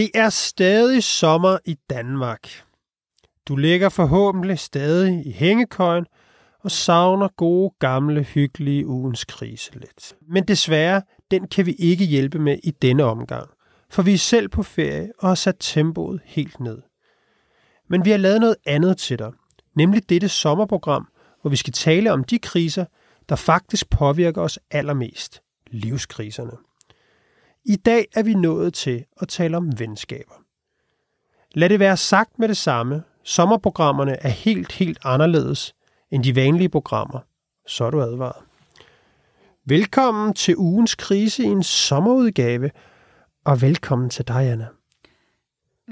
[0.00, 2.48] Det er stadig sommer i Danmark.
[3.48, 6.06] Du ligger forhåbentlig stadig i hængekøjen
[6.60, 10.14] og savner gode, gamle, hyggelige ugens krise lidt.
[10.28, 13.48] Men desværre, den kan vi ikke hjælpe med i denne omgang,
[13.90, 16.78] for vi er selv på ferie og har sat tempoet helt ned.
[17.88, 19.32] Men vi har lavet noget andet til dig,
[19.74, 21.08] nemlig dette sommerprogram,
[21.40, 22.84] hvor vi skal tale om de kriser,
[23.28, 25.42] der faktisk påvirker os allermest.
[25.70, 26.69] Livskriserne.
[27.64, 30.34] I dag er vi nået til at tale om venskaber.
[31.54, 33.02] Lad det være sagt med det samme.
[33.22, 35.74] Sommerprogrammerne er helt, helt anderledes
[36.10, 37.18] end de vanlige programmer.
[37.66, 38.42] Så er du advaret.
[39.64, 42.70] Velkommen til ugens krise i en sommerudgave,
[43.44, 44.66] og velkommen til dig, Anna.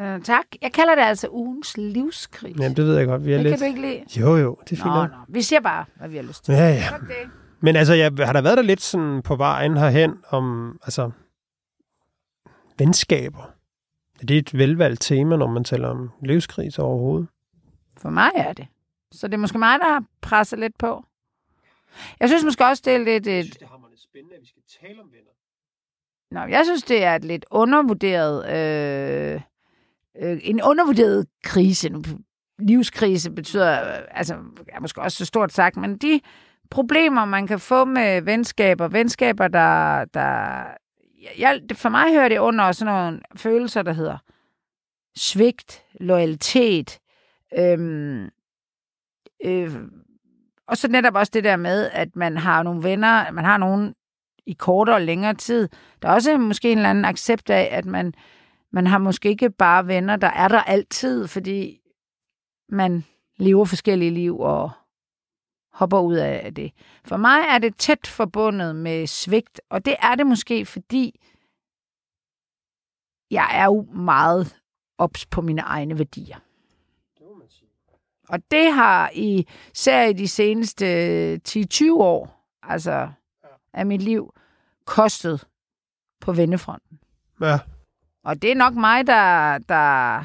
[0.00, 0.44] Øh, tak.
[0.62, 2.62] Jeg kalder det altså ugens livskrise.
[2.62, 3.26] Jamen, det ved jeg godt.
[3.26, 3.52] Vi er det lidt...
[3.52, 4.20] kan du ikke lide?
[4.20, 4.86] Jo, jo, det er fint.
[4.86, 5.10] Nå, nok.
[5.10, 5.16] nå.
[5.28, 6.54] Vi siger bare, hvad vi har lyst til.
[6.54, 6.94] Ja, ja.
[6.94, 7.26] Okay.
[7.60, 11.10] Men altså, jeg har der været der lidt sådan på vejen herhen om, altså,
[12.78, 13.42] venskaber.
[14.20, 17.28] Er det et velvalgt tema, når man taler om livskrise overhovedet?
[17.96, 18.66] For mig er det.
[19.12, 21.04] Så det er måske mig, der har presset lidt på.
[22.20, 23.26] Jeg synes måske også, det er lidt et...
[23.26, 25.30] det er lidt spændende, at vi skal tale om venner.
[26.30, 28.50] Nå, jeg synes, det er et lidt undervurderet...
[28.50, 29.40] Øh,
[30.22, 31.90] øh, en undervurderet krise.
[32.58, 33.80] Livskrise betyder...
[33.80, 34.34] Øh, altså,
[34.68, 36.20] er måske også så stort sagt, men de
[36.70, 40.04] problemer, man kan få med venskaber, venskaber, der...
[40.04, 40.64] der
[41.38, 44.18] jeg, for mig hører det under sådan nogle følelser, der hedder
[45.16, 46.98] svigt, loyalitet,
[47.58, 48.28] øhm,
[49.44, 49.74] øh,
[50.66, 53.94] og så netop også det der med, at man har nogle venner, man har nogen
[54.46, 55.68] i kortere og længere tid.
[56.02, 58.14] Der er også måske en eller anden accept af, at man,
[58.72, 61.80] man har måske ikke bare venner, der er der altid, fordi
[62.68, 63.04] man
[63.36, 64.70] lever forskellige liv og
[65.78, 66.72] hopper ud af det.
[67.04, 71.20] For mig er det tæt forbundet med svigt, og det er det måske, fordi
[73.30, 74.56] jeg er jo meget
[74.98, 76.38] ops på mine egne værdier.
[78.28, 83.10] Og det har i især i de seneste 10-20 år, altså
[83.72, 84.34] af mit liv,
[84.84, 85.46] kostet
[86.20, 87.00] på vennefronten.
[87.40, 87.58] Ja,
[88.22, 90.24] Og det er nok mig, der, der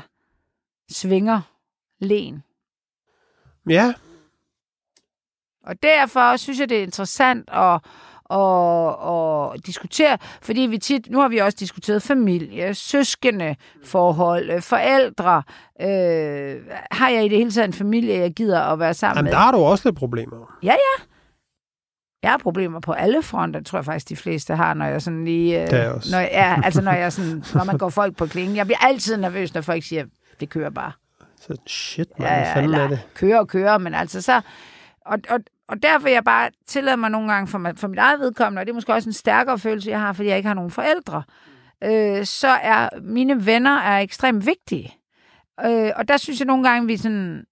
[0.89, 1.41] svinger
[1.99, 2.43] len.
[3.69, 3.93] ja,
[5.67, 7.79] Og derfor synes jeg, det er interessant at,
[8.31, 14.61] at, at diskutere, fordi vi tit, nu har vi også diskuteret familie, søskende, forhold, øh,
[14.61, 15.43] forældre.
[15.81, 16.55] Øh,
[16.91, 19.31] har jeg i det hele taget en familie, jeg gider at være sammen Jamen, med?
[19.31, 20.57] der har du også lidt problemer.
[20.63, 21.03] Ja, ja.
[22.23, 25.25] Jeg har problemer på alle fronter, tror jeg faktisk, de fleste har, når jeg sådan
[25.25, 25.61] lige...
[25.61, 26.11] Øh, Det er jeg også.
[26.15, 28.55] Når, ja, altså når, jeg sådan, når man går folk på klingen.
[28.55, 30.05] Jeg bliver altid nervøs, når folk siger,
[30.39, 30.91] det kører bare.
[31.41, 32.99] Så shit, man, Ja, ja, er eller det?
[33.13, 34.41] kører og kører, men altså så...
[35.05, 38.19] Og, og, og derfor jeg bare tillader mig nogle gange for, mig, for mit eget
[38.19, 40.53] vedkommende, og det er måske også en stærkere følelse, jeg har, fordi jeg ikke har
[40.53, 41.23] nogen forældre,
[41.83, 44.95] øh, så er mine venner er ekstremt vigtige.
[45.65, 47.43] Øh, og der synes jeg nogle gange, vi sådan...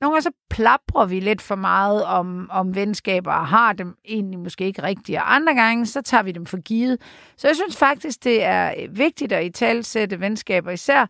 [0.00, 4.38] Nogle gange så plaprer vi lidt for meget om, om venskaber, og har dem egentlig
[4.38, 7.00] måske ikke rigtigt, og andre gange, så tager vi dem for givet.
[7.36, 11.06] Så jeg synes faktisk, det er vigtigt at i talsætte venskaber, især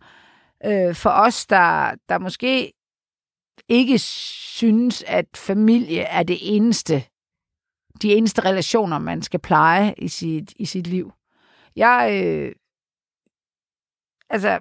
[0.65, 2.71] øh, for os, der, der måske
[3.67, 7.03] ikke synes, at familie er det eneste,
[8.01, 11.11] de eneste relationer, man skal pleje i sit, i sit liv.
[11.75, 12.55] Jeg, øh,
[14.29, 14.59] altså,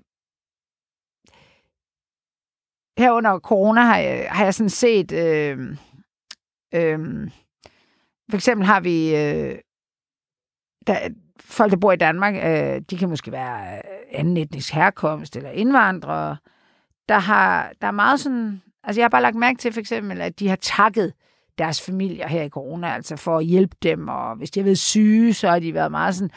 [2.98, 5.58] her under corona har jeg, har jeg sådan set, øh,
[6.74, 7.30] øh,
[8.30, 9.58] for eksempel har vi, øh,
[10.86, 11.08] der,
[11.40, 15.50] folk, der bor i Danmark, øh, de kan måske være øh, anden etnisk herkomst eller
[15.50, 16.36] indvandrere,
[17.08, 20.20] der har, der er meget sådan, altså jeg har bare lagt mærke til for eksempel,
[20.20, 21.12] at de har takket
[21.58, 24.78] deres familier her i corona, altså for at hjælpe dem, og hvis de har været
[24.78, 26.30] syge, så har de været meget sådan,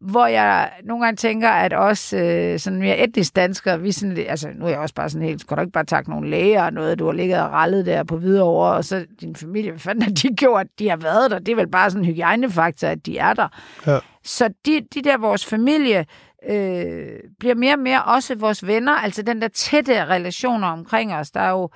[0.00, 4.48] hvor jeg nogle gange tænker, at også øh, sådan mere etnisk danskere, vi sådan, altså
[4.54, 6.72] nu er jeg også bare sådan helt, skal du ikke bare takke nogle læger og
[6.72, 10.02] noget, du har ligget og rallet der på Hvidovre, og så din familie, hvad fanden
[10.02, 10.66] har de gjort?
[10.78, 13.48] De har været der, det er vel bare sådan en hygiejnefaktor, at de er der.
[13.86, 13.98] Ja.
[14.24, 16.06] Så de, de der, vores familie,
[16.48, 17.06] øh,
[17.40, 21.40] bliver mere og mere også vores venner, altså den der tætte relationer omkring os, der
[21.40, 21.70] er jo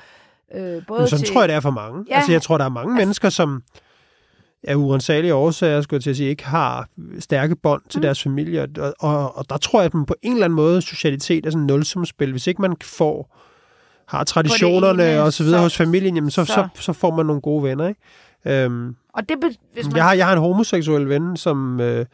[0.55, 1.35] øh, både Men sådan til...
[1.35, 2.05] tror jeg, det er for mange.
[2.09, 2.17] Ja.
[2.17, 3.63] Altså, jeg tror, der er mange mennesker, som
[4.63, 6.89] af urensagelige årsager, skulle jeg til at sige, ikke har
[7.19, 8.03] stærke bånd til Mm.
[8.03, 8.67] deres familie.
[8.79, 11.51] Og, og, og der tror jeg, at man på en eller anden måde, socialitet er
[11.51, 12.31] sådan et nulsumspil.
[12.31, 13.37] Hvis ikke man får,
[14.09, 16.53] har traditionerne ene, og så videre så- hos familien, jamen så, så.
[16.53, 17.89] så- Så, får man nogle gode venner.
[17.89, 18.01] Ikke?
[18.65, 19.37] Øhm, Og det,
[19.73, 19.97] hvis man...
[19.97, 21.81] jeg, har, jeg har en homoseksuel ven, som...
[21.81, 22.07] Øh,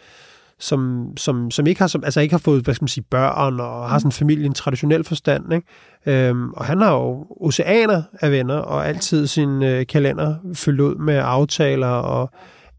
[0.58, 3.60] som, som, som ikke har som, altså ikke har fået hvad skal man sige, børn
[3.60, 5.52] og har sådan en familie i en traditionel forstand.
[5.52, 6.28] Ikke?
[6.28, 10.94] Øhm, og han har jo oceaner af venner og altid sin øh, kalender fyldt ud
[10.94, 12.30] med aftaler og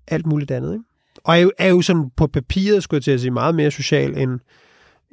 [0.08, 0.74] alt muligt andet.
[0.74, 0.84] Ikke?
[1.24, 3.72] Og er jo, er jo sådan på papiret, skulle jeg til at sige, meget mere
[3.72, 4.40] social end,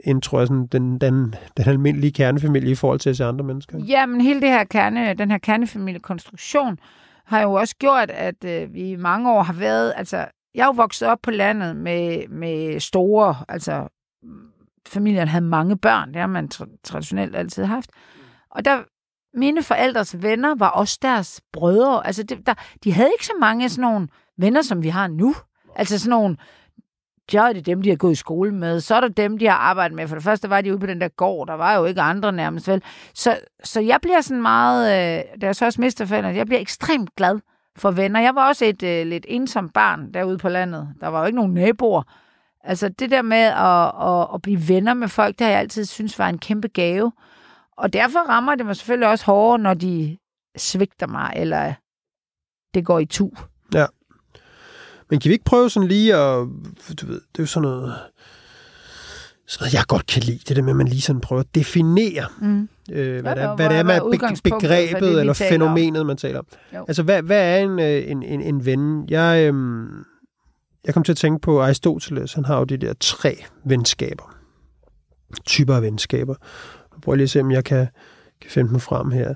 [0.04, 3.44] end tror jeg, sådan, den, den, den almindelige kernefamilie i forhold til at se andre
[3.44, 3.78] mennesker.
[3.78, 6.78] Ja, men hele det her kerne, den her kernefamiliekonstruktion
[7.24, 10.66] har jo også gjort, at øh, vi i mange år har været, altså, jeg er
[10.66, 13.88] jo vokset op på landet med, med store, altså,
[14.88, 17.90] familien havde mange børn, det har man tra- traditionelt altid haft.
[18.50, 18.82] Og der,
[19.38, 22.06] mine forældres venner var også deres brødre.
[22.06, 22.54] Altså, det, der,
[22.84, 24.08] de havde ikke så mange sådan nogle
[24.38, 25.34] venner, som vi har nu.
[25.76, 26.36] Altså sådan nogle,
[27.32, 28.80] ja, det dem, de har gået i skole med.
[28.80, 30.08] Så er det dem, de har arbejdet med.
[30.08, 31.46] For det første var de ude på den der gård.
[31.48, 32.82] Der var jo ikke andre nærmest vel.
[33.14, 36.60] Så, så jeg bliver sådan meget, øh, da jeg så også mister forældrene, jeg bliver
[36.60, 37.38] ekstremt glad
[37.76, 38.20] for venner.
[38.20, 40.88] Jeg var også et øh, lidt ensomt barn derude på landet.
[41.00, 42.02] Der var jo ikke nogen naboer.
[42.64, 45.84] Altså det der med at, at, at blive venner med folk, det har jeg altid
[45.84, 47.12] synes var en kæmpe gave.
[47.76, 50.18] Og derfor rammer det mig selvfølgelig også hårdere, når de
[50.56, 51.74] svigter mig, eller
[52.74, 53.30] det går i tu.
[53.74, 53.86] Ja.
[55.10, 56.46] Men kan vi ikke prøve sådan lige at...
[57.00, 57.94] Du ved, det er jo sådan noget...
[59.52, 61.54] Sådan noget, jeg godt kan lide, det der med, at man lige sådan prøver at
[61.54, 62.68] definere, Mm.
[62.92, 65.74] øh, hvad, Ja, er, hvor- hvad det er med begrebet det, eller taler om?
[65.74, 66.46] fænomenet, man taler om.
[66.74, 66.84] Jo.
[66.88, 69.04] Altså, hvad, hvad er en, øh, en, en, en ven?
[69.10, 70.04] Jeg, øhm,
[70.84, 74.34] jeg kom til at tænke på Aristoteles, han har jo de der tre venskaber.
[75.46, 76.34] Typer af venskaber.
[76.92, 77.86] Jeg prøver lige at se, om jeg kan,
[78.40, 79.34] kan finde dem frem her.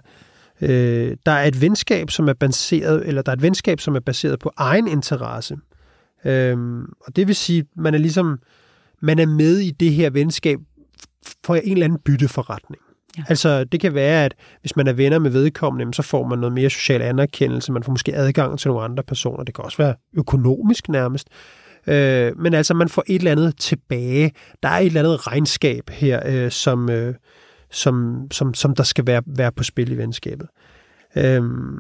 [0.61, 4.01] Øh, der er et venskab, som er baseret, eller der er et venskab, som er
[4.01, 5.57] baseret på egen interesse.
[6.25, 8.39] Øhm, og det vil sige, man er ligesom,
[9.03, 10.59] man er med i det her venskab
[11.45, 12.83] for en eller anden bytteforretning.
[13.19, 13.23] Ja.
[13.29, 16.53] Altså, det kan være, at hvis man er venner med vedkommende, så får man noget
[16.53, 19.45] mere social anerkendelse, man får måske adgang til nogle andre personer.
[19.45, 21.29] Det kan også være økonomisk nærmest.
[21.87, 24.33] Øh, men altså, man får et eller andet tilbage.
[24.63, 27.15] Der er et eller andet regnskab her, øh, som, øh,
[27.71, 30.49] som, som, som der skal være, være på spil i venskabet.
[31.17, 31.79] Øhm,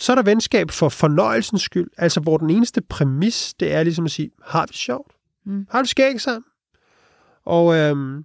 [0.00, 4.04] så er der venskab for fornøjelsens skyld, altså hvor den eneste præmis, det er ligesom
[4.04, 5.12] at sige, har vi det sjovt?
[5.46, 5.66] Mm.
[5.70, 6.44] Har vi det skægt sammen?
[7.48, 8.24] Og øhm,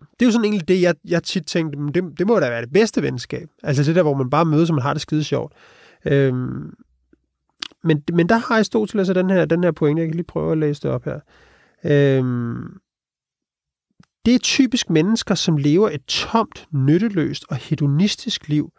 [0.00, 2.48] det er jo sådan egentlig det, jeg, jeg tit tænkte, men det, det må da
[2.48, 3.48] være det bedste venskab.
[3.62, 5.52] Altså det der, hvor man bare mødes, og man har det skide sjovt.
[6.04, 6.74] Øhm,
[7.84, 10.52] men, men der har Aristoteles altså den her, den her pointe, jeg kan lige prøve
[10.52, 11.20] at læse det op her.
[11.84, 12.78] Øhm,
[14.26, 18.72] det er typisk mennesker, som lever et tomt, nytteløst og hedonistisk liv,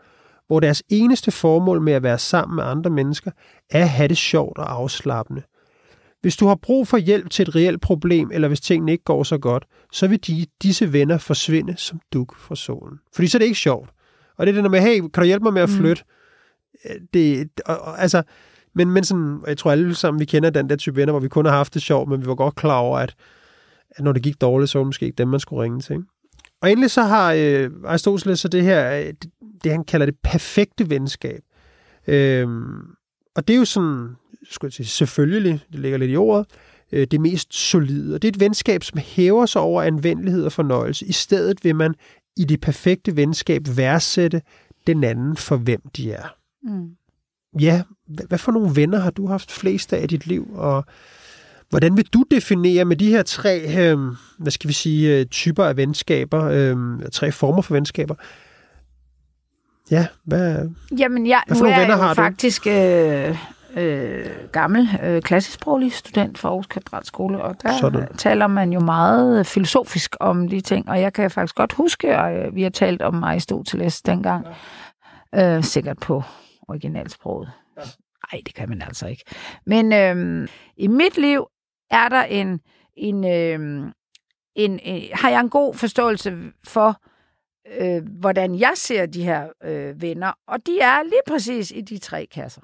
[0.47, 3.31] hvor deres eneste formål med at være sammen med andre mennesker
[3.69, 5.43] er at have det sjovt og afslappende.
[6.21, 9.23] Hvis du har brug for hjælp til et reelt problem, eller hvis tingene ikke går
[9.23, 12.99] så godt, så vil de, disse venner forsvinde som duk fra solen.
[13.15, 13.89] Fordi så er det ikke sjovt.
[14.37, 15.75] Og det er det der med, hey, kan du hjælpe mig med at Mm.
[15.75, 16.03] flytte?
[16.85, 17.07] Mm.
[17.13, 18.23] Det, og, og, altså,
[18.75, 21.27] men, men sådan, jeg tror alle sammen, vi kender den der type venner, hvor vi
[21.27, 23.15] kun har haft det sjovt, men vi var godt klar over, at,
[23.89, 25.93] at når det gik dårligt, så var det måske ikke dem, man skulle ringe til.
[25.93, 26.05] Ikke?
[26.61, 29.25] Og endelig så har øh, Aristoteles så det her, øh, det,
[29.63, 31.39] det han kalder det perfekte venskab.
[32.07, 32.79] Øhm,
[33.35, 34.07] og det er jo sådan,
[34.43, 36.45] skulle jeg sige, selvfølgelig, det ligger lidt i ordet,
[36.91, 38.15] øh, det mest solide.
[38.15, 41.05] Og det er et venskab, som hæver sig over anvendelighed og fornøjelse.
[41.05, 41.95] I stedet vil man
[42.37, 44.41] i det perfekte venskab værdsætte
[44.87, 46.35] den anden for hvem de er.
[46.63, 46.89] Mm.
[47.61, 47.83] Ja,
[48.27, 50.85] hvad, for nogle venner har du haft flest af i dit liv, og
[51.69, 53.97] hvordan vil du definere med de her tre, øh,
[54.37, 56.75] hvad skal vi sige, øh, typer af venskaber, øh,
[57.11, 58.15] tre former for venskaber?
[59.91, 62.21] Ja, hvad, Jamen, jeg, Hvad nu for nogle er venner jeg har du?
[62.21, 63.37] faktisk øh,
[63.77, 68.15] øh, gammel øh, klassisksproglig student fra Aarhus Katedralskole, og der Sådan.
[68.17, 72.47] Taler man jo meget filosofisk om de ting, og jeg kan faktisk godt huske, at
[72.47, 74.47] øh, vi har talt om Aristoteles dengang,
[75.35, 76.23] øh, sikkert på
[76.67, 77.51] originalsproget.
[78.33, 79.23] Nej, det kan man altså ikke.
[79.65, 81.47] Men øh, i mit liv
[81.91, 82.59] er der en,
[82.95, 83.91] en, øh,
[84.55, 87.01] en, en, har jeg en god forståelse for,
[87.79, 91.97] øh, hvordan jeg ser de her øh, venner, og de er lige præcis i de
[91.97, 92.61] tre kasser.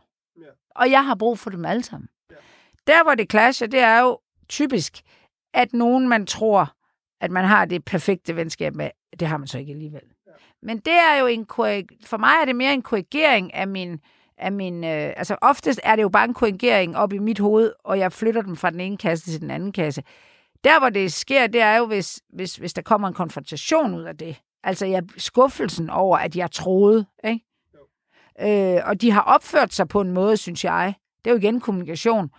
[0.75, 2.09] Og jeg har brug for dem alle sammen.
[2.31, 2.35] Ja.
[2.87, 5.01] Der, hvor det clasher, det er jo typisk,
[5.53, 6.75] at nogen, man tror,
[7.21, 8.89] at man har det perfekte venskab med,
[9.19, 10.01] det har man så ikke alligevel.
[10.27, 10.31] Ja.
[10.61, 11.45] Men det er jo en
[12.05, 13.99] for mig er det mere en korrigering af min,
[14.37, 17.73] af min øh, altså oftest er det jo bare en korrigering op i mit hoved,
[17.79, 20.03] og jeg flytter dem fra den ene kasse til den anden kasse.
[20.63, 24.03] Der, hvor det sker, det er jo, hvis, hvis, hvis der kommer en konfrontation ud
[24.03, 24.41] af det.
[24.63, 27.05] Altså jeg, skuffelsen over, at jeg troede.
[27.23, 27.45] Ikke?
[28.41, 30.93] Øh, og de har opført sig på en måde, synes jeg.
[31.25, 32.29] Det er jo igen kommunikation.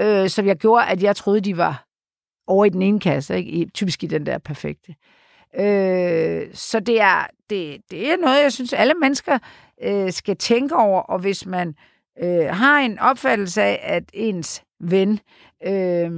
[0.00, 1.86] Øh, som jeg gjorde, at jeg troede, de var
[2.46, 3.36] over i den ene kasse.
[3.36, 3.50] Ikke?
[3.50, 4.94] I, typisk i den der perfekte.
[5.58, 9.38] Øh, så det er, det, det er noget, jeg synes, alle mennesker
[9.82, 11.00] øh, skal tænke over.
[11.00, 11.74] Og hvis man
[12.22, 15.20] øh, har en opfattelse af, at ens ven
[15.66, 16.10] øh,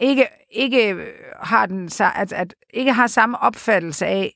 [0.00, 1.06] ikke, ikke
[1.40, 4.34] har den at, at ikke har samme opfattelse af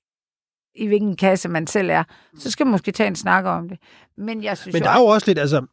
[0.78, 2.04] i hvilken kasse man selv er,
[2.38, 3.78] så skal man måske tage en snak om det.
[4.16, 5.66] Men jeg synes Men jo, der er jo også lidt, altså,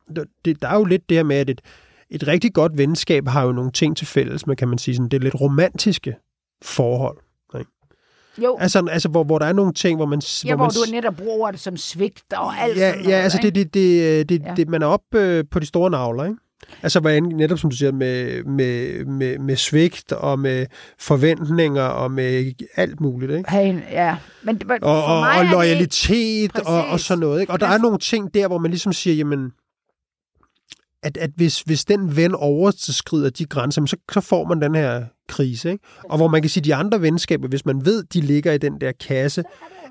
[0.46, 1.62] det, der er jo lidt det her med, at et,
[2.10, 5.10] et rigtig godt venskab har jo nogle ting til fælles, men kan man sige sådan,
[5.10, 6.16] det er lidt romantiske
[6.64, 7.18] forhold.
[8.44, 10.22] Jo, Altså, altså hvor, hvor der er nogle ting, hvor man...
[10.46, 13.22] ja, hvor man, du netop bruger det som svigt og alt ja, sådan noget, ja,
[13.22, 13.60] altså ikke?
[13.60, 14.54] det, det, det, det, ja.
[14.56, 16.38] det, man er oppe øh, på de store navler, ikke?
[16.84, 20.66] Altså, hvad end- netop som du siger, med, med, med, med svigt og med
[21.00, 23.50] forventninger og med alt muligt, ikke?
[23.50, 24.18] Have en, ja.
[24.44, 27.54] Men, men Og, og, og loyalitet og, og sådan noget, ikke?
[27.54, 29.52] Og der er nogle ting der, hvor man ligesom siger, jamen,
[31.04, 35.06] at, at hvis, hvis den ven overskrider de grænser, så, så får man den her
[35.28, 35.84] krise, ikke?
[36.04, 38.82] Og hvor man kan sige, de andre venskaber, hvis man ved, de ligger i den
[38.82, 39.44] der kasse,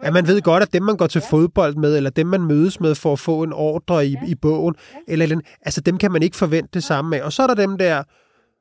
[0.04, 2.80] at man ved godt, at dem, man går til fodbold med, eller dem, man mødes
[2.80, 4.74] med for at få en ordre i, i bogen,
[5.08, 7.22] eller den, altså dem kan man ikke forvente det samme af.
[7.22, 8.02] Og så er der dem der,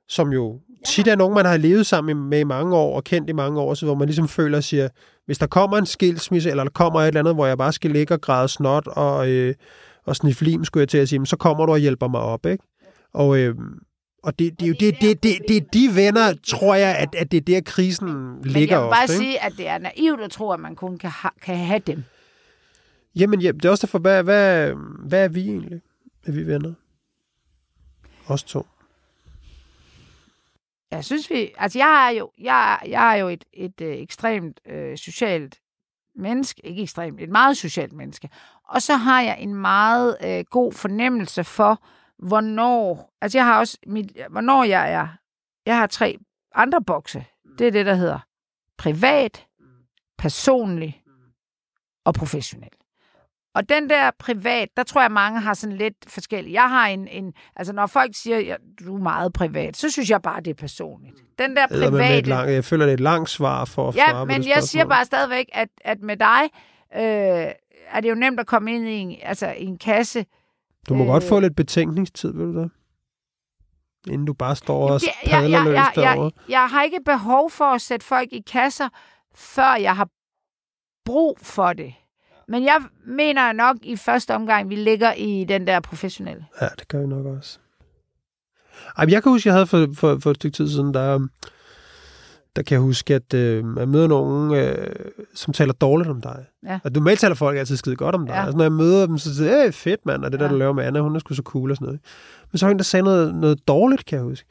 [0.07, 3.29] som jo tit er nogen, man har levet sammen med i mange år, og kendt
[3.29, 4.89] i mange år, så hvor man ligesom føler og siger,
[5.25, 7.91] hvis der kommer en skilsmisse, eller der kommer et eller andet, hvor jeg bare skal
[7.91, 9.55] ligge og græde snot og, øh,
[10.05, 12.45] og sniffe lim, skulle jeg til at sige, så kommer du og hjælper mig op,
[12.45, 12.63] ikke?
[13.13, 13.55] Og, øh,
[14.23, 17.31] og det, det, er jo det, det, det, det de venner, tror jeg, at, at
[17.31, 19.13] det er der, krisen Men ligger jeg vil bare ofte.
[19.13, 19.23] Ikke?
[19.23, 22.03] sige, at det er naivt at tro, at man kun kan, ha- kan have dem.
[23.15, 25.81] Jamen, ja, det er også derfor, hvad, hvad, hvad er vi egentlig?
[26.27, 26.73] Er vi venner?
[28.27, 28.67] Os to.
[30.91, 33.95] Jeg synes vi, altså jeg er jo, jeg, er- jeg er jo et, et øh,
[33.97, 35.59] ekstremt øh, socialt
[36.15, 38.29] menneske, ikke ekstremt, et meget socialt menneske.
[38.69, 41.83] Og så har jeg en meget øh, god fornemmelse for,
[42.19, 45.07] hvornår, altså jeg har også, mit, hvornår jeg er,
[45.65, 46.17] jeg har tre
[46.55, 47.25] andre bokse.
[47.59, 48.19] Det er det, der hedder
[48.77, 49.45] privat,
[50.17, 51.03] personlig
[52.05, 52.69] og professionel.
[53.55, 56.53] Og den der privat, der tror jeg, mange har sådan lidt forskellige.
[56.53, 60.09] Jeg har en, en altså når folk siger, at du er meget privat, så synes
[60.09, 61.15] jeg bare, det er personligt.
[61.39, 62.29] Den der private...
[62.29, 64.49] lang, jeg føler, det er et langt svar for at Ja, svare på men det
[64.49, 66.41] jeg siger bare stadigvæk, at, at med dig
[66.95, 67.51] øh,
[67.89, 70.25] er det jo nemt at komme ind i en, altså, i en kasse.
[70.89, 72.71] Du må øh, godt få lidt betænkningstid, vil du det?
[74.07, 76.23] Inden du bare står og Det- padler løs jeg, derovre.
[76.23, 78.89] jeg, jeg har ikke behov for at sætte folk i kasser,
[79.35, 80.09] før jeg har
[81.05, 81.93] brug for det.
[82.47, 86.45] Men jeg mener nok i første omgang, vi ligger i den der professionelle.
[86.61, 87.59] Ja, det gør vi nok også.
[88.97, 91.27] Ej, jeg kan huske, jeg havde for, for, for et stykke tid siden, der,
[92.55, 94.95] der kan jeg huske, at øh, jeg møder nogen, øh,
[95.35, 96.45] som taler dårligt om dig.
[96.65, 96.79] Ja.
[96.83, 98.33] Og normalt taler folk altid skide godt om dig.
[98.33, 98.39] Ja.
[98.39, 98.45] Ja.
[98.45, 100.51] Altså, når jeg møder dem, så siger jeg, øh, fedt mand, og det der, Ja.
[100.51, 101.99] du laver med Anna, hun er sgu så cool og sådan noget.
[102.51, 104.47] Men så var der en, der sagde noget, noget dårligt, kan jeg huske.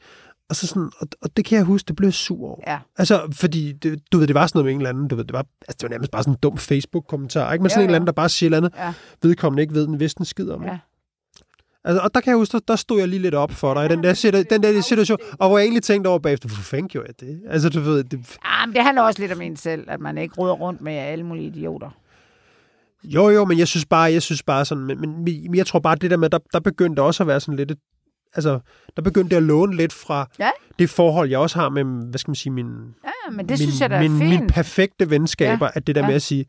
[0.49, 2.59] Og, så sådan, og, og det kan jeg huske, det blev sur over.
[2.67, 2.77] Ja.
[2.97, 5.23] Altså, fordi, det, du ved, det var sådan noget med en eller anden, du ved,
[5.23, 7.63] det var, altså, det var nærmest bare sådan en dum Facebook-kommentar, ikke?
[7.63, 8.93] Men sådan en eller anden, der bare siger eller andet, Ja.
[9.21, 10.63] vedkommende ikke ved den vidste en skid om.
[10.63, 10.71] Ja.
[10.71, 10.77] Ja.
[11.85, 13.85] Altså, og der kan jeg huske, der, der stod jeg lige lidt op for dig
[13.85, 16.63] i den der, situ- den der situation, og hvor jeg egentlig tænkte over bagefter, hvorfor
[16.63, 17.41] fanden gjorde jeg det?
[17.49, 20.17] Altså, du ved, det, Ah, men det handler også lidt om en selv, at man
[20.17, 21.89] ikke ruder rundt med alle mulige idioter.
[23.03, 25.79] jo, jo, men jeg synes bare, jeg synes bare sådan, men, men, men jeg tror
[25.79, 27.77] bare, det der med, der, der begyndte også at være sådan lidt, et,
[28.35, 28.59] altså,
[28.95, 30.49] der begyndte det at låne lidt fra Ja.
[30.79, 32.65] det forhold, jeg også har med, hvad skal man sige, min,
[33.05, 34.29] Ja, men det min, synes jeg da er min, fint.
[34.39, 35.71] min perfekte venskaber, ja.
[35.73, 36.07] at det der Ja.
[36.07, 36.45] med at sige,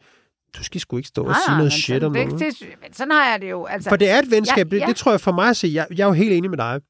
[0.59, 2.41] du skal sgu ikke stå og Nej, sige noget shit om det, noget.
[2.61, 3.65] det, sådan har jeg det jo.
[3.65, 4.87] Altså, For det er et venskab, Ja, det, ja.
[4.87, 5.75] det tror jeg for mig at sige.
[5.75, 6.81] Jeg, jeg er jo helt enig med dig.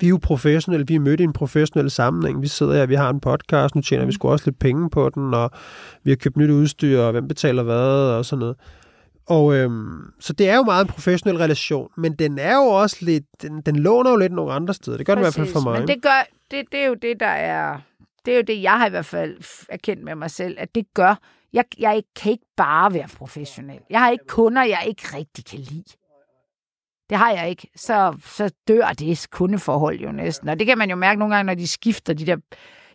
[0.00, 2.42] Vi er jo professionelle, vi er mødt i en professionel sammenhæng.
[2.42, 4.08] Vi sidder her, vi har en podcast, nu tjener mm.
[4.08, 5.50] vi sgu også lidt penge på den, og
[6.04, 7.76] vi har købt nyt udstyr, og hvem betaler hvad,
[8.16, 8.56] og sådan noget.
[9.26, 12.96] Og øhm, så det er jo meget en professionel relation, men den er jo også
[13.00, 14.96] lidt, den, den låner jo lidt nogle andre steder.
[14.96, 15.78] Det gør den i hvert fald for mig.
[15.78, 17.78] Men det gør, det, det er jo det, der er,
[18.24, 19.36] det er jo det, jeg har i hvert fald
[19.68, 21.14] erkendt med mig selv, at det gør,
[21.52, 23.80] jeg, jeg kan ikke bare være professionel.
[23.90, 25.96] Jeg har ikke kunder, jeg ikke rigtig kan lide.
[27.10, 27.70] Det har jeg ikke.
[27.76, 30.48] Så, så dør det kundeforhold jo næsten.
[30.48, 32.36] Og det kan man jo mærke nogle gange, når de skifter de der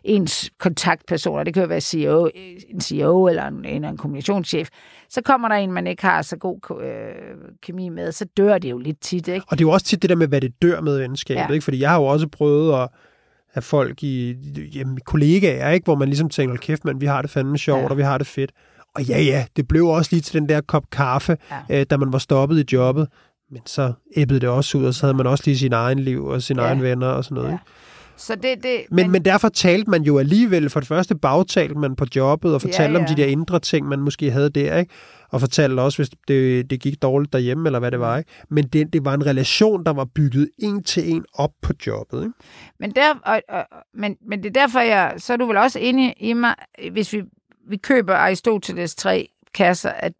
[0.04, 1.44] ens kontaktpersoner.
[1.44, 2.30] Det kan jo være CEO,
[2.68, 4.68] en CEO eller en, en, en kommunikationschef.
[5.08, 8.70] Så kommer der en, man ikke har så god øh, kemi med, så dør det
[8.70, 9.46] jo lidt tit, ikke?
[9.48, 11.52] Og det er jo også tit det der med, hvad det dør med venskabet, ja.
[11.52, 11.64] ikke?
[11.64, 12.88] Fordi jeg har jo også prøvet at
[13.54, 14.34] have folk i
[14.74, 15.84] jamen, kollegaer, ikke?
[15.84, 17.88] Hvor man ligesom tænker, hold kæft, man, vi har det fandme sjovt, Ja.
[17.88, 18.50] og vi har det fedt.
[18.94, 21.36] Og ja, ja, det blev også lige til den der kop kaffe,
[21.70, 21.80] Ja.
[21.80, 23.08] øh, da man var stoppet i jobbet.
[23.50, 26.24] Men så æbbede det også ud, og så havde man også lige sin egen liv
[26.24, 26.68] og sine ja.
[26.68, 27.48] egne venner og sådan noget.
[27.48, 27.52] Ja.
[27.54, 27.64] Ikke?
[28.22, 31.96] Så det, det, Men, men derfor talte man jo alligevel, for det første bagtalte man
[31.96, 33.14] på jobbet, og fortalte Ja, om ja.
[33.14, 34.94] de der indre ting, man måske havde der, ikke?
[35.28, 38.30] Og fortalte også, hvis det, det gik dårligt derhjemme, eller hvad det var, ikke?
[38.48, 42.18] Men det, det var en relation, der var bygget en til en op på jobbet,
[42.22, 42.34] ikke?
[42.80, 45.78] Men, der, og, og, men, men det er derfor, jeg, så er du vel også
[45.78, 46.54] inde i mig,
[46.92, 47.22] hvis vi,
[47.68, 50.12] vi køber Aristoteles tre kasser, at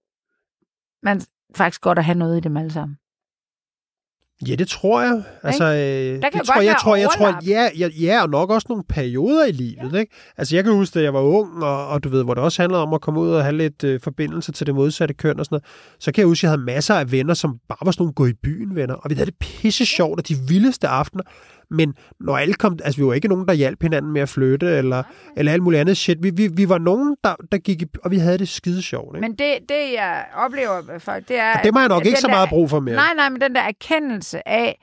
[1.02, 1.22] man
[1.56, 2.96] faktisk godt at have noget i dem alle sammen.
[4.48, 5.22] Ja, det tror jeg.
[5.42, 8.66] Altså, øh, kan det tror, jeg, tror, jeg tror, ja, ja, ja, og nok også
[8.68, 9.98] nogle perioder i livet, ja.
[9.98, 10.14] ikke?
[10.36, 12.62] Altså, jeg kan huske, da jeg var ung, og, og du ved, hvor det også
[12.62, 15.44] handlede om at komme ud og have lidt øh, forbindelse til det modsatte køn og
[15.44, 15.64] sådan noget,
[16.00, 18.14] så kan jeg huske, at jeg havde masser af venner, som bare var sådan nogle
[18.14, 21.24] gå i byen venner, og vi havde det pisse sjovt, og de vildeste aftener,
[21.72, 24.66] Men når alle kom, altså vi var ikke nogen, der hjalp hinanden med at flytte,
[24.66, 25.02] eller,
[25.36, 26.18] eller alt muligt andet shit.
[26.22, 29.16] Vi, vi, vi var nogen, der, der gik, og vi havde det skide sjovt.
[29.16, 29.28] Ikke?
[29.28, 31.52] Men det, det, jeg oplever med folk, det er...
[31.58, 32.94] og det må jeg nok ikke så der- meget brug for mere.
[32.94, 34.78] Nej, nej, men den der erkendelse af,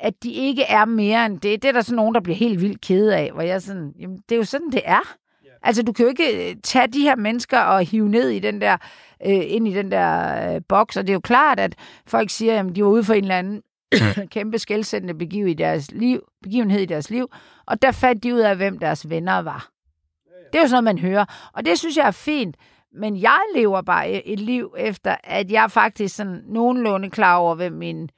[0.00, 2.60] at de ikke er mere end det, det er der sådan nogen, der bliver helt
[2.60, 5.14] vildt kede af, hvor jeg sådan, jamen, det er jo sådan, det er.
[5.66, 8.60] Altså, du kan jo ikke øh, tage de her mennesker og hive ned i den
[8.60, 8.76] der,
[9.26, 11.74] øh, ind i den der øh, boks, og det er jo klart, at
[12.06, 13.62] folk siger, at de var ude for en eller anden
[14.30, 17.28] kæmpe skældsættende begiv i deres liv, begivenhed i deres liv,
[17.66, 19.70] og der fandt de ud af, hvem deres venner var.
[20.52, 22.56] Det er jo sådan noget, man hører, og det synes jeg er fint,
[22.92, 27.54] men jeg lever bare et liv efter, at jeg er faktisk sådan nogenlunde klar over,
[27.54, 28.08] hvem mine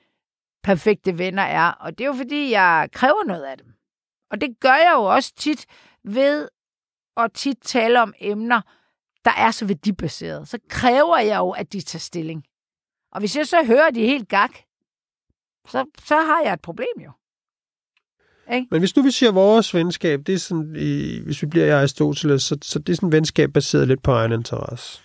[0.63, 1.71] perfekte venner er.
[1.71, 3.67] Og det er jo fordi, jeg kræver noget af dem.
[4.31, 5.67] Og det gør jeg jo også tit
[6.05, 6.49] ved
[7.17, 8.61] at tit tale om emner,
[9.25, 10.49] der er så værdibaseret.
[10.49, 12.45] Så kræver jeg jo, at de tager stilling.
[13.13, 14.59] Og hvis jeg så hører, at de er helt gak,
[15.69, 17.11] så, så har jeg et problem jo.
[18.71, 21.71] Men hvis nu vi siger vores venskab, det er sådan, i, hvis vi bliver i
[21.71, 25.01] Aristoteles, så, så det er sådan et venskab baseret lidt på egen interesse.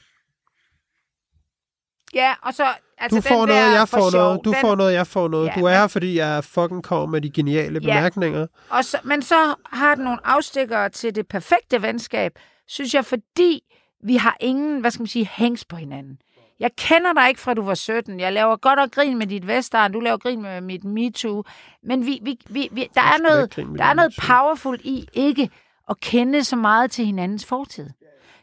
[2.14, 2.66] Ja, og så...
[2.98, 5.28] Altså Du får den noget, jeg får sjov, noget, du den, får noget, jeg får
[5.28, 5.48] noget.
[5.48, 7.80] Ja, Du er her, men- fordi jeg fucking kommer med de geniale Ja.
[7.80, 8.48] bemærkninger.
[8.70, 12.32] Og så, men så har den nogle afstikkere til det perfekte venskab,
[12.68, 13.62] synes jeg, fordi
[14.04, 16.18] vi har ingen, hvad skal man sige, hængs på hinanden.
[16.62, 18.20] Jeg kender dig ikke fra du var 17.
[18.20, 19.92] Jeg laver godt og grin med dit Vestegn.
[19.92, 21.44] Du laver grin med mit MeToo.
[21.84, 25.50] Men vi, vi, vi, vi, der, er noget, der er noget powerful i ikke
[25.90, 27.90] at kende så meget til hinandens fortid.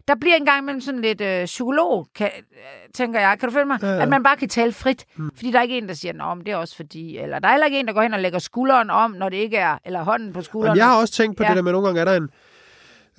[0.09, 3.39] Der bliver engang imellem sådan lidt øh, psykolog, kan, øh, tænker jeg.
[3.41, 3.79] Kan du følge mig?
[3.83, 4.03] Ja, ja.
[4.03, 5.05] At man bare kan tale frit.
[5.17, 5.31] Mm.
[5.37, 7.19] Fordi der er ikke en, der siger, Nå, men det er også fordi.
[7.19, 9.37] Eller der er heller ikke en, der går hen og lægger skulderen om, når det
[9.37, 10.69] ikke er, eller hånden på skulderen.
[10.77, 11.49] Jamen, jeg har også tænkt på Ja.
[11.49, 12.31] det der med, at nogle gange er der en...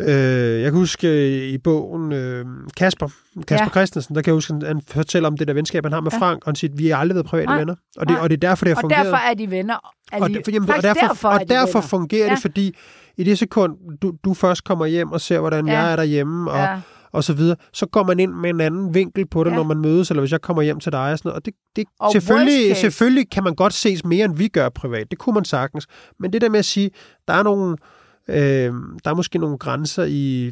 [0.01, 2.45] Øh, jeg kan huske øh, i bogen øh,
[2.77, 3.07] Kasper,
[3.47, 3.69] Kasper Ja.
[3.69, 6.11] Christensen, der kan jeg huske, han, han fortæller om det der venskab, han har med
[6.11, 6.17] Ja.
[6.19, 7.57] Frank, og han siger, vi har aldrig været private Nej.
[7.57, 7.75] venner.
[7.97, 8.23] Og det, Nej.
[8.23, 9.05] og det er derfor, det har og fungeret.
[9.05, 9.75] derfor er de venner.
[9.75, 10.35] og, alligevel.
[10.37, 11.87] det, for, jamen, og derfor, derfor, er og de derfor venner.
[11.87, 12.31] fungerer Ja.
[12.31, 12.75] det, fordi
[13.17, 15.79] i det sekund, du, du først kommer hjem og ser, hvordan Ja.
[15.79, 16.79] jeg er derhjemme, og, Ja.
[17.11, 19.55] og så videre, så går man ind med en anden vinkel på det, Ja.
[19.55, 21.35] når man mødes, eller hvis jeg kommer hjem til dig og sådan noget.
[21.35, 25.07] Og det, det, Og selvfølgelig, selvfølgelig kan man godt ses mere, end vi gør privat.
[25.11, 25.87] Det kunne man sagtens.
[26.19, 26.89] Men det der med at sige,
[27.27, 27.77] der er nogle,
[28.29, 30.51] øh, der er måske nogle grænser i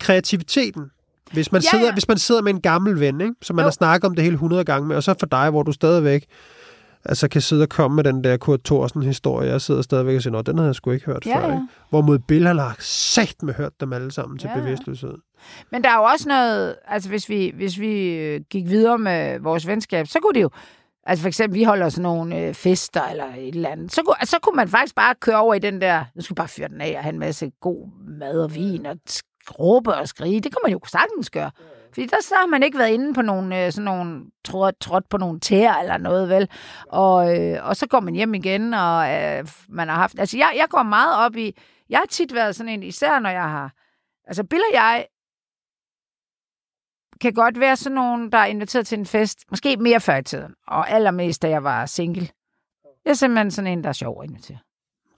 [0.00, 0.90] kreativiteten.
[1.32, 1.92] Hvis man, Ja, sidder, ja.
[1.92, 3.66] hvis man sidder med en gammel ven, ikke, som man Jo.
[3.66, 6.24] har snakket om det hele 100 gange med, og så for dig, hvor du stadigvæk
[7.04, 10.32] altså kan sidde og komme med den der Kurt Thorsen-historie, jeg sidder stadigvæk og siger,
[10.32, 11.52] nå, den havde jeg sgu ikke hørt Ja, før.
[11.52, 11.66] Ikke?
[11.90, 14.64] Hvorimod Bill, han har sagt med hørt dem alle sammen til Ja, ja.
[14.64, 15.14] bevidstløshed.
[15.70, 19.38] Men der er jo også noget, altså hvis vi, hvis vi øh, gik videre med
[19.40, 20.50] vores venskab, så kunne det jo,
[21.06, 24.30] altså for eksempel, vi holder sådan nogle øh, fester eller et eller andet, så altså,
[24.30, 26.80] så kunne man faktisk bare køre over i den der, nu skal bare fyre den
[26.80, 27.88] af og have en masse god
[28.18, 28.96] mad og vin og
[29.50, 30.40] råbe og skrige.
[30.40, 31.50] Det kunne man jo sagtens gøre.
[31.92, 35.08] Fordi der så har man ikke været inde på nogle, øh, sådan nogle tråd, trådt
[35.08, 36.48] på nogle tæer eller noget, vel?
[36.86, 40.18] Og, øh, og så går man hjem igen, og øh, man har haft...
[40.18, 41.56] Altså, jeg, jeg går meget op i...
[41.90, 43.72] Jeg har tit været sådan en, især når jeg har...
[44.26, 45.06] Altså, Bill og jeg
[47.22, 50.22] kan godt være sådan nogen, der er inviteret til en fest, måske mere før i
[50.22, 52.28] tiden, og allermest, da jeg var single.
[53.04, 54.58] Jeg er simpelthen sådan en, der er sjov at invitere.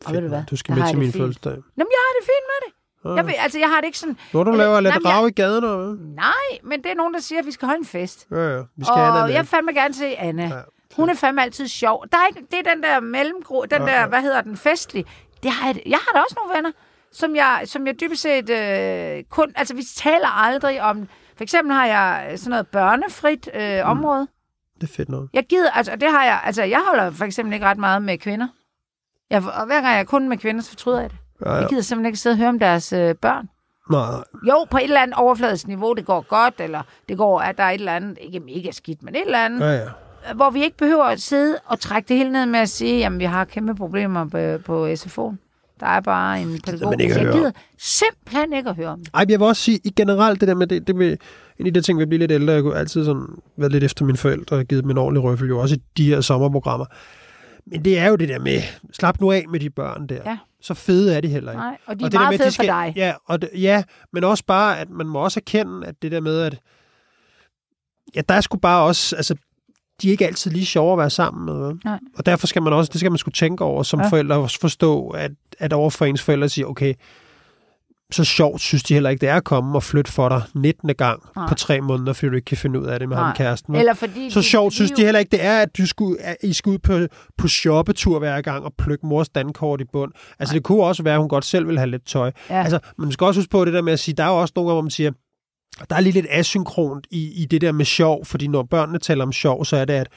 [0.06, 0.42] Og ved du hvad?
[0.50, 1.50] Du skal Jeg med til min fødselsdag.
[1.52, 2.74] Jamen, jeg har det fint med det.
[3.04, 3.14] Ja.
[3.14, 4.16] Jeg, ved, altså, jeg har det ikke sådan...
[4.32, 5.96] Når du laver lidt Jamen, jeg- rav i gaden, eller hvad?
[6.14, 8.26] Nej, men det er nogen, der siger, at vi skal holde en fest.
[8.30, 8.62] Ja, ja.
[8.76, 9.34] Vi skal have og Anna med.
[9.34, 10.42] jeg fandme gerne se Anna.
[10.42, 10.60] Ja,
[10.96, 12.04] hun er fandme altid sjov.
[12.12, 14.06] Der er ikke, det er den der mellemgro, den Ja, der, ja.
[14.06, 15.04] hvad hedder den, festlig.
[15.42, 16.70] Det har jeg, jeg har da også nogle venner,
[17.12, 19.52] som jeg, som jeg dybest set øh, kun...
[19.56, 21.08] Altså, vi taler aldrig om...
[21.36, 23.90] For eksempel har jeg sådan noget børnefrit øh, Mm.
[23.90, 24.28] område.
[24.80, 25.30] Det er fedt noget.
[25.32, 28.18] Jeg gider, altså det har jeg, altså jeg holder for eksempel ikke ret meget med
[28.18, 28.48] kvinder.
[29.30, 31.18] Jeg, og hver gang jeg er kun med kvinder, så fortryder jeg det.
[31.46, 31.56] Ja, ja.
[31.60, 33.48] Jeg gider simpelthen ikke sidde og høre om deres øh, børn.
[33.90, 34.24] Nej.
[34.48, 37.64] Jo, på et eller andet overfladisk niveau, det går godt, eller det går, at der
[37.64, 39.88] er et eller andet, ikke mega skidt, men et eller andet, Ja, ja.
[40.34, 43.18] hvor vi ikke behøver at sidde og trække det hele ned med at sige, jamen
[43.20, 45.34] vi har kæmpe problemer på, på SFO'en.
[45.80, 46.90] Der er bare en pædagog.
[46.90, 49.10] man ikke jeg gider simpelthen ikke at høre om det.
[49.14, 51.16] Ej, jeg vil også sige, i generelt det der med, det, det med,
[51.58, 54.04] en af de ting, vi bliver lidt ældre, jeg kunne altid sådan være lidt efter
[54.04, 56.86] mine forældre og givet dem en ordentlig røffel, jo også i de her sommerprogrammer.
[57.66, 58.60] Men det er jo det der med,
[58.92, 60.20] slap nu af med de børn der.
[60.24, 60.38] Ja.
[60.60, 61.60] Så fede er de heller ikke.
[61.60, 62.92] Nej, og de er og det der meget med, at fede de skal, for dig.
[62.96, 63.82] Ja, og det, ja,
[64.12, 66.58] men også bare, at man må også erkende, at det der med, at
[68.16, 69.34] ja, der er sgu bare også, altså,
[70.02, 71.72] de er ikke altid lige sjove at være sammen med.
[71.84, 71.98] Nej.
[72.16, 74.06] Og derfor skal man også, det skal man skulle tænke over som Ja.
[74.08, 76.94] forældre, også forstå, at, at overfor ens forældre siger, okay,
[78.12, 80.94] så sjovt synes de heller ikke, det er at komme og flytte for dig 19.
[80.98, 81.48] gang Nej.
[81.48, 83.26] på tre måneder, fordi du ikke kan finde ud af det med Nej.
[83.26, 83.74] ham kæresten.
[83.74, 86.20] Eller fordi Så de- sjovt synes jo- de heller ikke, det er, at du skulle,
[86.22, 90.12] at I skulle ud på, på shoppetur hver gang og plukke mors dankort i bund.
[90.38, 90.58] Altså, Nej.
[90.58, 92.30] det kunne også være, at hun godt selv vil have lidt tøj.
[92.50, 92.62] Ja.
[92.62, 94.52] Altså, man skal også huske på det der med at sige, der er jo også
[94.56, 95.10] nogle gange, hvor man siger,
[95.90, 99.24] der er lige lidt asynkront i, i det der med sjov, fordi når børnene taler
[99.24, 100.08] om sjov, så er det, at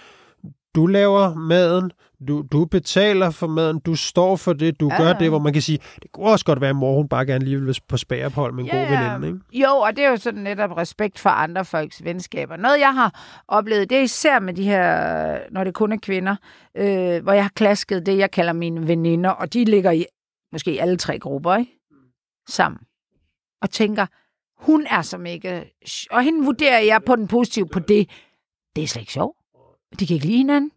[0.76, 1.92] du laver maden,
[2.28, 5.14] du, du betaler for maden, du står for det, du Ja, ja, gør ja.
[5.20, 7.46] det, hvor man kan sige, det kunne også godt være, at mor hun bare gerne
[7.46, 9.64] lige vil på spæreophold med en god veninde, ikke?
[9.68, 12.56] Jo, og det er jo sådan netop respekt for andre folks venskaber.
[12.56, 16.36] Noget, jeg har oplevet, det er især med de her, når det kun er kvinder,
[16.78, 20.06] øh, hvor jeg har klasket det, jeg kalder mine veninder, og de ligger i
[20.52, 21.72] måske alle tre grupper, ikke?
[22.50, 22.80] Sammen.
[23.62, 24.06] Og tænker,
[24.60, 25.62] hun er mega...
[25.90, 28.10] sj- Og hende vurderer jeg på den positive på det.
[28.76, 29.38] Det er slet ikke sjovt.
[30.00, 30.72] De kan ikke lide hinanden.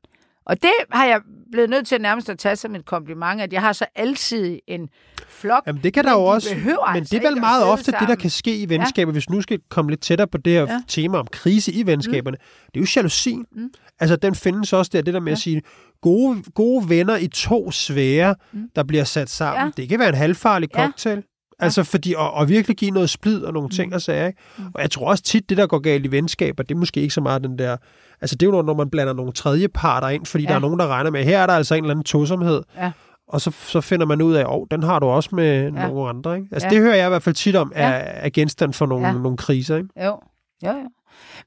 [0.46, 1.20] Og det har jeg
[1.52, 4.88] blevet nødt til nærmest at tage som et kompliment, at jeg har så altid en
[5.28, 5.62] flok.
[5.66, 7.84] Jamen det kan der jo de også, men altså det er vel ikke meget ofte
[7.84, 8.16] det, der sammen.
[8.16, 9.12] kan ske i venskaber, ja.
[9.12, 10.82] hvis nu skal komme lidt tættere på det her Ja.
[10.88, 12.36] tema om krise i venskaberne.
[12.40, 12.70] Mm.
[12.74, 13.46] Det er jo jalousien.
[13.52, 13.70] Mm.
[14.00, 15.32] Altså den findes også der, det der med Ja.
[15.32, 15.62] at sige,
[16.00, 18.68] gode, gode venner i to sfære, Mm.
[18.76, 19.64] der bliver sat sammen.
[19.76, 19.82] Ja.
[19.82, 21.22] Det kan være en halvfarlig cocktail.
[21.60, 23.70] Altså fordi, og, og virkelig give noget splid og nogle Mm.
[23.70, 24.26] ting og sager.
[24.26, 24.38] Ikke?
[24.74, 27.14] Og jeg tror også tit, det der går galt i venskaber, det er måske ikke
[27.14, 27.76] så meget den der...
[28.20, 30.48] Altså det er jo, når- man blander nogle tredjeparter ind, fordi Ja.
[30.48, 32.62] der er nogen, der regner med, her er der altså en eller anden tosomhed.
[32.76, 32.92] Ja.
[33.28, 35.70] Og så, så finder man ud af, at oh, den har du også med Ja.
[35.70, 36.36] nogle andre.
[36.36, 36.48] Ikke?
[36.52, 36.74] Altså Ja.
[36.74, 38.02] det hører jeg i hvert fald tit om, er, Ja.
[38.04, 39.12] er genstand for nogle, Ja.
[39.12, 39.18] ja.
[39.18, 39.76] nogle kriser.
[39.76, 39.88] Ikke?
[40.04, 40.20] Jo,
[40.64, 40.88] jo, jo.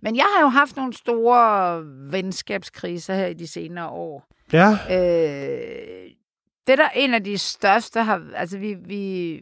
[0.01, 4.25] Men jeg har jo haft nogle store venskabskriser her i de senere år.
[4.53, 6.09] Ja, Øh,
[6.67, 8.21] det der en af de største har...
[8.35, 8.75] Altså, vi...
[8.85, 9.39] vi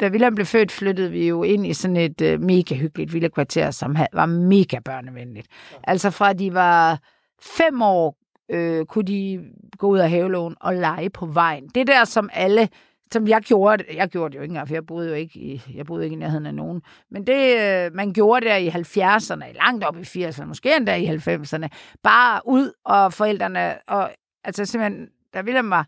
[0.00, 3.70] da William blev født, flyttede vi jo ind i sådan et øh, mega hyggeligt villakvarter,
[3.70, 5.46] som havde, var mega børnevenligt.
[5.84, 6.98] Altså fra de var
[7.42, 8.16] fem år,
[8.50, 9.44] øh, kunne de
[9.78, 11.68] gå ud af havelån og lege på vejen.
[11.68, 12.68] Det der, som alle
[13.12, 15.62] som jeg gjorde, jeg gjorde det jo ikke engang, for jeg boede jo ikke i,
[15.74, 16.82] jeg boede ikke i nærheden af nogen.
[17.10, 21.06] Men det, øh, man gjorde der i 70'erne, langt op i 80'erne, måske endda i
[21.06, 21.68] 90'erne,
[22.02, 24.10] bare ud og forældrene, og
[24.44, 25.86] altså simpelthen, da William var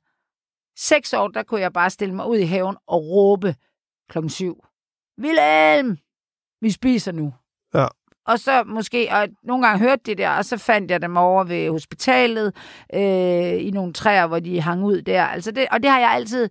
[0.77, 3.55] seks år, der kunne jeg bare stille mig ud i haven og råbe
[4.09, 4.65] klokken syv.
[5.21, 5.99] Wilhelm,
[6.61, 7.35] vi spiser nu.
[7.75, 7.87] Ja.
[8.27, 11.45] Og så måske, og nogle gange hørte de der, og så fandt jeg dem over
[11.45, 12.55] ved hospitalet,
[12.95, 15.25] øh, i nogle træer, hvor de hang ud der.
[15.25, 16.49] Altså det, og det har jeg altid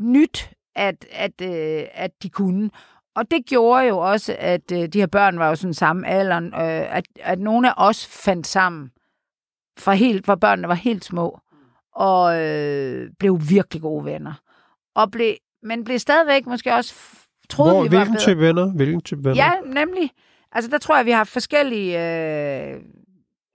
[0.00, 2.70] nyt, at, at, øh, at de kunne.
[3.14, 6.46] Og det gjorde jo også, at øh, de her børn var jo sådan samme alderen,
[6.46, 8.90] øh, at, at nogle af os fandt sammen,
[9.78, 11.40] fra, helt, fra børnene var helt små,
[11.94, 14.32] og øh, blev virkelig gode venner.
[14.94, 16.94] Og blev, men blev stadigvæk måske også
[17.48, 18.24] troede, Hvor, vi var hvilken bedre.
[18.24, 18.70] type venner?
[18.72, 19.44] Hvilken type venner?
[19.44, 20.10] Ja, nemlig.
[20.52, 21.98] Altså, der tror jeg, vi har forskellige...
[22.72, 22.80] Øh,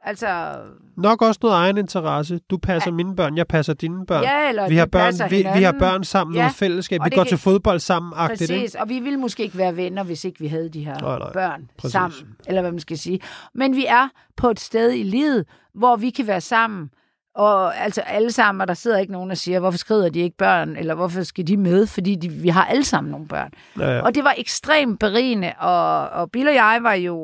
[0.03, 0.55] altså...
[0.97, 2.39] Nok også noget egen interesse.
[2.49, 2.95] Du passer Ja.
[2.95, 4.23] mine børn, jeg passer dine børn.
[4.23, 6.41] Ja, eller vi, har børn vi, vi har børn sammen, Ja.
[6.41, 6.99] noget fællesskab.
[7.01, 8.61] Og Vi går kan- til fodbold sammen, agtigt, ikke?
[8.61, 11.19] Præcis, og vi ville måske ikke være venner, hvis ikke vi havde de her Nej,
[11.19, 11.33] nej.
[11.33, 11.91] børn Præcis.
[11.91, 13.19] sammen, eller hvad man skal sige.
[13.55, 16.89] Men vi er på et sted i livet, hvor vi kan være sammen,
[17.35, 20.37] og altså alle sammen, og der sidder ikke nogen, der siger, hvorfor skrider de ikke
[20.37, 23.51] børn, eller hvorfor skal de med, fordi de, vi har alle sammen nogle børn.
[23.79, 24.01] Ja, ja.
[24.01, 27.15] Og det var ekstremt berigende, og, og Bill og jeg var jo,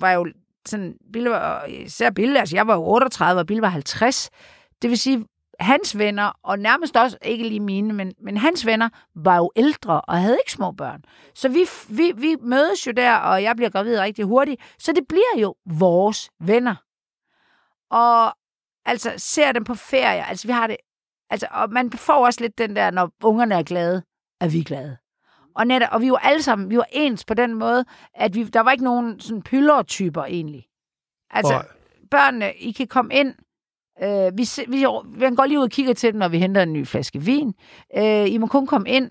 [0.00, 0.26] var jo
[0.66, 4.30] sådan, Bill var, især Bill, altså jeg var jo 38, og Bill var 50.
[4.82, 5.24] Det vil sige,
[5.60, 10.00] hans venner, og nærmest også, ikke lige mine, men, men hans venner, var jo ældre
[10.00, 11.02] og havde ikke små børn.
[11.34, 15.04] Så vi, vi, vi mødes jo der, og jeg bliver gravid rigtig hurtigt, så det
[15.08, 16.74] bliver jo vores venner.
[17.90, 18.37] Og
[18.88, 20.76] altså, ser dem på ferie, altså vi har det,
[21.30, 24.02] altså, og man får også lidt den der, når ungerne er glade,
[24.40, 24.96] er vi glade.
[25.54, 28.44] Og, netop, og vi var alle sammen, vi var ens på den måde, at vi,
[28.44, 30.66] der var ikke nogen sådan pyllertyper egentlig.
[31.30, 31.66] Altså, Nej.
[32.10, 33.34] børnene, I kan komme ind.
[34.02, 36.72] Øh, vi, vi, vi går lige ud og kigger til dem, når vi henter en
[36.72, 37.54] ny flaske vin.
[37.96, 39.10] Øh, I må kun komme ind,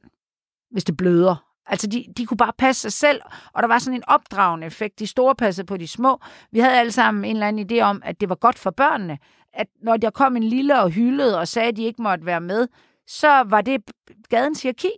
[0.72, 1.48] hvis det bløder.
[1.66, 3.22] Altså, de, de kunne bare passe sig selv,
[3.54, 5.00] og der var sådan en opdragende effekt.
[5.00, 6.20] De store passede på de små.
[6.52, 9.18] Vi havde alle sammen en eller anden idé om, at det var godt for børnene,
[9.58, 12.42] at når der kom en lille og hyldede og sagde, at de ikke måtte være
[12.42, 12.68] med,
[13.08, 13.82] så var det
[14.30, 14.90] gadens hierarki.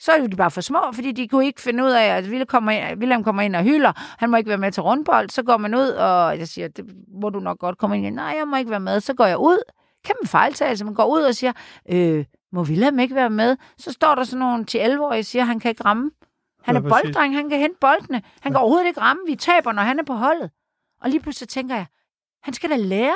[0.00, 2.46] Så er de bare for små, fordi de kunne ikke finde ud af, at William
[2.46, 3.92] kommer ind, William kommer ind og hylder.
[3.96, 5.30] Han må ikke være med til rundbold.
[5.30, 6.84] Så går man ud, og jeg siger, det
[7.20, 8.04] må du nok godt komme ind.
[8.04, 8.12] igen.
[8.14, 9.00] Nej, jeg må ikke være med.
[9.00, 9.58] Så går jeg ud.
[10.04, 10.84] Kæmpe fejltagelse.
[10.84, 11.52] Man går ud og siger,
[11.88, 13.56] øh, må William ikke være med?
[13.78, 16.10] Så står der sådan nogle til 11-årige og siger, han kan ikke ramme.
[16.62, 18.22] Han Ja, er bolddreng, han kan hente boldene.
[18.40, 19.22] Han kan overhovedet ikke ramme.
[19.26, 20.50] Vi taber, når han er på holdet.
[21.00, 21.86] Og lige pludselig tænker jeg,
[22.42, 23.14] han skal da lære.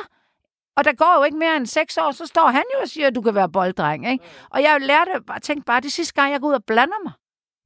[0.79, 3.07] Og der går jo ikke mere end seks år, så står han jo og siger,
[3.07, 4.11] at du kan være bolddreng.
[4.11, 4.25] Ikke?
[4.51, 7.13] Og jeg lærte bare, tænkte bare, det sidste gang, jeg går ud og blander mig.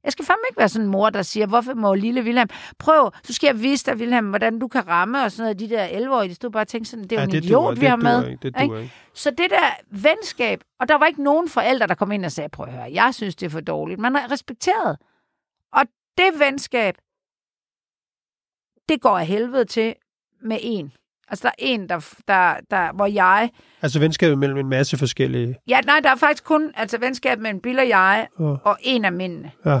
[0.03, 2.49] Jeg skal fandme ikke være sådan en mor, der siger, hvorfor må lille Wilhelm,
[2.79, 5.59] prøv, så skal jeg vise dig, Wilhelm, hvordan du kan ramme, og sådan noget.
[5.59, 7.63] De der 11-årige, de stod bare og tænkte sådan, det er jo ja, en idiot,
[7.63, 8.27] duer, vi har med.
[8.27, 8.79] Ikke, det ikke?
[8.79, 8.93] ikke.
[9.13, 12.49] Så det der venskab, og der var ikke nogen forældre, der kom ind og sagde,
[12.49, 13.99] prøv at høre, jeg synes, det er for dårligt.
[13.99, 14.97] Man er respekteret.
[15.73, 15.83] Og
[16.17, 16.97] det venskab,
[18.89, 19.95] det går af helvede til
[20.41, 20.93] med en.
[21.27, 23.49] Altså, der er en, der, der, der, hvor jeg...
[23.81, 25.55] Altså venskabet mellem en masse forskellige...
[25.67, 29.05] Ja, nej, der er faktisk kun altså, venskab mellem Bill og jeg, Oh, og en
[29.05, 29.51] af mændene.
[29.65, 29.79] ja,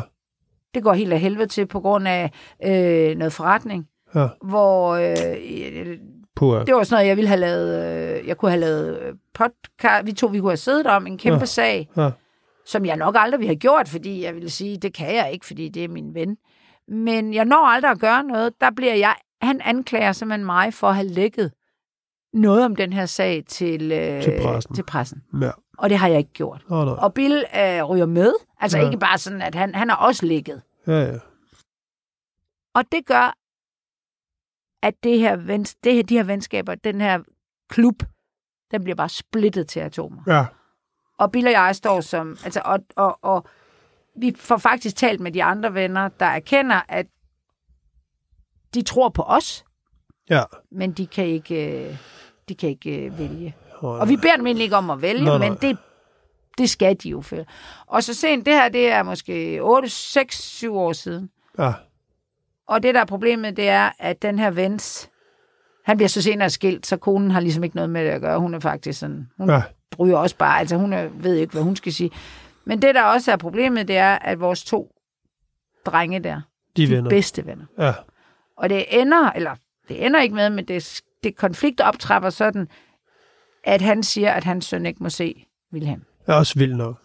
[0.73, 2.31] Det går helt af helvede til på grund af
[2.65, 4.27] øh, noget forretning, ja.
[4.41, 4.89] hvor...
[4.91, 5.97] Øh,
[6.35, 7.85] Puh, Det var sådan noget, jeg ville have lavet,
[8.21, 11.17] øh, jeg kunne have lavet øh, podcast, vi to, vi kunne have siddet om en
[11.17, 11.45] kæmpe Ja.
[11.45, 12.09] sag, Ja.
[12.65, 15.45] som jeg nok aldrig ville have gjort, fordi jeg ville sige, det kan jeg ikke,
[15.45, 16.37] fordi det er min ven.
[16.87, 18.53] Men jeg når aldrig at gøre noget.
[18.61, 21.51] Der bliver jeg, han anklager simpelthen mig for at have lækket
[22.33, 24.75] noget om den her sag til, øh, Til pressen.
[24.75, 25.23] til pressen.
[25.41, 25.51] ja.
[25.77, 26.65] Og det har jeg ikke gjort.
[26.69, 26.93] Oh, nej.
[26.95, 28.33] Og Bill øh, ryger med.
[28.59, 28.85] Altså Ja.
[28.85, 30.61] ikke bare sådan, at han, han har også lækket.
[30.87, 31.17] Ja, ja.
[32.75, 33.37] Og det gør,
[34.81, 35.35] at det her,
[35.83, 37.19] det her, de her venskaber, den her
[37.69, 38.03] klub,
[38.71, 40.21] den bliver bare splittet til atomer.
[40.27, 40.45] Ja.
[41.17, 42.37] Og Bill og jeg står som...
[42.45, 43.45] Altså, og, og, og
[44.15, 47.05] vi får faktisk talt med de andre venner, der erkender, at
[48.73, 49.65] de tror på os,
[50.29, 50.43] Ja.
[50.71, 51.95] men de kan ikke, øh,
[52.49, 53.55] de kan ikke øh, vælge.
[53.81, 55.49] Oh, Og vi beder dem egentlig ikke om at vælge, Nej, nej.
[55.49, 55.77] men det,
[56.57, 57.21] det skal de jo.
[57.21, 57.37] For.
[57.87, 61.29] Og så sent, det her, det er måske 8, 6, 7 år siden.
[61.59, 61.73] Ja.
[62.67, 65.09] Og det, der er problemet, det er, at den her vens,
[65.85, 68.39] han bliver så senere skilt, så konen har ligesom ikke noget med det at gøre.
[68.39, 69.61] Hun er faktisk sådan, hun Ja.
[69.99, 72.11] ryger også bare, altså hun er, ved ikke, hvad hun skal sige.
[72.65, 74.95] Men det, der også er problemet, det er, at vores to
[75.85, 76.41] drenge der,
[76.77, 77.09] De de venner.
[77.09, 77.65] bedste venner.
[77.77, 77.93] Ja.
[78.63, 79.55] Og det ender, eller
[79.87, 82.67] det ender ikke med, men det, det konflikt optrapper sådan,
[83.63, 86.01] at han siger, at hans søn ikke må se Wilhelm.
[86.25, 86.95] Det er også vildt nok.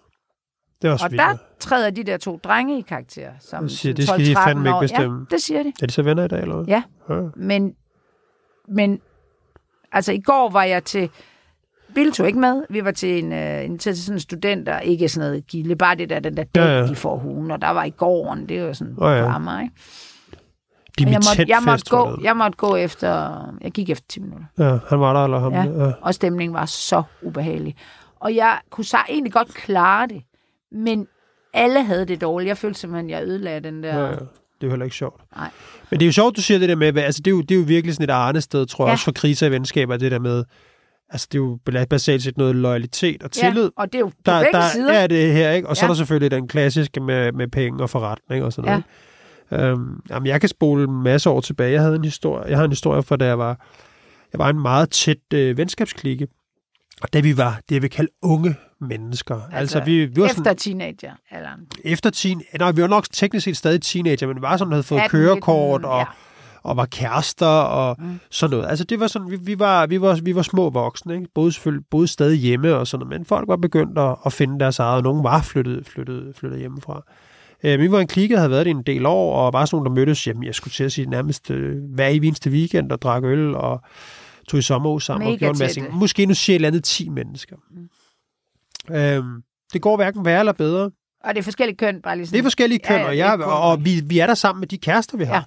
[0.83, 3.31] Det er også Og vildt der træder de der to drenge i karakter.
[3.41, 4.81] Som, Og siger, som det skal de 12-13 fandme ikke år.
[4.81, 5.27] bestemme.
[5.31, 5.73] Ja, det siger de.
[5.83, 6.65] Er de så venner i dag, eller hvad?
[6.67, 6.83] Ja.
[7.11, 7.21] ja.
[7.37, 7.75] Men,
[8.69, 9.01] men
[9.93, 11.11] altså i går var jeg til,
[11.95, 15.09] Bill tog ikke med, vi var til en, øh, en til sådan en studenter, ikke
[15.09, 16.87] sådan noget gilde, bare det der, den der Ja, dag, ja.
[16.87, 19.35] de får hugen, og der var i gården, det var sådan Åh, ja.
[19.35, 19.75] Amager, ikke?
[21.07, 24.21] Og jeg måtte, jeg, måtte fest, gå, jeg måtte gå efter, jeg gik efter 10
[24.21, 25.53] minutter, Ja, han var der, eller ham?
[25.53, 25.63] Ja.
[25.87, 25.93] ja.
[26.01, 27.77] og stemningen var så ubehagelig.
[28.21, 30.23] Og jeg kunne så egentlig godt klare det,
[30.73, 31.07] men
[31.55, 32.49] alle havde det dårligt.
[32.49, 33.97] Jeg følte simpelthen, at jeg ødelagde den der...
[33.99, 34.11] Ja, ja.
[34.11, 35.21] Det er jo heller ikke sjovt.
[35.37, 35.49] Nej.
[35.91, 37.51] Men det er jo sjovt, du siger det der med, altså det er jo, det
[37.51, 38.93] er jo virkelig sådan et arnested, tror jeg, Ja.
[38.93, 40.45] også for kriser i venskaber, det der med,
[41.11, 41.59] altså det er jo
[41.91, 43.63] basalt set noget loyalitet og tillid.
[43.63, 44.93] Ja, og det er jo på der, begge der sider.
[44.93, 45.69] er det her, ikke?
[45.69, 45.87] Og så Ja.
[45.87, 48.73] er der selvfølgelig den klassiske med, med penge og forretning og sådan Ja.
[48.73, 48.85] noget.
[49.53, 51.73] Øhm, jamen, jeg kan spole en masse år tilbage.
[51.73, 53.67] Jeg havde en historie, jeg havde en historie fra, da jeg var,
[54.33, 56.29] jeg var en meget tæt øh, venskabsklikke.
[57.03, 59.35] Og da vi var det, jeg vil kalde unge mennesker.
[59.35, 61.13] Altså, altså vi, vi var efter sådan, teenager.
[61.31, 61.51] Eller,
[61.85, 65.01] efter teen, nej, vi var nok teknisk set stadig teenager, men var sådan, havde fået
[65.01, 66.05] 18, kørekort 19, og, ja.
[66.63, 68.21] og var kærester og mm.
[68.31, 68.71] sådan noget.
[68.71, 71.29] Altså det var sådan, vi, vi, var, vi, var, vi var små voksne, ikke?
[71.35, 74.61] Boede, selvfølgelig, boede stadig hjemme og sådan noget, men folk var begyndt at, at finde
[74.61, 77.03] deres eget, og nogen var flyttet, flyttet, flyttet hjemmefra.
[77.65, 79.77] Øh, vi var en klike, der havde været det en del år, og var sådan
[79.77, 82.93] nogle, der mødtes, jamen jeg skulle til at sige nærmest øh, hver i eneste weekend
[82.93, 83.81] og drak øl og
[84.49, 85.95] tog i sommerhus sammen og Mega gjorde en masse ting.
[85.95, 87.57] Måske nu siger et eller andet 10 mennesker.
[87.71, 88.95] Mm.
[88.97, 89.43] Øhm,
[89.73, 90.91] det går hverken værre eller bedre.
[91.25, 92.33] Og det er forskellige køn, bare lige sådan.
[92.35, 94.61] Det er forskellige køn, Ja, ja, og, jeg, kun- og vi, vi er der sammen
[94.61, 95.35] med de kærester, vi har.
[95.35, 95.43] Ja.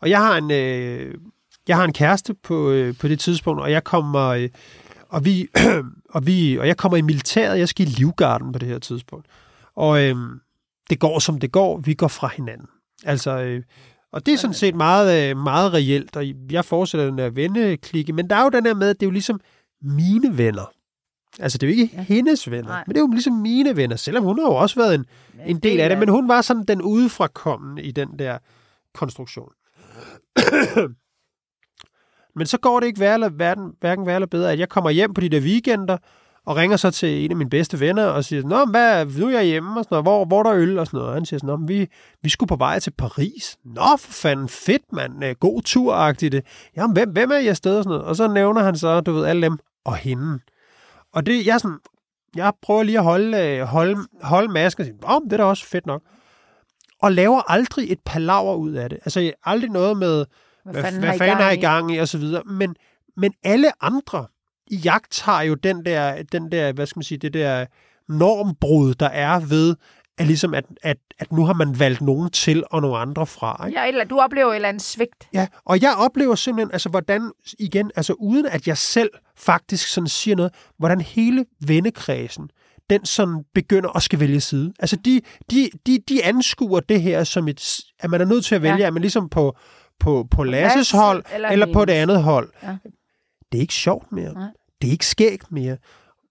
[0.00, 1.14] Og jeg har en, øh,
[1.68, 4.48] jeg har en kæreste på, øh, på det tidspunkt, og jeg kommer, øh,
[5.08, 5.48] og vi,
[6.14, 7.58] og vi, og jeg kommer i militæret.
[7.58, 9.26] Jeg skal i Livgarden på det her tidspunkt.
[9.76, 10.16] Og øh,
[10.90, 11.78] det går som det går.
[11.78, 12.66] Vi går fra hinanden.
[13.04, 13.62] Altså, øh,
[14.12, 18.12] og det er sådan set meget, øh, meget reelt, og jeg fortsætter den der venneklikke,
[18.12, 19.40] men der er jo den der med, at det er jo ligesom
[19.82, 20.72] mine venner.
[21.38, 22.02] Altså, det er jo ikke ja.
[22.02, 22.84] hendes venner, Nej.
[22.86, 25.06] men det er jo ligesom mine venner, selvom hun har jo også været en,
[25.46, 28.38] en del af det, men hun var sådan den udefrakommende i den der
[28.94, 29.52] konstruktion.
[32.36, 35.14] men så går det ikke værre hverken, hverken værre eller bedre, at jeg kommer hjem
[35.14, 35.96] på de der weekender,
[36.46, 39.30] og ringer så til en af mine bedste venner, og siger, Nå, hvad, nu er
[39.30, 40.04] jeg hjemme, og sådan noget.
[40.04, 41.08] Hvor, hvor er der øl, og sådan noget.
[41.08, 41.88] Og han siger sådan, vi,
[42.22, 43.58] vi skulle på vej til Paris.
[43.64, 45.24] Nå, for fanden, fedt, mand.
[45.24, 46.32] Øh, God tur-agtigt.
[46.32, 46.44] det.
[46.76, 48.04] Jamen, hvem, hvem er I afsted, og sådan noget.
[48.04, 50.38] Og så nævner han så, du ved, alle dem, og hende.
[51.12, 51.78] Og det, jeg sådan,
[52.36, 55.66] jeg prøver lige at holde, øh, holde, holde masken og sige, det er da også
[55.66, 56.02] fedt nok.
[57.02, 58.98] Og laver aldrig et palaver ud af det.
[59.04, 60.26] Altså aldrig noget med,
[60.64, 62.42] hvad, hvad, hvad fanden er I gang i, og så videre.
[62.46, 62.76] Men,
[63.16, 64.37] men alle andre i
[64.70, 67.66] jagt har jo den der, den der, hvad skal man sige, det der
[68.08, 69.76] normbrud, der er ved,
[70.18, 73.66] at, ligesom at, at, at nu har man valgt nogen til og nogle andre fra.
[73.66, 73.80] Ikke?
[73.80, 75.28] Ja, eller, du oplever et eller andet svigt.
[75.34, 80.08] Ja, og jeg oplever simpelthen, altså hvordan, igen, altså uden at jeg selv faktisk sådan
[80.08, 82.50] siger noget, hvordan hele vennekredsen,
[82.90, 84.72] den sådan begynder at skal vælge side.
[84.78, 88.54] Altså de, de, de, de anskuer det her som et, at man er nødt til
[88.54, 88.86] at vælge, ja.
[88.86, 89.56] At man ligesom på,
[90.00, 92.50] på, på Lasses Lasse hold, eller eller, på det andet hold.
[92.62, 92.76] Ja.
[93.52, 94.34] Det er ikke sjovt mere.
[94.34, 94.48] Nej.
[94.82, 95.76] Det er ikke skægt mere.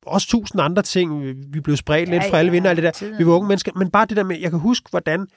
[0.06, 1.24] Også tusind andre ting.
[1.54, 2.92] Vi blev spredt Ja, lidt fra alle ja, vinder, alt det der.
[2.92, 3.20] tiden.
[3.20, 3.72] Vi var unge mennesker.
[3.76, 5.28] Men bare det der med, jeg kan huske, hvordan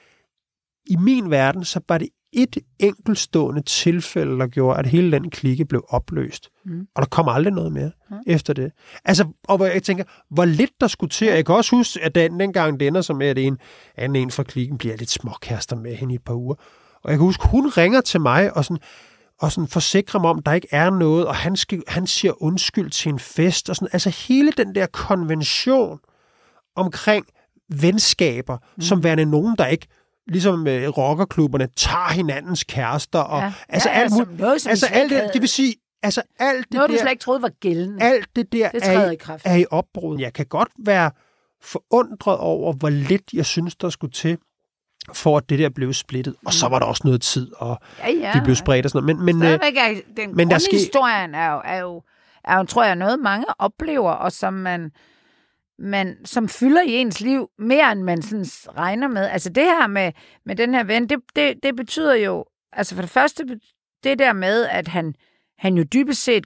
[0.85, 5.65] i min verden, så var det et enkeltstående tilfælde, der gjorde, at hele den klikke
[5.65, 6.49] blev opløst.
[6.65, 6.87] Mm.
[6.95, 8.17] Og der kom aldrig noget mere mm.
[8.27, 8.71] efter det.
[9.05, 11.27] Altså, og hvor jeg tænker, hvor lidt der skulle til.
[11.27, 13.57] Jeg kan også huske, at den, dengang det ender så med, at en
[13.95, 16.55] anden en fra klikken bliver lidt småkærester med hende i et par uger.
[17.03, 18.83] Og jeg kan huske, hun ringer til mig og sådan,
[19.41, 22.89] og sådan forsikre mig om, der ikke er noget, og han, skal, han siger undskyld
[22.91, 23.89] til en fest, og sådan.
[23.93, 25.99] Altså hele den der konvention
[26.75, 27.25] omkring
[27.69, 28.81] venskaber, mm.
[28.81, 29.87] som værende nogen, der ikke
[30.27, 33.53] ligesom øh, rockerklubberne, tager hinandens kærester, og Ja.
[33.69, 34.39] altså Ja, ja, alt som muligt.
[34.39, 37.21] noget, Altså alt det, det vil sige, altså alt det Noget, du der, slet ikke
[37.21, 38.03] troede var gældende.
[38.03, 39.41] alt det der Det er, i kraft.
[39.45, 40.19] er i opbrud.
[40.19, 41.11] Jeg kan godt være
[41.63, 44.37] forundret over, hvor lidt jeg synes, der skulle til,
[45.13, 46.35] for at det der blev splittet.
[46.45, 48.31] Og så var der også noget tid, og Ja, ja.
[48.35, 49.17] de blev spredt og sådan noget.
[49.17, 52.01] Men, men øh, Stadigvæk er den men der skal- grundhistorien er jo, er, jo,
[52.43, 54.91] er jo, tror jeg, noget mange oplever, og som man,
[55.79, 58.45] man som fylder i ens liv mere, end man sådan
[58.77, 59.25] regner med.
[59.27, 60.11] Altså det her med,
[60.45, 63.59] med den her ven, det, det, det betyder jo, altså for det første,
[64.03, 65.15] det der med, at han,
[65.57, 66.45] han jo dybest set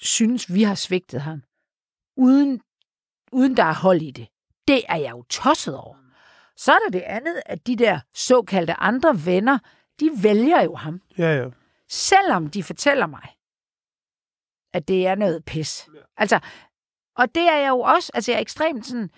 [0.00, 1.42] synes, vi har svigtet ham,
[2.16, 2.60] uden,
[3.32, 4.26] uden der er hold i det.
[4.68, 5.96] Det er jeg jo tosset over.
[6.56, 9.58] Så er der det andet, at de der såkaldte andre venner,
[10.00, 11.00] de vælger jo ham.
[11.18, 11.48] ja, ja.
[11.88, 13.28] Selvom de fortæller mig,
[14.74, 15.88] at det er noget pis.
[16.16, 16.38] Altså,
[17.16, 19.10] og det er jeg jo også, altså jeg er ekstremt sådan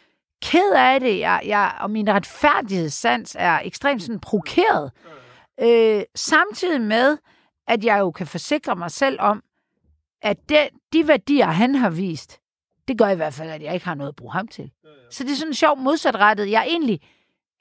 [0.43, 4.93] ked af det, jeg, jeg, og min retfærdighedssans er ekstremt sådan provokeret.
[5.61, 7.19] Øh, samtidig med,
[7.69, 9.43] at jeg jo kan forsikre mig selv om,
[10.23, 12.41] at det, de værdier, han har vist,
[12.89, 14.71] det gør i hvert fald, at jeg ikke har noget at bruge ham til.
[15.11, 16.51] Så det er sådan en sjov modsatrettet.
[16.51, 17.01] Jeg er egentlig,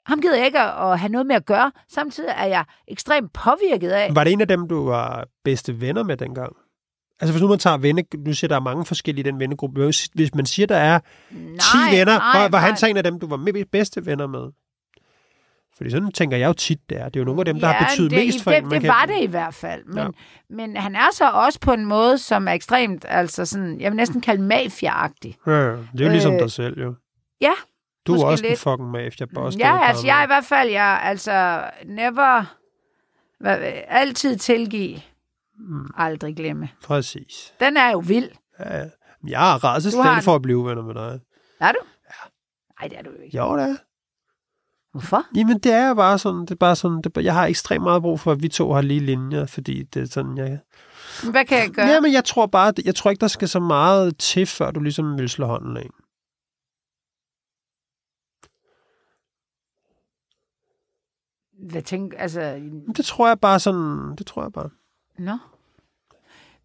[0.06, 1.72] ham gider jeg ikke at, have noget med at gøre.
[1.88, 6.02] Samtidig er jeg ekstremt påvirket af, Var det en af dem, du var bedste venner
[6.02, 6.52] med dengang?
[7.20, 9.84] Altså hvis nu man tager venne, nu siger der er mange forskellige i den vennegruppe.
[9.84, 13.02] Hvis- man siger, der er 10 nej, venner, nej, var, var han så en af
[13.04, 14.50] dem, du var med bedste venner med?
[15.76, 17.04] Fordi sådan tænker jeg jo tit, det er.
[17.04, 18.70] Det er jo nogle af dem, der har betydet det, mest for det, en.
[18.70, 19.84] det, det var det i hvert fald.
[19.84, 20.08] Men, ja.
[20.50, 23.96] men han er så også på en måde, som er ekstremt, altså sådan, jeg vil
[23.96, 25.34] næsten kalde mafia-agtig.
[25.46, 26.94] Ja, det er jo ligesom Øh, dig selv, jo.
[27.40, 27.52] ja,
[28.06, 28.60] Du er måske også en lidt.
[28.60, 29.56] fucking mafia boss.
[29.58, 32.56] Ja, altså jeg er i hvert fald, jeg altså never,
[33.40, 35.00] hvad, altid tilgive,
[35.58, 35.86] Mm.
[35.96, 36.68] aldrig glemme.
[36.84, 37.54] Præcis.
[37.60, 38.28] Den er jo vild.
[38.60, 38.84] Ja, ja.
[39.26, 39.58] Jeg er
[39.92, 41.20] Du har en- for at blive venner med dig.
[41.60, 41.78] Er du?
[42.04, 42.28] Ja.
[42.80, 43.36] Nej, det er du jo ikke.
[43.36, 43.76] Jo, det er.
[44.92, 45.22] Hvorfor?
[45.36, 48.02] Jamen, det er bare sådan, det er bare sådan, det, er jeg har ekstremt meget
[48.02, 50.58] brug for, at vi to har lige linjer, fordi det er sådan, jeg...
[51.30, 51.86] Hvad kan jeg gøre?
[51.86, 54.80] Ja, men jeg tror bare, jeg tror ikke, der skal så meget til, før du
[54.80, 55.88] ligesom vil slå hånden af.
[61.58, 62.60] Hvad tænker, altså,
[62.96, 64.70] Det tror jeg bare sådan, det tror jeg bare.
[65.18, 65.38] Nå.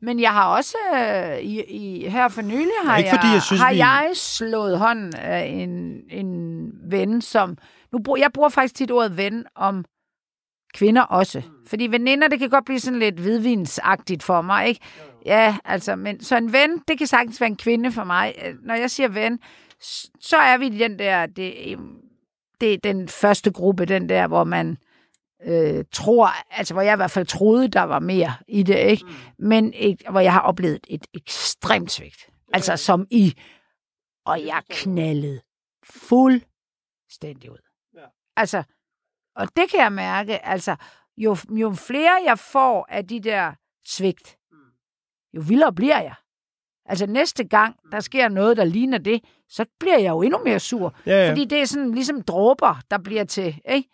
[0.02, 3.41] Men jeg har også, øh, i, i, her for nylig, har, ikke, jeg, fordi jeg
[3.41, 7.58] synes, har vi- jeg slået hånden af en, en ven, som...
[7.91, 9.86] Nu bruger, jeg bruger faktisk tit ordet ven om
[10.73, 11.41] kvinder også.
[11.67, 14.82] Fordi veninder, det kan godt blive sådan lidt hvidvinsagtigt for mig, ikke?
[15.25, 18.36] Ja, altså, men så en ven, det kan sagtens være en kvinde for mig.
[18.45, 19.39] Øh, Når jeg siger ven,
[20.19, 21.54] så er vi den der, det,
[22.62, 24.78] det er den første gruppe, den der, hvor man
[25.43, 29.06] øh, tror, altså hvor jeg i hvert fald troede, der var mere i det, ikke?
[29.06, 29.45] Mm.
[29.45, 32.30] Men ikke, hvor jeg har oplevet et ekstremt svigt.
[32.54, 33.39] Altså som i,
[34.26, 35.41] og jeg knaldede
[35.84, 37.58] fuldstændig ud.
[37.95, 38.06] Ja.
[38.36, 38.63] Altså,
[39.36, 40.76] og det kan jeg mærke, altså,
[41.17, 43.54] jo, jo flere jeg får af de der
[43.86, 44.38] svigt,
[45.34, 46.15] jo vildere bliver jeg.
[46.86, 50.59] Altså næste gang, der sker noget, der ligner det, så bliver jeg jo endnu mere
[50.59, 50.93] sur.
[51.05, 51.29] Ja, ja.
[51.31, 53.89] Fordi det er sådan ligesom dråber, der bliver til, ikke?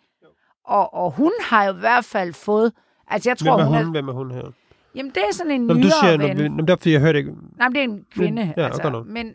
[0.64, 2.72] Og, og hun har jo i hvert fald fået...
[3.08, 3.86] Altså, jeg tror, Hvem er hun, hun?
[3.86, 3.90] er...
[3.90, 4.52] Hvem er hun her?
[4.94, 6.36] Jamen, det er sådan en nyere du siger, ven.
[6.36, 7.30] når, når, der, fordi jeg hørte ikke.
[7.58, 8.54] Nej, men det er en kvinde.
[8.56, 9.02] Ja, altså.
[9.06, 9.34] Men Det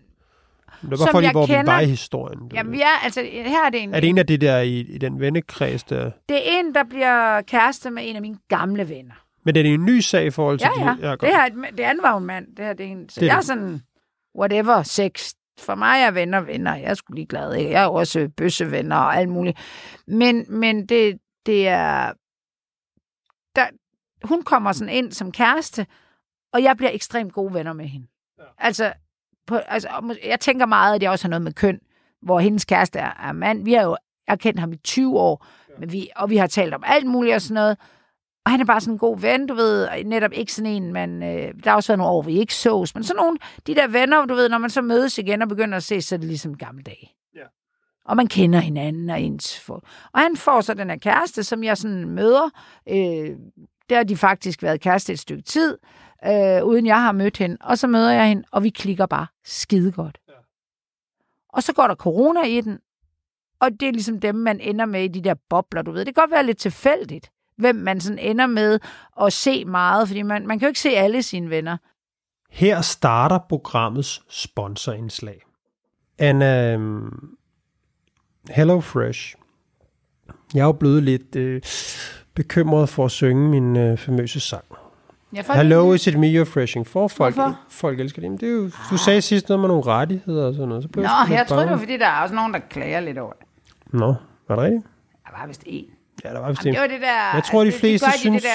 [0.99, 2.51] var for lige, hvor vi kender- var i historien.
[2.53, 3.93] jamen, vi er, altså, her er det en...
[3.93, 6.12] Er det en af de der i, i den vennekreds, der...
[6.29, 9.13] Det er en, der bliver kæreste med en af mine gamle venner.
[9.45, 11.12] Men det er en ny sag i forhold til Ja, ja.
[11.12, 11.17] de...
[11.17, 12.45] det, her, er et- det andet var jo en mand.
[12.57, 13.10] Det her det er en.
[13.10, 13.47] Så Det er jeg er det.
[13.47, 13.81] sådan,
[14.39, 15.34] whatever, sex.
[15.62, 16.76] For mig er venner venner.
[16.76, 17.54] Jeg er sgu ligeglad.
[17.54, 17.71] Ikke?
[17.71, 19.60] Jeg er også bøssevenner og alt muligt.
[20.08, 22.13] Men, men det, det er...
[23.56, 23.67] Der,
[24.24, 25.88] hun kommer sådan ind som kæreste,
[26.54, 28.08] og jeg bliver ekstremt gode venner med hende.
[28.39, 28.43] Ja.
[28.58, 28.93] Altså,
[29.47, 31.80] på, altså, jeg tænker meget, at det også har noget med køn,
[32.21, 33.63] hvor hendes kæreste er, er mand.
[33.63, 33.97] Vi har jo
[34.28, 35.45] jeg har kendt ham i 20 år,
[35.80, 37.78] men vi, og vi har talt om alt muligt og sådan noget.
[38.45, 40.93] Og han er bare sådan en god ven, du ved, og netop ikke sådan en,
[40.93, 43.75] man, øh, der har også været nogle år, vi ikke sås, men sådan nogle, de
[43.75, 46.20] der venner, du ved, når man så mødes igen og begynder at se, så er
[46.20, 47.11] det ligesom gamle dage.
[47.36, 47.45] Ja.
[48.05, 49.84] Og man kender hinanden og ens for.
[50.13, 52.49] Og han får så den her kæreste, som jeg sådan møder.
[52.89, 53.38] Øh,
[53.89, 55.78] der har de faktisk været kæreste et stykke tid,
[56.26, 57.57] øh, uden jeg har mødt hende.
[57.61, 60.18] Og så møder jeg hende, og vi klikker bare skide godt.
[60.30, 60.34] Ja.
[61.49, 62.80] Og så går der corona i den,
[63.59, 66.05] og det er ligesom dem, man ender med i de der bobler, du ved.
[66.05, 68.80] Det kan godt være lidt tilfældigt, hvem man sådan ender med
[69.22, 71.78] at se meget, fordi man, man kan jo ikke se alle sine venner.
[72.49, 75.41] Her starter programmets sponsorindslag.
[76.20, 77.30] Anna, um,
[78.49, 79.36] Hello Fresh.
[80.54, 81.62] Jeg er jo blevet lidt øh,
[82.36, 84.64] bekymret for at synge min øh, famøse sang.
[85.36, 87.08] Ja, folk, Hello, is it me you're freshing for?
[87.08, 87.60] Folk, Hvorfor?
[87.70, 88.32] folk elsker det.
[88.32, 90.84] Men det er jo, du sagde sidst noget med nogle rettigheder og sådan noget.
[90.84, 92.99] Så blev Nå, lidt jeg tror det var, fordi der er også nogen, der klager
[92.99, 93.47] lidt over det.
[93.93, 94.16] Nå,
[94.47, 94.84] var det rigtigt?
[95.26, 95.86] Der var vist en.
[96.24, 96.74] Ja, der var vist Jamen, en.
[96.74, 97.36] det var det der...
[97.36, 98.51] Jeg tror, de det, fleste det synes, det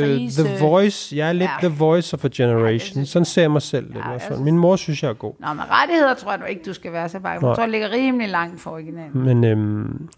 [0.00, 0.44] der krise.
[0.44, 1.68] The Voice, jeg er lidt Ja.
[1.68, 2.78] The Voice of a Generation.
[2.80, 3.96] synes Sådan ser jeg mig selv lidt.
[3.98, 4.32] Ja, jeg fald.
[4.34, 5.34] synes- Min mor synes, jeg er god.
[5.40, 7.18] Nå, men rettigheder tror jeg nu ikke, du skal være så.
[7.18, 7.32] Nej.
[7.32, 9.24] Jeg tror, det ligger rimelig langt for originalen.
[9.24, 10.08] Men øhm,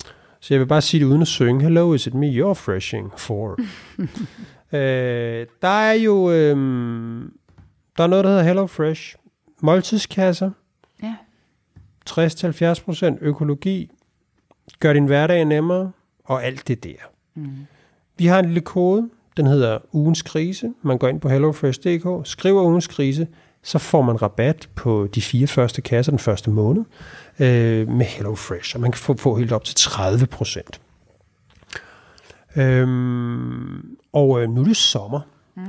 [0.40, 1.62] så jeg vil bare sige det uden at synge.
[1.62, 3.58] Hello, is it me you're freshing for?
[4.76, 7.32] øh, der er jo øhm,
[7.96, 9.14] der er noget, der hedder Hello Fresh.
[9.60, 10.50] Måltidskasser.
[11.02, 11.14] Ja.
[12.10, 13.90] 60-70% økologi.
[14.80, 15.92] Gør din hverdag nemmere.
[16.24, 16.96] Og alt det der.
[17.34, 17.66] Mm.
[18.18, 19.10] Vi har en lille kode.
[19.36, 20.72] Den hedder ugens krise.
[20.82, 23.26] Man går ind på hellofresh.dk, skriver ugens krise,
[23.62, 26.84] så får man rabat på de fire første kasser den første måned
[27.38, 30.80] øh, med HelloFresh, og man kan få, få helt op til 30 procent.
[32.56, 35.20] Øhm, og øh, nu er det sommer.
[35.54, 35.62] Mm.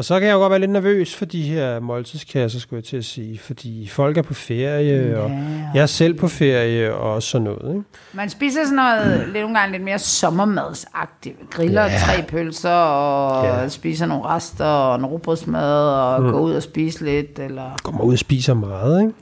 [0.00, 2.84] Og så kan jeg jo godt være lidt nervøs for de her måltidskasser, skulle jeg
[2.84, 5.30] til at sige, fordi folk er på ferie, og
[5.74, 7.74] jeg er selv på ferie og sådan noget.
[7.74, 7.84] Ikke?
[8.12, 11.36] Man spiser sådan noget lidt, nogle gange lidt mere sommermadsagtigt.
[11.50, 11.98] Griller Ja.
[11.98, 13.60] tre pølser og Ja.
[13.60, 13.68] ja.
[13.68, 16.30] spiser nogle rester og en rugbrødsmad og mm.
[16.30, 17.38] går ud og spiser lidt.
[17.38, 17.70] Eller...
[17.82, 19.14] Kommer ud og spiser meget, ikke?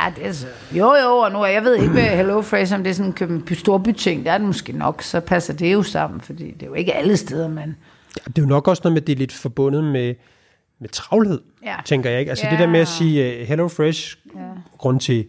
[0.00, 0.46] Ja, det er så...
[0.72, 3.14] Jo, jo, og nu er jeg ved ikke med Hello Fresh, om det er sådan
[3.30, 4.24] en storbyting.
[4.24, 6.94] Der er det måske nok, så passer det jo sammen, fordi det er jo ikke
[6.94, 7.76] alle steder, men...
[8.18, 10.14] Ja, det er jo nok også noget med, at det er lidt forbundet med,
[10.80, 11.74] med travlhed, Ja.
[11.84, 12.30] tænker jeg ikke.
[12.30, 12.50] Altså Ja.
[12.50, 14.40] det der med at sige uh, Hello Fresh, Ja.
[14.78, 15.26] grund til,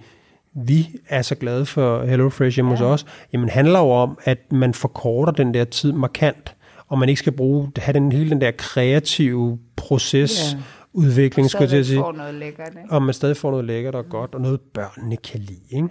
[0.54, 2.78] vi er så glade for Hello Fresh hjemme ja.
[2.78, 6.56] hos os, jamen handler jo om, at man forkorter den der tid markant,
[6.88, 10.60] og man ikke skal bruge, have den, hele den der kreative proces, Ja.
[10.94, 12.80] udvikling, skulle jeg til at sige, lækkert, ikke?
[12.90, 15.60] og man stadig får noget lækkert og godt, og noget børnene kan lide.
[15.72, 15.88] Ikke?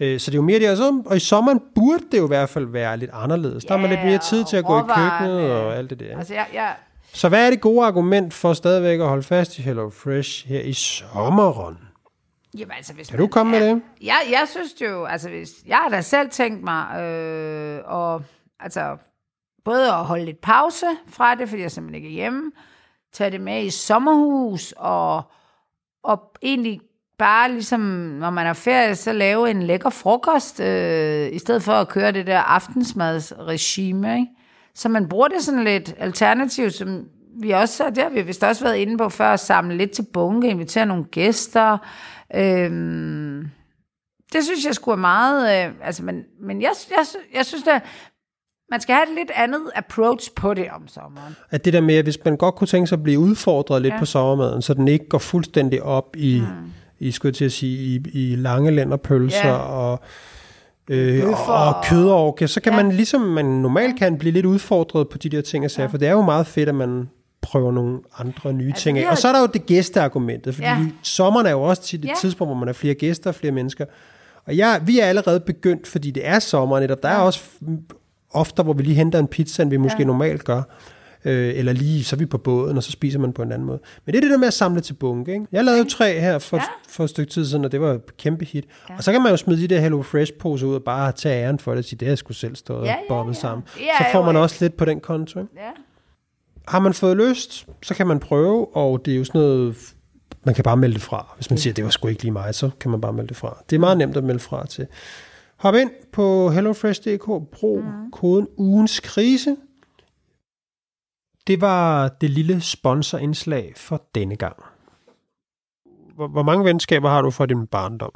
[0.00, 2.28] Øh, Så det er jo mere det, altså, og i sommeren burde det jo i
[2.28, 3.64] hvert fald være lidt anderledes.
[3.64, 6.00] Der er man Ja, lidt mere tid til at gå i køkkenet og alt det
[6.00, 6.18] der.
[6.18, 6.74] Altså, jeg, jeg,
[7.12, 10.60] Så hvad er det gode argument for stadigvæk at holde fast i Hello Fresh her
[10.60, 11.78] i sommeren?
[12.58, 13.82] jamen, altså, hvis Kan du komme med ja, det?
[14.02, 18.22] Jeg, jeg synes jo, altså hvis, jeg har da selv tænkt mig, øh, og,
[18.60, 18.96] altså,
[19.64, 22.52] både at holde lidt pause fra det, fordi jeg simpelthen ikke er hjemme,
[23.12, 25.22] tage det med i sommerhus, og,
[26.04, 26.80] og egentlig
[27.18, 27.80] bare ligesom,
[28.20, 32.12] når man er ferie, så lave en lækker frokost, øh, i stedet for at køre
[32.12, 34.26] det der aftensmadsregime, ikke?
[34.74, 37.04] Så man bruger det sådan lidt alternativt, som
[37.40, 40.06] vi også, det har vi vist også været inde på før, at samle lidt til
[40.12, 41.78] bunke, invitere nogle gæster,
[42.34, 43.48] Øhm,
[44.32, 45.66] det synes jeg skulle er meget...
[45.66, 47.82] Øh, altså, men, men jeg, jeg, jeg synes, at
[48.70, 51.36] man skal have et lidt andet approach på det om sommeren.
[51.50, 53.94] At det der med, at hvis man godt kunne tænke sig at blive udfordret lidt
[53.94, 53.98] Ja.
[53.98, 56.72] på sommermaden, så den ikke går fuldstændig op i, mm.
[56.98, 59.52] I skulle til at sige, i, i lange lænderpølser Ja.
[59.56, 60.00] og,
[60.90, 62.82] øh, Bøffer og, kødorke, så kan Ja.
[62.82, 65.92] man ligesom man normalt kan blive lidt udfordret på de der ting og sager, Ja.
[65.92, 67.08] for det er jo meget fedt, at man
[67.42, 69.04] prøver nogle andre nye Altså, ting af.
[69.04, 70.78] har- Og så er der jo det gæsteargumentet, fordi Ja.
[71.02, 72.12] sommeren er jo også til det Ja.
[72.20, 73.84] tidspunkt, hvor man er flere gæster og flere mennesker.
[74.46, 77.02] Og jeg, vi er allerede begyndt, fordi det er sommer netop.
[77.02, 77.22] Der er Ja.
[77.22, 77.40] også
[78.32, 80.04] ofte, hvor vi lige henter en pizza, end vi måske Ja.
[80.04, 80.62] normalt gør.
[81.26, 83.66] Øh, eller lige, så er vi på båden, og så spiser man på en anden
[83.66, 83.78] måde.
[84.04, 85.32] Men det er det der med at samle til bunke.
[85.32, 85.46] Ikke?
[85.52, 86.62] Jeg lavede jo tre her for, Ja.
[86.88, 88.64] for et stykke tid siden, og det var et kæmpe hit.
[88.88, 88.96] Ja.
[88.96, 91.58] Og så kan man jo smide de der Hello Fresh-poser ud og bare tage æren
[91.58, 93.40] for det, og sige, det har jeg sgu selv stået Ja, og ja, bobbet ja.
[93.40, 93.64] sammen.
[93.78, 95.40] Er Så får man også lidt på den konto.
[95.40, 95.52] Ikke?
[95.56, 95.70] Ja.
[96.68, 99.76] Har man fået lyst, så kan man prøve, og det er jo sådan noget,
[100.44, 101.32] man kan bare melde det fra.
[101.36, 103.36] Hvis man siger, det var sgu ikke lige mig, så kan man bare melde det
[103.36, 103.62] fra.
[103.70, 104.86] Det er meget nemt at melde fra til.
[105.56, 108.10] Hop ind på hellofresh.dk, brug mm.
[108.12, 109.56] koden ugens krise.
[111.46, 114.56] Det var det lille sponsorindslag for denne gang.
[116.14, 118.12] Hvor, hvor mange venskaber har du fra din barndom?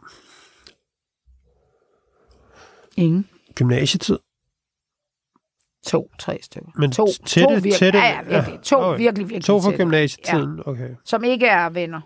[2.97, 3.29] Ingen.
[3.55, 4.19] Gymnasietid?
[5.87, 6.71] To, tre stykker.
[6.77, 8.61] Men to, tætte- to virkelig, tætte- ja, ja, virkelig.
[8.63, 8.99] To okay.
[8.99, 10.61] virkelig, virkelig To fra gymnasietiden?
[10.67, 10.91] Okay.
[11.05, 12.01] Som ikke er venner.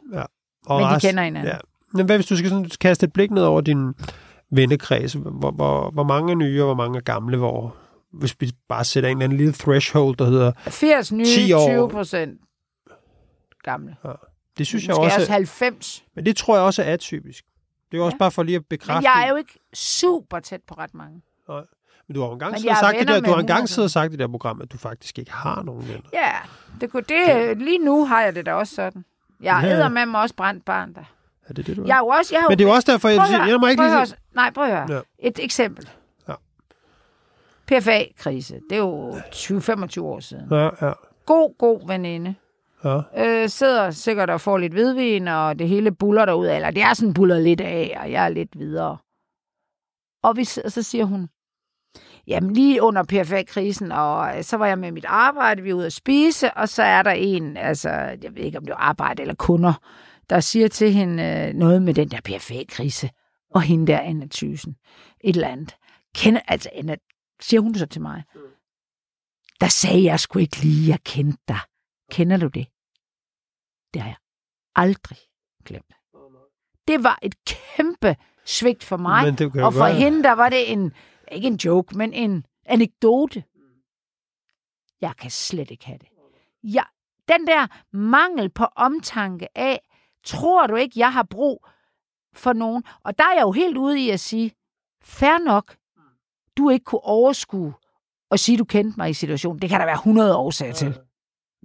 [0.67, 1.53] Og Men de resten- kender hinanden.
[1.53, 1.59] Ja.
[1.93, 3.95] Men hvad hvis du skal sådan kaste et blik ned over din
[4.51, 5.13] vennekreds?
[5.13, 7.37] Hvor, hvor, hvor mange er nye, og hvor mange er gamle?
[7.37, 7.77] Hvor,
[8.19, 10.53] hvis vi bare sætter en eller anden lille threshold, der hedder...
[10.67, 11.69] 80 nye, 10 år.
[11.69, 12.41] 20 procent
[13.63, 13.97] gamle.
[14.59, 16.05] Det synes jeg også, også 90.
[16.15, 17.45] men det tror jeg også er atypisk.
[17.91, 18.19] Det er jo også Ja.
[18.19, 18.95] bare for lige at bekræfte.
[19.01, 21.21] Men jeg er jo ikke super tæt på ret mange.
[22.09, 23.69] Men du har engang, siddet jeg er sagt det der, du har engang 100.
[23.69, 26.09] siddet og sagt i det der program, at du faktisk ikke har nogen venner.
[26.13, 26.33] Ja,
[26.81, 27.59] det kunne det.
[27.59, 29.05] Lige nu har jeg det da også sådan.
[29.41, 29.69] Jeg Ja.
[29.71, 31.05] æder med mig også brændt barn der.
[31.49, 32.35] Er det det, du Jeg er jo også...
[32.35, 34.17] Jeg har Men det er jo også derfor, jeg, siger, høre, jeg må ikke lige...
[34.35, 34.93] Nej, prøv at høre.
[34.97, 35.01] Ja.
[35.29, 35.89] Et eksempel.
[37.67, 38.61] PFA-krise.
[38.71, 40.45] Det er jo 20-25 år siden.
[40.51, 40.93] Ja, ja,
[41.27, 42.35] God, god veninde.
[42.85, 43.01] ja.
[43.17, 46.57] Øh, sidder sikkert og får lidt hvidvin, og det hele buller derud af.
[46.57, 48.97] Eller det er sådan buller lidt af, og jeg er lidt videre.
[50.23, 51.29] Og vi, sidder- så siger hun,
[52.27, 55.87] jamen lige under PFA-krisen, og øh, så var jeg med mit arbejde, vi er ude
[55.87, 59.23] at spise, og så er der en, altså, jeg ved ikke, om det var arbejde
[59.23, 59.73] eller kunder,
[60.31, 63.11] der siger til hende øh, noget med den der PFA-krise,
[63.55, 64.77] og hende der, Anna Thysen,
[65.21, 65.75] et eller andet.
[66.15, 66.97] Kender, altså, Anna,
[67.41, 68.25] siger hun så til mig,
[69.61, 71.61] der sagde jeg sgu ikke lige, jeg kendte dig.
[72.11, 72.67] Kender du det?
[73.95, 74.17] Det har jeg
[74.75, 75.19] aldrig
[75.65, 75.93] glemt.
[76.89, 80.49] Det var et kæmpe svigt for mig, Men det og for være- hende, der var
[80.49, 80.93] det en,
[81.33, 83.45] ikke en joke, men en anekdote.
[85.01, 86.09] Jeg kan slet ikke have det.
[86.63, 86.87] Jeg,
[87.29, 87.67] den der
[87.97, 89.81] mangel på omtanke af,
[90.25, 91.67] tror du ikke, jeg har brug
[92.35, 92.85] for nogen?
[93.05, 94.53] Og der er jeg jo helt ude i at sige,
[95.03, 95.77] fair nok,
[96.59, 97.75] du ikke kunne overskue
[98.31, 99.63] og sige, du kendte mig i situationen.
[99.63, 100.99] Det kan der være 100 årsager til.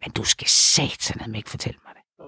[0.03, 2.25] Men du skal satan ikke fortælle mig det.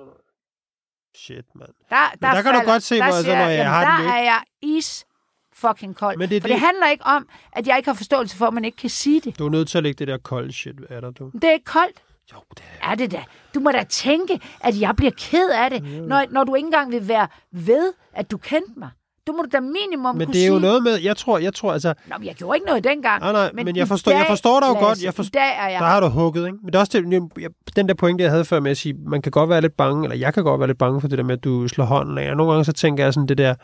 [1.15, 1.69] Shit, mand.
[1.89, 3.97] Der, Men der kan du godt se, hvor jeg så, siger når jeg jamen, har
[3.97, 5.05] der den er jeg is
[5.53, 6.17] fucking kold.
[6.17, 8.47] Men det er For det det- handler ikke om, at jeg ikke har forståelse for,
[8.47, 9.39] at man ikke kan sige det.
[9.39, 11.31] Du er nødt til at lægge det der kolde shit af dig, du.
[11.33, 12.03] Det er ikke koldt.
[12.33, 12.89] Jo, det er...
[12.91, 13.23] Er det da?
[13.53, 16.91] Du må da tænke, at jeg bliver ked af det, når, når du ikke engang
[16.91, 18.89] vil være ved, at du kendte mig.
[19.31, 21.53] Du må da minimum Men kunne det er jo sige, noget med, jeg tror, jeg
[21.53, 23.21] tror, altså, Nå, men jeg gjorde ikke noget dengang.
[23.21, 25.03] nej, nej, men, men jeg forstår, jeg dag, forstår dig jo Lasse, godt.
[25.03, 25.79] Jeg forstår, dag er jeg...
[25.79, 26.57] der har du hugget, ikke?
[26.63, 28.93] Men det er også det, jeg- den der pointe, jeg havde før med at sige,
[28.93, 31.17] man kan godt være lidt bange, eller jeg kan godt være lidt bange for det
[31.17, 32.29] der med, at du slår hånden af.
[32.31, 33.55] Og nogle gange så tænker jeg sådan det der,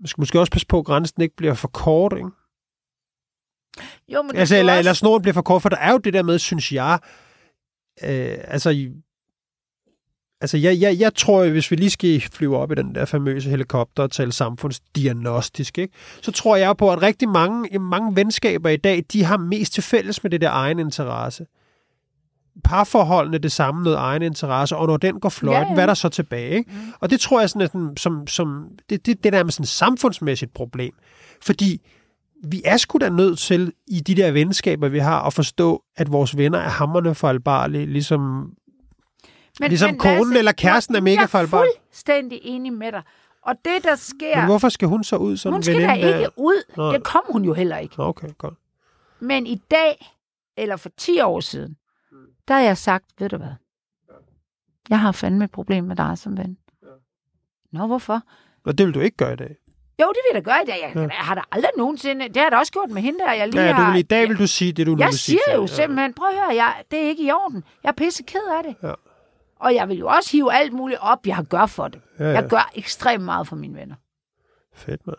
[0.00, 2.28] man skal måske også passe på, at grænsen ikke bliver for kort, ikke?
[4.08, 4.78] jo, men Altså, er eller, også...
[4.78, 6.98] eller snoren bliver for kort, for der er jo det der med, synes jeg,
[8.04, 8.70] øh, altså,
[10.40, 13.50] altså jeg, jeg, jeg tror, hvis vi lige skal flyve op i den der famøse
[13.50, 18.76] helikopter og tale samfundsdiagnostisk, ikke, så tror jeg på, at rigtig mange, mange venskaber i
[18.76, 21.46] dag, de har mest til fælles med det der egen interesse.
[22.64, 25.74] Parforholdene det samme, noget egen interesse, og når den går fløjten, ja.
[25.74, 26.50] hvad er der så tilbage?
[26.50, 26.70] Ikke?
[26.70, 26.92] Mm.
[27.00, 29.64] Og det tror jeg sådan, er sådan, som, som det, det, det der med sådan
[29.64, 30.92] et samfundsmæssigt problem.
[31.42, 31.80] Fordi
[32.44, 36.12] vi er sgu da nødt til, i de der venskaber, vi har, at forstå, at
[36.12, 38.50] vores venner er hammerne fejlbarlige, ligesom,
[39.60, 43.02] men, ligesom konen Lasse, eller kæresten er mega Jeg er fuldstændig enig med dig.
[43.42, 44.36] Og det, der sker...
[44.36, 45.94] Men hvorfor skal hun så ud sådan hun skal da der?
[46.18, 46.62] ikke ud.
[46.76, 46.92] Nej.
[46.92, 47.94] Det kom hun jo heller ikke.
[47.98, 48.54] Nå, Okay, godt.
[49.20, 50.14] Men i dag,
[50.56, 51.76] eller for 10 år siden,
[52.48, 53.48] der har jeg sagt, ved du hvad?
[54.90, 56.58] Jeg har fandme et problem med dig som ven.
[57.72, 58.22] Nå, hvorfor?
[58.64, 59.56] Og det vil du ikke gøre i dag.
[60.00, 60.78] Jo, det vil jeg da gøre i dag.
[60.82, 61.00] Jeg, Ja.
[61.00, 62.28] jeg har da aldrig nogensinde...
[62.28, 63.32] Det har jeg da også gjort med hende der.
[63.32, 65.06] Jeg lige Ja, du har, vil, i dag vil du sige det, du nu Jeg
[65.06, 65.38] vil sige.
[65.44, 67.64] siger til- jo simpelthen, prøv at høre, jeg, det er ikke i orden.
[67.82, 68.76] Jeg er pisse ked af det.
[68.88, 68.92] Ja.
[69.60, 72.00] Og jeg vil jo også hive alt muligt op, jeg gør for det.
[72.18, 72.30] Ja, ja.
[72.30, 73.94] Jeg gør ekstremt meget for mine venner.
[74.74, 75.16] Fedt, mand.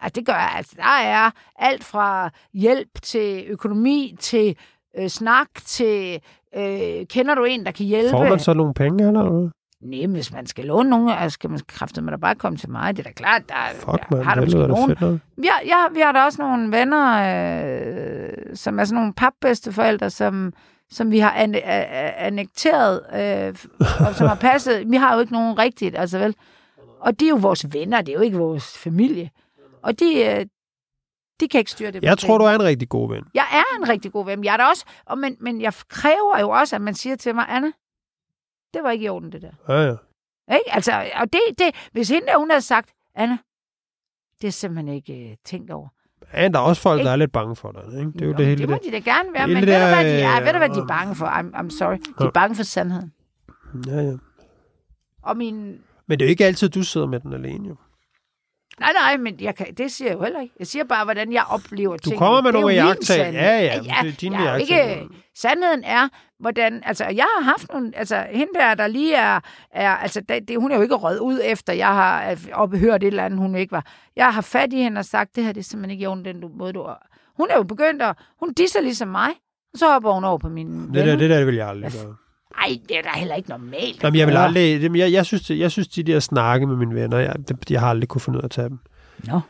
[0.00, 0.52] Altså, det gør jeg.
[0.56, 4.56] Altså, der er alt fra hjælp til økonomi, til
[4.98, 6.20] øh, snak, til
[6.56, 8.10] øh, kender du en, der kan hjælpe?
[8.10, 9.50] Får man så nogle penge, eller hvad?
[9.80, 12.70] Nej, hvis man skal låne nogen, altså, skal man kræfte med da bare komme til
[12.70, 12.96] mig.
[12.96, 14.24] Det er da klart, der, Fuck, man.
[14.24, 15.20] har der måske nogen.
[15.36, 20.10] Vi har, ja, vi har da også nogle venner, øh, som er sådan nogle papbedsteforældre,
[20.10, 20.52] som,
[20.92, 21.54] som vi har an,
[22.16, 23.56] annekteret, øh,
[24.08, 24.90] og som har passet.
[24.90, 26.36] Vi har jo ikke nogen rigtigt, altså vel.
[27.00, 29.30] Og de er jo vores venner, det er jo ikke vores familie.
[29.82, 30.46] Og de, øh,
[31.40, 32.02] de kan ikke styre det.
[32.02, 33.24] Jeg tror, du er en rigtig god ven.
[33.34, 34.44] Jeg er en rigtig god ven.
[34.44, 37.34] Jeg er da også, og men, men jeg kræver jo også, at man siger til
[37.34, 37.72] mig, Anna,
[38.74, 39.52] det var ikke i orden, det der.
[39.68, 39.96] Ja, ja.
[40.54, 40.74] Ikke?
[40.74, 43.38] Altså, og det, det, hvis hende der, hun havde sagt, Anna,
[44.40, 45.88] det er simpelthen ikke øh, tænkt over.
[46.34, 47.06] Ja, der er også folk, Ikke?
[47.06, 47.98] der er lidt bange for dig.
[47.98, 48.12] Ikke?
[48.12, 48.82] Det er jo Nå, det hele det må det.
[48.84, 50.38] de da gerne være, men ved du, hvad der, de er?
[50.40, 51.26] øh, Ved du, hvad de er bange for?
[51.26, 51.96] I'm, I'm sorry.
[51.96, 52.30] De er Ja.
[52.30, 53.12] bange for sandheden.
[53.86, 54.12] Ja, ja.
[55.22, 55.54] Og min...
[56.06, 57.76] Men det er jo ikke altid, du sidder med den alene, jo.
[58.80, 60.54] Nej, nej, men jeg kan, det siger jeg jo heller ikke.
[60.58, 62.18] Jeg siger bare, hvordan jeg oplever Du ting.
[62.18, 63.14] kommer med nogle iagttagelser.
[63.14, 63.42] sandhed.
[63.42, 66.08] Ja, ja, det er dine jeg ikke, Sandheden er,
[66.40, 66.82] hvordan...
[66.84, 67.92] Altså, jeg har haft nogle...
[67.96, 69.40] Altså, hende der, der lige er...
[69.70, 73.02] er altså, det, det, hun er jo ikke røget ud efter, jeg har øh, ophørt
[73.02, 73.86] et eller andet, hun ikke var.
[74.16, 76.40] Jeg har fat i hende og sagt, det her det er simpelthen ikke orden, den
[76.40, 76.86] du, måde, du...
[77.36, 78.16] Hun er jo begyndt at...
[78.40, 79.28] Hun disser ligesom mig,
[79.72, 82.14] og så hopper hun over på min Det der, det der vil jeg aldrig gøre.
[82.58, 84.02] Ej, det er da heller ikke normalt.
[84.02, 84.80] Jamen, jeg vil aldrig...
[84.80, 87.70] det- Jeg, jeg, synes, det- jeg synes, de der snakke med mine venner, jeg, det-
[87.70, 88.78] jeg har aldrig kunne finde ud af at tage dem.
[89.24, 89.40] Nå,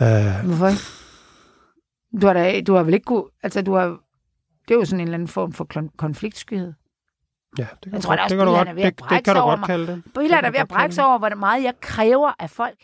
[0.00, 0.06] Uh,
[0.46, 0.80] hvorfor ikke?
[2.22, 3.24] Du har, da, du har vel ikke kunne...
[3.42, 3.86] Altså, du har...
[4.68, 6.72] Det er jo sådan en eller anden form for kon- konfliktskyhed.
[7.58, 9.40] ja, det kan Jeg du tror også, det kan du godt, det, det kan du
[9.40, 10.02] godt kalde det.
[10.14, 12.76] Billard er ved at du brække sig over, hvor meget jeg kræver af folk.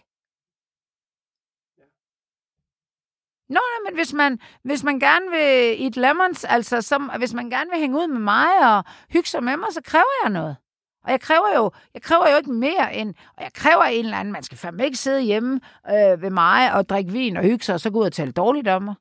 [3.51, 7.51] Nå, nej, men hvis man, hvis man gerne vil eat lemons, altså som, hvis man
[7.51, 10.57] gerne vil hænge ud med mig og hygge sig med mig, så kræver jeg noget.
[11.05, 14.18] Og jeg kræver jo, jeg kræver jo ikke mere end, og jeg kræver en eller
[14.18, 17.64] anden, man skal fandme ikke sidde hjemme øh, ved mig og drikke vin og hygge
[17.64, 18.94] sig, og så gå ud og tale dårligt om mig.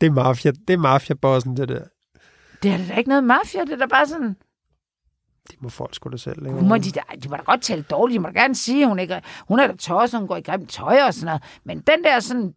[0.00, 1.84] Det er mafia, det er mafia-bossen, det der.
[2.62, 4.36] Det er da ikke noget mafia, det er da bare sådan,
[5.50, 6.62] Det må folk sgu da selv lave.
[6.62, 8.18] Må, de, da, de må da godt tale dårligt.
[8.18, 10.70] De må da gerne sige, hun, ikke, hun er da tosset, hun går i grimt
[10.70, 11.42] tøj og sådan noget.
[11.64, 12.54] Men den der sådan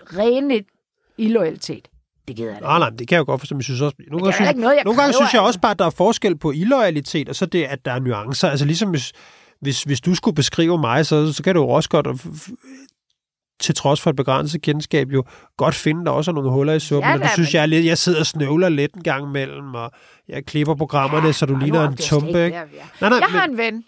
[0.00, 0.60] rene
[1.18, 1.88] illoyalitet.
[2.28, 3.80] Det gider jeg da Nej, nej, det kan jeg jo godt forstå, men jeg synes
[3.80, 3.96] også...
[4.10, 5.90] Nogle gange, synes, ikke noget, jeg nogle gange synes jeg også bare, at der er
[5.90, 8.48] forskel på illoyalitet, og så det, at der er nuancer.
[8.48, 9.12] Altså ligesom hvis,
[9.60, 12.06] hvis, hvis du skulle beskrive mig, så, så kan du jo også godt,
[13.60, 15.24] til trods for et begrænset kendskab, jo
[15.56, 17.08] godt finde, der også er nogle huller i suppen.
[17.10, 19.24] Ja, Ja, og du synes, jeg, er lidt, jeg sidder og snøvler lidt en gang
[19.28, 19.90] imellem, og
[20.28, 22.56] jeg klipper programmerne, så du ligner er en tumpe, ikke?
[22.56, 22.66] der, er.
[23.00, 23.84] Nej, nej, Jeg men, har en ven.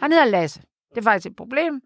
[0.00, 0.60] Han hedder Lasse.
[0.90, 1.80] Det er faktisk et problem.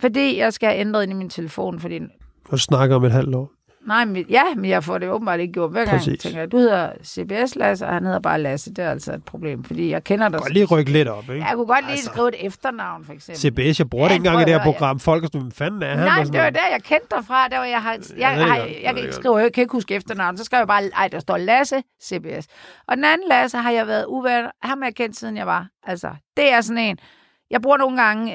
[0.00, 2.00] Fordi jeg skal have ændret ind i min telefon, fordi...
[2.48, 3.50] og snakker om et halvt år.
[3.86, 5.96] Nej, men, ja, men jeg får det åbenbart ikke gjort hver gang.
[5.96, 6.08] Præcis.
[6.12, 8.70] Jeg tænker, du hedder CBS Lasse, og han hedder bare Lasse.
[8.70, 10.38] Det er altså et problem, fordi jeg kender dig.
[10.40, 11.44] Godt lige rykke lidt op, ikke?
[11.46, 12.10] Jeg kunne godt lige Altså.
[12.12, 13.40] skrive et efternavn, for eksempel.
[13.40, 14.98] CBS, jeg bruger det Ja, ikke engang i det her program.
[15.00, 15.98] Folk er sådan, fanden er han?
[15.98, 17.48] Nej, det var der, jeg kendte dig fra.
[17.48, 19.52] Der var jeg har, jeg, jeg, det jeg, jeg jeg kan det ikke skrive, jeg
[19.52, 20.36] kan ikke huske efternavn.
[20.36, 22.46] Så skrev jeg bare, ej, der står Lasse CBS.
[22.88, 24.50] Og den anden Lasse har jeg været uvenner.
[24.62, 25.66] Ham har jeg kendt siden jeg var.
[25.86, 26.98] Altså, det er sådan en.
[27.52, 28.32] Jeg bruger nogle gange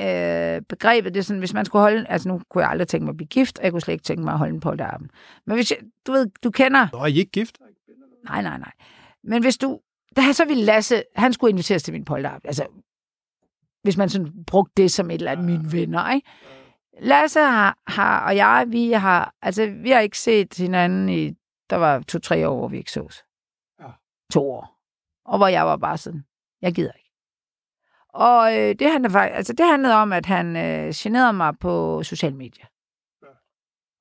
[0.56, 3.06] øh, begrebet, det er sådan, hvis man skulle holde, altså nu kunne jeg aldrig tænke
[3.06, 4.70] mig at blive gift, og jeg kunne slet ikke tænke mig at holde en på
[4.70, 5.12] armen.
[5.46, 7.58] Men hvis jeg, du ved, du kender, Nå, er I ikke gift?
[8.24, 8.72] nej, nej, nej.
[9.24, 9.80] Men hvis du,
[10.16, 12.48] der så ville Lasse, han skulle inviteres til min polterabend.
[12.48, 12.68] Altså,
[13.84, 16.28] hvis man sådan brugte det som et eller andet mine venner, ikke?
[17.00, 21.34] Lasse har, har, og jeg, vi har, altså, vi har ikke set hinanden i,
[21.70, 23.24] der var to-tre år, hvor vi ikke sås.
[23.82, 23.88] Ja.
[24.32, 24.80] To år.
[25.26, 26.24] Og hvor jeg var bare sådan,
[26.62, 27.07] jeg gider ikke.
[28.18, 32.04] Og øh, det, handlede faktisk, altså, det handlede om, at han øh, generede mig på
[32.04, 32.66] sociale medier.
[33.24, 33.28] Ja.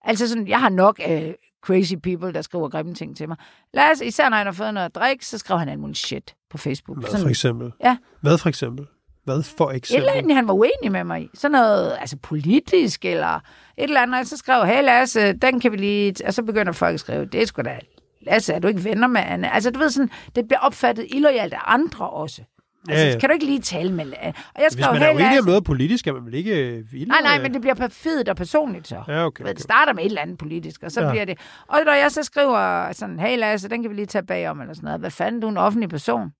[0.05, 3.37] Altså sådan, jeg har nok øh, crazy people, der skriver grimme ting til mig.
[3.75, 6.35] Lasse, især når han har fået noget at drikke, så skriver han alt muligt shit
[6.51, 6.99] på Facebook.
[6.99, 7.73] Hvad Sådan, for eksempel?
[7.85, 7.97] Ja.
[8.21, 8.87] Hvad for eksempel?
[9.25, 10.09] Hvad for et eksempel?
[10.09, 11.29] eller andet, han var uenig med mig i.
[11.35, 13.35] Sådan noget altså politisk, eller
[13.77, 14.21] et eller andet.
[14.21, 16.14] Og så skrev hey Lasse, den kan vi lige...
[16.27, 17.79] Og så begynder folk at skrive, det er sgu da...
[18.21, 19.53] Lasse, er du ikke venner med Anne?
[19.53, 22.43] Altså, du ved sådan, det bliver opfattet illoyalt af andre også.
[22.89, 23.18] Altså, Ja, ja.
[23.18, 24.14] kan du ikke lige tale med Anne?
[24.55, 26.55] Og jeg Hvis skrev, man er hey uenig om noget politisk, er man vel ikke
[26.76, 27.09] øh, vild?
[27.09, 29.03] Nej, nej, men det bliver perfidt og personligt så.
[29.09, 29.45] Ja, okay.
[29.45, 29.53] Okay.
[29.55, 31.11] Det starter med et eller andet politisk, og så Ja.
[31.11, 31.39] bliver det...
[31.68, 34.74] Og når jeg så skriver sådan, hey Lasse, den kan vi lige tage bagom, eller
[34.74, 35.01] sådan noget.
[35.01, 36.30] Hvad fanden, du er en offentlig person.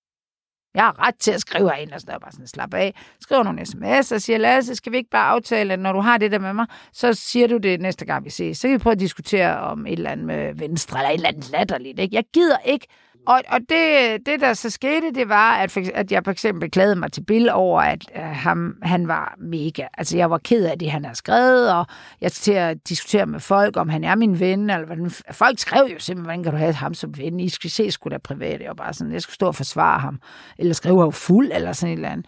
[0.75, 2.95] Jeg har ret til at skrive herind, og sådan noget, bare sådan slap af.
[3.21, 6.19] Skriver nogle sms og siger, Lasse, skal vi ikke bare aftale, at når du har
[6.19, 8.59] det der med mig, så siger du det næste gang, vi ses.
[8.59, 11.29] Så kan vi prøve at diskutere om et eller andet med venstre, eller et eller
[11.29, 11.99] andet latterligt.
[11.99, 12.17] Ikke?
[12.17, 12.87] Jeg gider ikke.
[13.27, 16.71] Og, og det, det, der så skete, det var, at, for, at jeg for eksempel
[16.71, 19.87] klagede mig til Bill over, at øh, ham, han var mega.
[19.99, 21.87] Altså, jeg var ked af det, han havde skrevet, og
[22.21, 25.11] jeg til at diskutere med folk, om han er min ven, eller hvordan.
[25.31, 27.41] Folk skrev jo simpelthen, hvordan kan du have ham som ven?
[27.41, 28.61] I skal se sgu da privat.
[28.61, 30.21] Jeg var bare sådan, jeg skulle stå og forsvare ham,
[30.59, 32.27] eller skrive ham fuld, eller sådan et eller andet.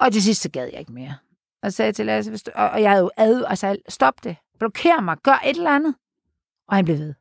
[0.00, 1.14] Og til sidst, så gad jeg ikke mere.
[1.62, 3.76] Og jeg sagde til Lasse, hvis du, og, og jeg havde jo ad, og sagde,
[3.88, 5.94] stop det, blokér mig, gør et eller andet.
[6.68, 7.14] Og han blev ved.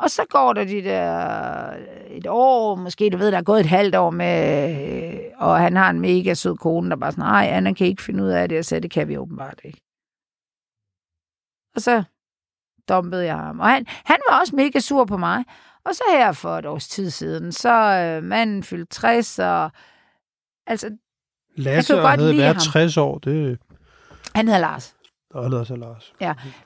[0.00, 1.76] Og så går der de der
[2.08, 4.70] et år, måske du ved, der er gået et halvt år med,
[5.14, 8.02] øh, og han har en mega sød kone, der bare sådan, nej, Anna kan ikke
[8.02, 8.56] finde ud af det.
[8.56, 9.80] Jeg sagde, det kan vi åbenbart ikke.
[11.74, 12.02] Og så
[12.88, 13.60] dumpede jeg ham.
[13.60, 15.44] Og han, han var også mega sur på mig.
[15.84, 19.70] Og så her for et års tid siden, så øh, manden fyldte 60, og
[20.66, 20.90] altså,
[21.56, 22.72] Lasse jeg godt havde været ham.
[22.72, 23.58] 60 år, det
[24.34, 24.96] han hedder Lars.
[25.34, 26.12] han hedder så Lars.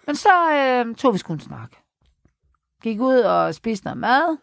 [0.06, 1.70] Men så øh, tog vi sgu en snak.
[2.84, 4.36] Gik ud og spiste noget mad.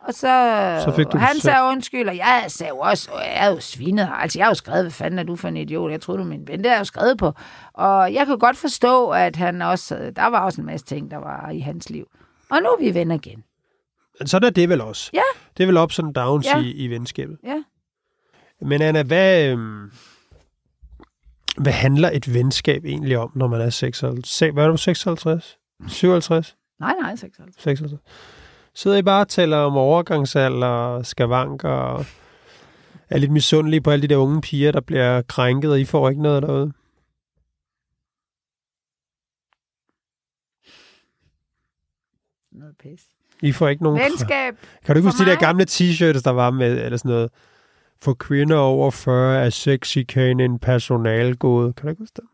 [0.00, 3.50] Og så, Så fik du han sagde undskyld, og jeg sagde også, og jeg er
[3.50, 4.10] jo svinet.
[4.18, 5.90] Altså, jeg har jo skrevet, hvad fanden er du for en idiot?
[5.90, 6.58] Jeg troede, du min ven.
[6.58, 7.32] Det har jeg jo skrevet på.
[7.72, 11.16] Og jeg kan godt forstå, at han også, der var også en masse ting, der
[11.16, 12.06] var i hans liv.
[12.50, 13.44] Og nu er vi venner igen.
[14.18, 15.10] Men sådan er det vel også.
[15.12, 15.22] Ja.
[15.56, 16.58] Det er vel op sådan downs Ja.
[16.62, 17.38] i, i venskabet.
[17.44, 17.62] Ja.
[18.60, 19.90] Men Anna, hvad, øhm,
[21.58, 24.28] hvad handler et venskab egentlig om, når man er 56?
[24.28, 25.56] Se- Hvad er du, 56?
[25.88, 26.56] 57?
[26.80, 27.62] Nej, nej, 56.
[27.62, 28.00] 56?
[28.74, 32.04] Sidder I bare og taler om overgangsalder skavanker og
[33.10, 36.08] er lidt misundelige på alle de der unge piger, der bliver krænket, og I får
[36.08, 36.72] ikke noget derude?
[42.52, 43.02] Noget pis.
[43.42, 44.00] I får ikke nogen...
[44.00, 44.54] Venskab.
[44.84, 47.30] Kan du ikke huske de der gamle t-shirts, der var med, eller sådan noget?
[48.00, 51.72] For kvinder over 40 er sexikane en personalgode.
[51.72, 52.24] Kan du ikke huske det?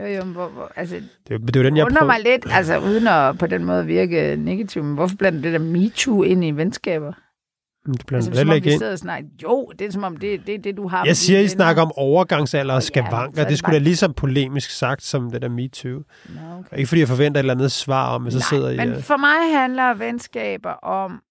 [0.00, 2.06] Jo, jo, hvor, hvor, altså, Det det var den, jeg undrer prøvede.
[2.24, 5.58] mig lidt, altså uden at på den måde virke negativ, men hvorfor blander det der
[5.58, 7.12] MeToo ind i venskaber?
[7.86, 8.78] Det Altså, blander som om vi ind.
[8.78, 11.16] sidder og snakker, jo, det er som om, det det, er det, du har Jeg
[11.16, 13.18] siger, I snakker om overgangsalder og Ja, skavanker.
[13.40, 15.90] er det det skulle da lige så polemisk sagt som det der MeToo.
[15.90, 16.04] Nå,
[16.58, 16.76] okay.
[16.78, 18.76] Ikke fordi jeg forventer et eller andet svar om, men så sidder I...
[18.76, 21.22] men for mig handler venskaber om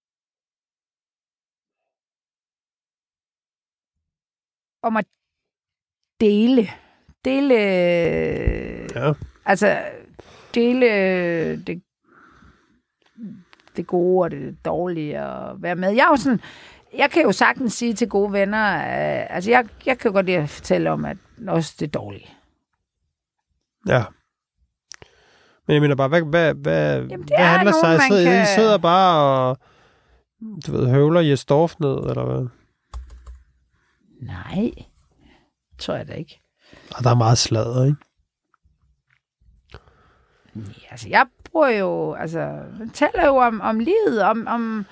[4.82, 5.06] om at
[6.20, 6.68] dele.
[7.24, 7.54] Dele...
[8.94, 9.12] Ja.
[9.44, 9.78] Altså,
[10.54, 10.86] dele
[11.56, 11.82] det,
[13.76, 15.88] det gode og det dårlige og være med.
[15.90, 16.40] Jeg er jo sådan,
[16.96, 20.26] jeg kan jo sagtens sige til gode venner, øh, altså jeg, jeg kan jo godt
[20.26, 21.16] lide at fortælle om, at
[21.48, 22.30] også det dårlige.
[23.88, 24.04] Ja.
[25.66, 27.90] Men jeg mener bare, hvad, hvad, hvad, Jamen, det hvad er handler nogen, sig?
[28.10, 29.58] man Sidder, kan- I sidder bare og
[30.66, 32.48] du ved, høvler Jes Dorf ned, eller hvad?
[34.22, 34.70] Nej,
[35.78, 36.40] tror jeg da ikke.
[36.96, 37.96] Og der er meget sladder, ikke?
[40.56, 44.86] Ja, altså, jeg bruger jo, altså, man taler jo om, om livet, om, om,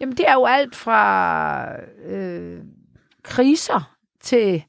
[0.00, 2.58] jamen, det er jo alt fra øh,
[3.22, 4.64] kriser til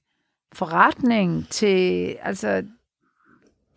[0.53, 2.63] forretning til, altså,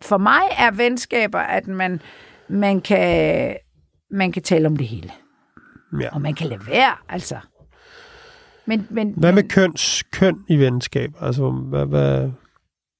[0.01, 2.01] for mig er venskaber, at man,
[2.47, 3.57] man kan,
[4.11, 5.11] man kan tale om det hele.
[6.01, 6.09] Ja.
[6.15, 7.37] Og man kan lade være, altså.
[8.65, 11.11] Men, men, Hvad med men, køns, køn i venskab?
[11.21, 12.31] Altså, hvad, hvad,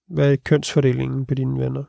[0.08, 1.84] hvad er kønsfordelingen på dine venner?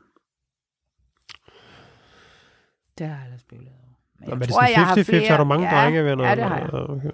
[2.97, 3.93] Det har jeg aldrig spillet over.
[4.19, 5.27] Men Nå, men er det sådan 50-50?
[5.27, 6.23] Har, har du mange ja, drengevenner?
[6.23, 6.67] Ja, det eller har jeg.
[6.69, 6.79] hvad?
[6.79, 7.09] Ja, okay.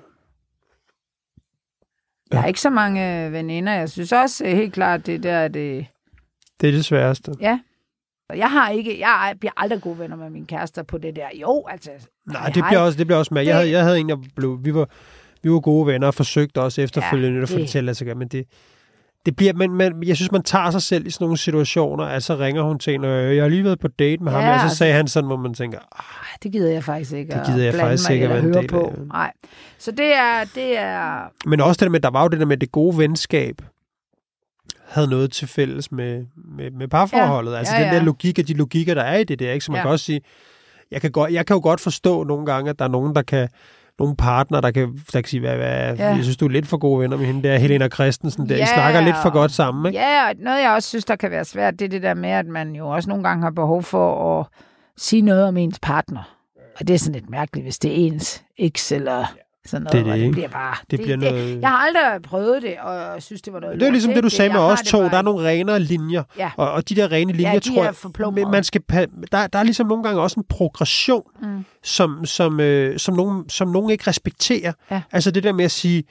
[2.32, 3.74] Jeg har ikke så mange veninder.
[3.74, 5.86] Jeg synes også øh, helt klart, det der, det...
[6.62, 7.30] Det er det sværeste.
[8.30, 11.28] Og Jeg har ikke, jeg bliver aldrig gode venner med mine kærester på det der.
[11.42, 11.90] Jo, altså.
[12.26, 13.42] Nej, det bliver også, det bliver også med.
[13.42, 14.90] Jeg Det- havde, jeg havde en, der blev, vi var,
[15.44, 17.84] vi var gode venner og forsøgte også efterfølgende Ja, at få det det- til at
[17.84, 18.48] lade sig gøre, men det,
[19.26, 22.24] det bliver, men, men jeg synes, man tager sig selv i sådan nogle situationer, at
[22.24, 24.54] så ringer hun til en, og jeg har lige været på date med ham, Ja,
[24.54, 27.34] og så altså- sagde han sådan, hvor man tænker, ah, det gider jeg faktisk ikke
[27.34, 28.68] Det gider jeg faktisk mig ikke eller høre del af.
[28.70, 28.94] på.
[29.14, 29.32] Nej.
[29.78, 31.20] Så det er, det er...
[31.46, 33.62] men også det der med, der var jo det der med det gode venskab,
[34.88, 36.26] havde noget til fælles med,
[36.58, 37.52] med, med parforholdet.
[37.52, 37.58] Ja.
[37.58, 37.98] Altså Ja, den ja.
[38.00, 39.66] der logik og de logikker, der er i det der, ikke?
[39.66, 39.82] Så man Ja.
[39.84, 40.22] kan også sige,
[40.92, 43.22] jeg kan, godt, jeg kan jo godt forstå nogle gange, at der er nogen, der
[43.22, 43.50] kan
[44.00, 46.08] nogle partner, der kan, der kan sige, hvad, hvad, ja.
[46.08, 48.56] Jeg synes, du er lidt for gode venner med hende der, Helena Christensen der.
[48.56, 50.00] I Ja, snakker lidt for godt sammen, ikke?
[50.00, 52.30] Ja, og noget jeg også synes, der kan være svært, det er det der med,
[52.30, 54.48] at man jo også nogle gange har behov for at
[54.98, 56.36] sige noget om ens partner.
[56.80, 59.26] Og det er sådan lidt mærkeligt, hvis det er ens eks eller
[59.66, 60.06] sådan noget.
[60.06, 60.76] Det er det, det bliver bare...
[60.92, 63.88] Det bliver noget- Jeg har aldrig prøvet det, og jeg synes, det var noget Det
[63.88, 65.00] er ligesom det, du sagde med jeg har os det to.
[65.00, 66.24] bare Der er nogle renere linjer.
[66.38, 66.52] Ja.
[66.58, 68.50] Og, og de der rene linjer, de tror jeg, forplumrede.
[68.52, 68.82] man skal,
[69.32, 71.66] der, der er ligesom nogle gange også en progression, Mm.
[71.84, 74.74] som, som, øh, som, nogen, som nogen ikke respekterer.
[74.92, 75.02] Ja.
[75.12, 76.04] Altså det der med at sige,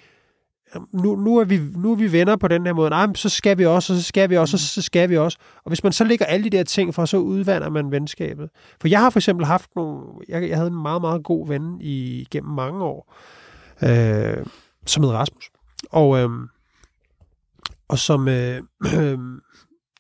[0.93, 2.91] nu, nu, er vi, nu er vi venner på den her måde.
[2.91, 5.17] Nej, men så skal vi også, og så skal vi også, og så skal vi
[5.19, 5.39] også.
[5.65, 8.49] Og hvis man så lægger alle de der ting for, så udvander man venskabet.
[8.81, 10.01] For jeg har for eksempel haft nogle...
[10.29, 13.15] Jeg, jeg havde en meget, meget god ven i, gennem mange år,
[13.85, 14.47] øh,
[14.87, 15.51] som hed Rasmus.
[15.91, 16.31] Og, øh,
[17.89, 18.29] og som...
[18.29, 18.63] Øh,
[18.97, 19.19] øh,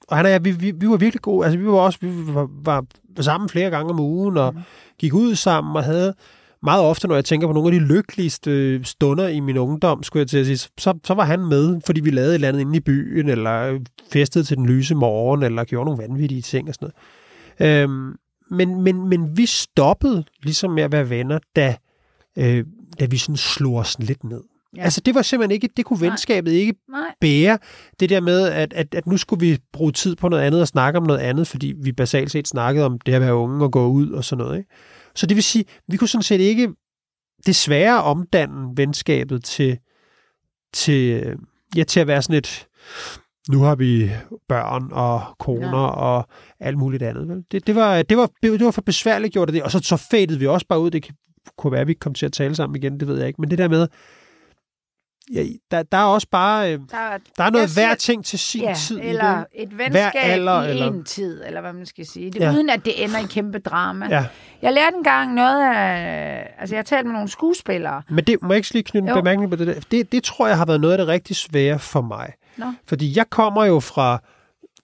[0.09, 1.45] og han og jeg, vi, vi, vi var virkelig gode.
[1.47, 2.85] Altså, vi var også vi var, var
[3.21, 4.63] sammen flere gange om ugen, og Mhm.
[4.99, 6.15] gik ud sammen og havde
[6.63, 10.21] meget ofte, når jeg tænker på nogle af de lykkeligste stunder i min ungdom, skulle
[10.21, 12.61] jeg til at sige, så, så var han med, fordi vi lavede et eller andet
[12.61, 13.79] inde i byen, eller
[14.13, 16.91] festede til den lyse morgen, eller gjorde nogle vanvittige ting og sådan
[17.61, 17.83] noget.
[17.83, 18.15] Øhm,
[18.51, 21.77] men, men, men vi stoppede ligesom med at være venner, da,
[22.39, 22.65] øh,
[23.03, 24.43] da vi sådan slog os lidt ned.
[24.77, 24.83] Ja.
[24.83, 26.09] Altså det var simpelthen ikke, det kunne Nej.
[26.09, 27.01] venskabet ikke Nej.
[27.21, 27.59] bære.
[28.01, 30.69] Det der med, at, at, at nu skulle vi bruge tid på noget andet og
[30.69, 33.73] snakke om noget andet, fordi vi basalt set snakkede om det at være unge og
[33.73, 34.59] gå ud og sådan noget.
[34.59, 34.71] Ikke?
[35.15, 36.69] Så det vil sige, vi kunne sådan set ikke
[37.47, 39.79] desværre omdanne venskabet til,
[40.75, 41.35] til,
[41.77, 42.67] ja, til at være sådan et,
[43.51, 44.11] nu har vi
[44.49, 45.79] børn og koner.
[45.83, 45.87] Ja.
[45.89, 46.29] og
[46.61, 47.29] alt muligt andet.
[47.29, 47.45] Vel?
[47.53, 49.97] Det, det, var, det, var, det var for besværligt gjort af det, og så, så
[49.97, 50.91] fadede vi også bare ud.
[50.91, 51.15] Det kan-
[51.59, 53.41] kunne være, at vi kom til at tale sammen igen, det ved jeg ikke.
[53.41, 53.89] Men det der med,
[55.35, 58.25] ja, der, der er også bare, øh, Der, er- der er noget siger- hver ting
[58.25, 59.01] til sin ja, tid.
[59.03, 59.47] eller det.
[59.55, 62.31] et venskab alder, i eller- en tid, eller hvad man skal sige.
[62.31, 62.53] Det, Ja.
[62.53, 64.07] Uden at det ender i kæmpe drama.
[64.11, 64.27] Ja.
[64.63, 66.55] Jeg lærte engang noget af...
[66.59, 68.03] Altså, jeg har talt med nogle skuespillere.
[68.09, 69.15] Men det må jeg ikke lige knytte en Jo.
[69.15, 69.81] bemærkning på det der.
[69.91, 72.33] Det, det tror jeg har været noget af det rigtig svære for mig.
[72.57, 72.67] Nå.
[72.87, 74.19] Fordi jeg kommer jo fra,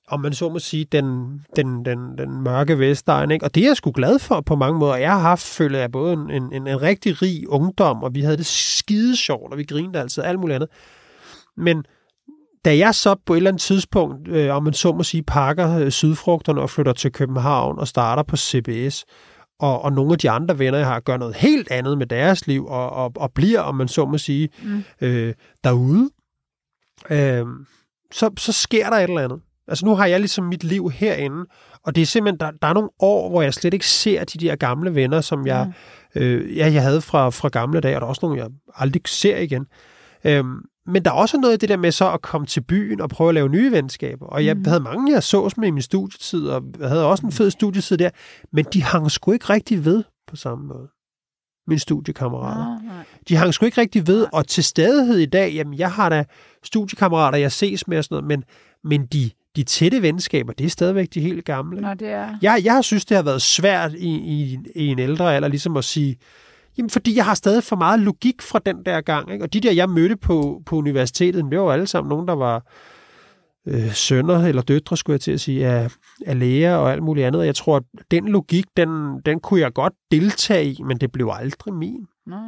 [0.09, 3.45] om man så må sige, den, den, den, den mørke Vestegn, ikke?
[3.45, 4.97] Og det er jeg sgu glad for på mange måder.
[4.97, 8.37] Jeg har haft, føler jeg, både en, en, en, rigtig rig ungdom, og vi havde
[8.37, 10.69] det skide sjovt, og vi grinede altid, alt muligt andet.
[11.57, 11.85] Men
[12.65, 15.79] da jeg så på et eller andet tidspunkt, øh, om man så må sige, pakker
[15.79, 19.05] øh, sydfrugterne og flytter til København og starter på CBS,
[19.61, 22.47] og, og nogle af de andre venner, jeg har, gør noget helt andet med deres
[22.47, 24.85] liv, og, og, og bliver, om man så må sige, Mm.
[25.01, 25.35] øh,
[25.65, 26.11] derude,
[27.11, 27.47] øh,
[28.13, 29.41] så, så sker der et eller andet.
[29.69, 31.45] Altså nu har jeg ligesom mit liv herinde,
[31.83, 34.39] og det er simpelthen, der, der er nogle år, hvor jeg slet ikke ser de
[34.39, 35.73] der gamle venner, som jeg,
[36.15, 39.03] øh, ja, jeg havde fra, fra gamle dage, og der er også nogle, jeg aldrig
[39.07, 39.67] ser igen.
[40.25, 40.57] Øhm,
[40.87, 43.09] men der er også noget af det der med så at komme til byen og
[43.11, 44.27] prøve at lave nye venskaber.
[44.27, 44.65] Og jeg Mhm.
[44.65, 47.97] havde mange, jeg sås med i min studietid, og jeg havde også en fed studietid
[47.97, 48.11] der,
[48.53, 50.89] men de hang sgu ikke rigtig ved på samme måde.
[51.67, 52.65] Mine studiekammerater.
[52.65, 53.05] Nå, nej.
[53.29, 56.25] De hang sgu ikke rigtig ved, og til stadighed i dag, jamen jeg har da
[56.65, 58.45] studiekammerater, jeg ses med og sådan noget, men,
[58.85, 61.81] men de, de tætte venskaber, det er stadigvæk de helt gamle.
[61.81, 62.29] Nå, det er...
[62.43, 65.77] Jeg, jeg har synes, det har været svært i, i, i en ældre alder, ligesom
[65.77, 66.17] at sige,
[66.79, 69.45] jamen fordi jeg har stadig for meget logik fra den der gang, ikke?
[69.45, 72.35] og de der, jeg mødte på, på universitetet, det var jo alle sammen nogen, der
[72.35, 72.63] var
[73.67, 75.91] øh, sønner eller døtre, skulle jeg til at sige, af,
[76.27, 77.47] af læger og alt muligt andet.
[77.47, 81.31] Jeg tror, at den logik, den, den kunne jeg godt deltage i, men det blev
[81.33, 82.07] aldrig min.
[82.27, 82.39] Nej.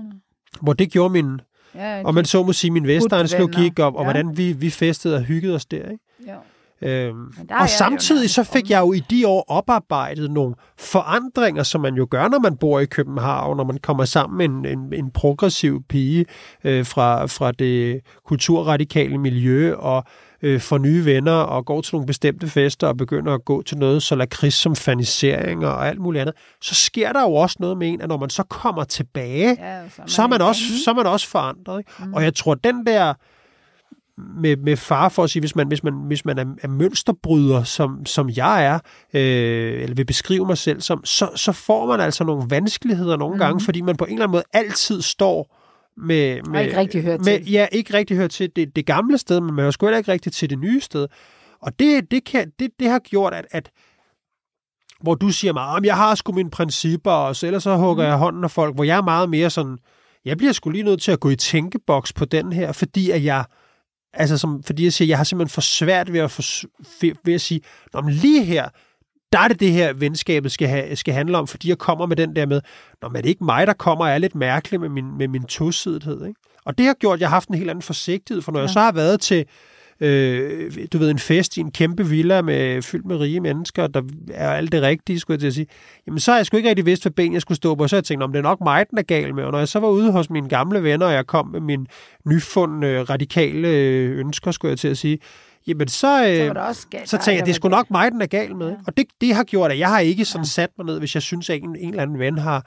[0.60, 1.40] Hvor det gjorde min,
[1.74, 4.04] Ja, og man så må sige, min Vestegns logik op, og Ja.
[4.12, 5.76] hvordan vi, vi festede og hyggede os der.
[5.90, 6.04] Ikke?
[6.28, 6.34] jo.
[6.82, 11.80] Øhm, er og samtidig så fik jeg jo i de år oparbejdet nogle forandringer, som
[11.80, 14.92] man jo gør, når man bor i København, når man kommer sammen med en, en,
[14.94, 16.26] en progressiv pige
[16.64, 20.04] øh, fra, fra det kulturradikale miljø og
[20.42, 23.78] øh, får nye venner og går til nogle bestemte fester og begynder at gå til
[23.78, 27.78] noget så lakrids som fanisering og alt muligt andet, så sker der jo også noget
[27.78, 30.90] med en, at når man så kommer tilbage, Ja, så, så er man også, så
[30.90, 31.78] er man også forandret.
[31.78, 31.90] Ikke?
[31.98, 32.14] Mm.
[32.14, 33.14] Og jeg tror, den der
[34.36, 37.62] med, med far for at sige, hvis man, hvis man, hvis man er, er mønsterbryder,
[37.62, 38.78] som, som jeg er,
[39.14, 43.34] øh, eller vil beskrive mig selv som, så, så får man altså nogle vanskeligheder nogle
[43.34, 43.38] mm.
[43.38, 45.56] gange, fordi man på en eller anden måde altid står
[45.96, 46.42] med...
[46.42, 47.50] med ikke rigtig hørt med, til.
[47.50, 50.12] Ja, ikke rigtig hørt til det, det gamle sted, men man hører sgu heller ikke
[50.12, 51.06] rigtig til det nye sted.
[51.62, 53.70] Og det, det, kan, det, det har gjort, at, at
[55.02, 58.04] hvor du siger mig, at jeg har sgu mine principper, og så ellers så hugger
[58.04, 59.78] jeg hånden af folk, hvor jeg er meget mere sådan,
[60.24, 63.24] jeg bliver sgu lige nødt til at gå i tænkeboks på den her, fordi at
[63.24, 63.44] jeg,
[64.12, 66.42] altså som, fordi jeg siger, jeg har simpelthen for svært ved at, for,
[67.24, 67.60] ved at sige,
[67.92, 68.68] Nå, men lige her,
[69.32, 72.16] der er det det her, venskabet skal, have, skal handle om, fordi jeg kommer med
[72.16, 72.60] den der med,
[73.02, 75.28] Nå, men er det ikke mig, der kommer og er lidt mærkelig med min, med
[75.28, 76.40] min tosidighed, ikke?
[76.64, 78.62] Og det har gjort, at jeg har haft en helt anden forsigtighed, for når ja.
[78.62, 79.46] jeg så har været til,
[80.00, 84.02] øh, du ved, en fest i en kæmpe villa med, fyldt med rige mennesker, der
[84.34, 85.66] er alt det rigtige, skulle jeg til at sige,
[86.06, 87.96] jamen så har jeg sgu ikke rigtig vidst, hvad ben jeg skulle stå på, så
[87.96, 89.44] jeg tænkt, om det er nok mig, den er gal med.
[89.44, 91.86] Og når jeg så var ude hos mine gamle venner, og jeg kom med mine
[92.26, 95.18] nyfundne radikale øh, ønsker, skulle jeg til at sige,
[95.66, 97.08] jamen så, øh, Så også galt.
[97.08, 98.68] så tænkte jeg, det er sgu nok mig, den er gal med.
[98.68, 98.74] Ja.
[98.86, 101.22] Og det, det har gjort, at jeg har ikke sådan sat mig ned, hvis jeg
[101.22, 102.66] synes, at en, en eller anden ven har,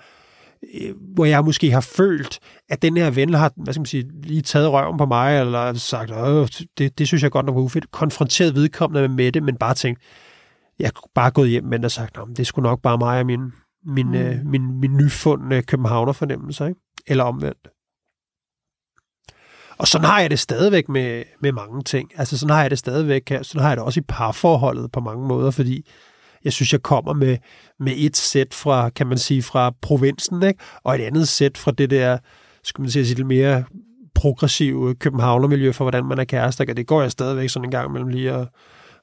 [0.81, 2.39] øh, hvor jeg måske har følt,
[2.69, 5.73] at den her ven har, hvad skal man sige, lige taget røven på mig, eller
[5.73, 6.47] sagt, Åh,
[6.77, 10.01] det, det synes jeg godt nok var ufedt, konfronteret vedkommende med det, men bare tænkt,
[10.79, 13.19] jeg kunne bare gået hjem med og sagt, "Nå, men det sgu nok bare mig
[13.19, 13.51] og min,
[13.85, 14.13] min, mm.
[14.13, 16.79] øh, min, min nyfundne københavner fornemmelse, ikke?
[17.07, 17.67] eller omvendt.
[19.77, 22.11] Og sådan har jeg det stadigvæk med, med mange ting.
[22.15, 25.27] Altså sådan har jeg det stadigvæk, sådan har jeg det også i parforholdet på mange
[25.27, 25.87] måder, fordi
[26.43, 27.37] jeg synes, jeg kommer med,
[27.79, 30.59] med et sæt fra, kan man sige, fra provinsen, ikke?
[30.83, 32.17] og et andet sæt fra det der,
[32.63, 33.63] skal man sige, lidt mere
[34.15, 36.65] progressive københavnermiljø for, hvordan man er kærester.
[36.69, 38.47] Og det går jeg stadigvæk sådan en gang mellem lige at,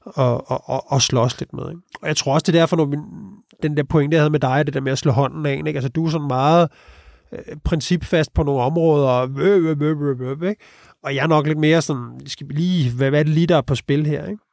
[0.05, 1.69] og, og, og, og slås lidt med.
[1.69, 1.81] Ikke?
[2.01, 2.99] Og jeg tror også, det er derfor, når min,
[3.63, 5.77] den der pointe, jeg havde med dig, det der med at slå hånden af, ikke?
[5.77, 6.69] altså du er sådan meget
[7.31, 10.63] øh, principfast på nogle områder, og, øh, øh, øh, øh, øh, ikke?
[11.03, 13.47] og jeg er nok lidt mere sådan, skal vi lige, hvad, hvad er det lige,
[13.47, 14.25] der er på spil her?
[14.25, 14.43] Ikke?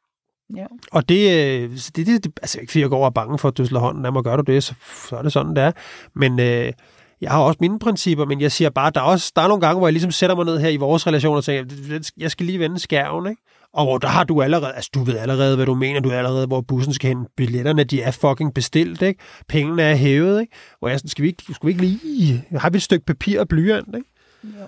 [0.55, 0.65] Ja.
[0.91, 3.37] Og det, øh, så det, det, det, altså ikke fordi jeg går og er bange
[3.37, 4.73] for, at du slår hånden af mig, gør du det, så,
[5.09, 5.71] så er det sådan, det er.
[6.15, 6.73] Men øh,
[7.21, 9.61] jeg har også mine principper, men jeg siger bare, der er også der er nogle
[9.61, 12.45] gange, hvor jeg ligesom sætter mig ned her i vores relation og tænker, jeg skal
[12.45, 13.41] lige vende skærven, ikke?
[13.73, 16.17] Og hvor der har du allerede, altså du ved allerede, hvad du mener, du er
[16.17, 17.27] allerede, hvor bussen skal hen.
[17.37, 19.19] Billetterne, de er fucking bestilt, ikke?
[19.47, 20.53] Pengene er hævet, ikke?
[20.79, 23.39] Hvor jeg sådan, skal vi ikke, skal vi ikke lige, har vi et stykke papir
[23.39, 24.07] og blyant, ikke?
[24.43, 24.65] Ja.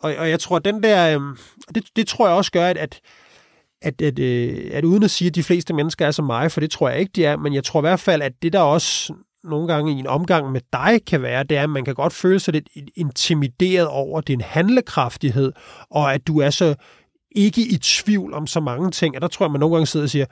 [0.00, 1.36] Og, og jeg tror, den der, øh,
[1.74, 3.00] det, det tror jeg også gør, at, at
[3.82, 6.60] at, at, øh, at uden at sige, at de fleste mennesker er som mig, for
[6.60, 8.60] det tror jeg ikke, de er, men jeg tror i hvert fald, at det der
[8.60, 9.14] også
[9.44, 12.12] nogle gange i en omgang med dig kan være, det er, at man kan godt
[12.12, 15.52] føle sig lidt intimideret over din handlekraftighed,
[15.90, 16.74] og at du er så
[17.36, 19.14] ikke i tvivl om så mange ting.
[19.14, 20.26] Og der tror jeg, man nogle gange sidder og siger,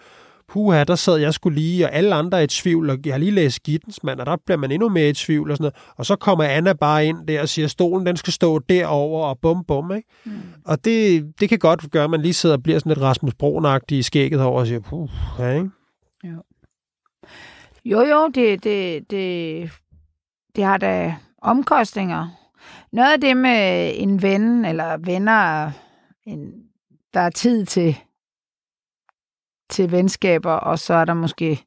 [0.49, 3.19] puha, der sad jeg skulle lige, og alle andre er i tvivl, og jeg har
[3.19, 5.95] lige læst Gittens mand, og der bliver man endnu mere i tvivl, og sådan noget.
[5.99, 9.39] Og så kommer Anna bare ind der og siger, stolen den skal stå derover og
[9.39, 10.09] bum bum, ikke?
[10.25, 10.33] Mm.
[10.65, 13.35] Og det, det kan godt gøre, at man lige sidder og bliver sådan lidt Rasmus
[13.35, 15.71] broen i skægget over og siger, puh, ja, ikke?
[16.25, 16.43] Jo,
[17.85, 19.71] jo, jo det, det, det,
[20.57, 22.29] det har da omkostninger.
[22.93, 25.71] Noget af det med en ven eller venner,
[26.27, 26.53] en,
[27.15, 27.97] der er tid til,
[29.71, 31.67] til venskaber, og så er der måske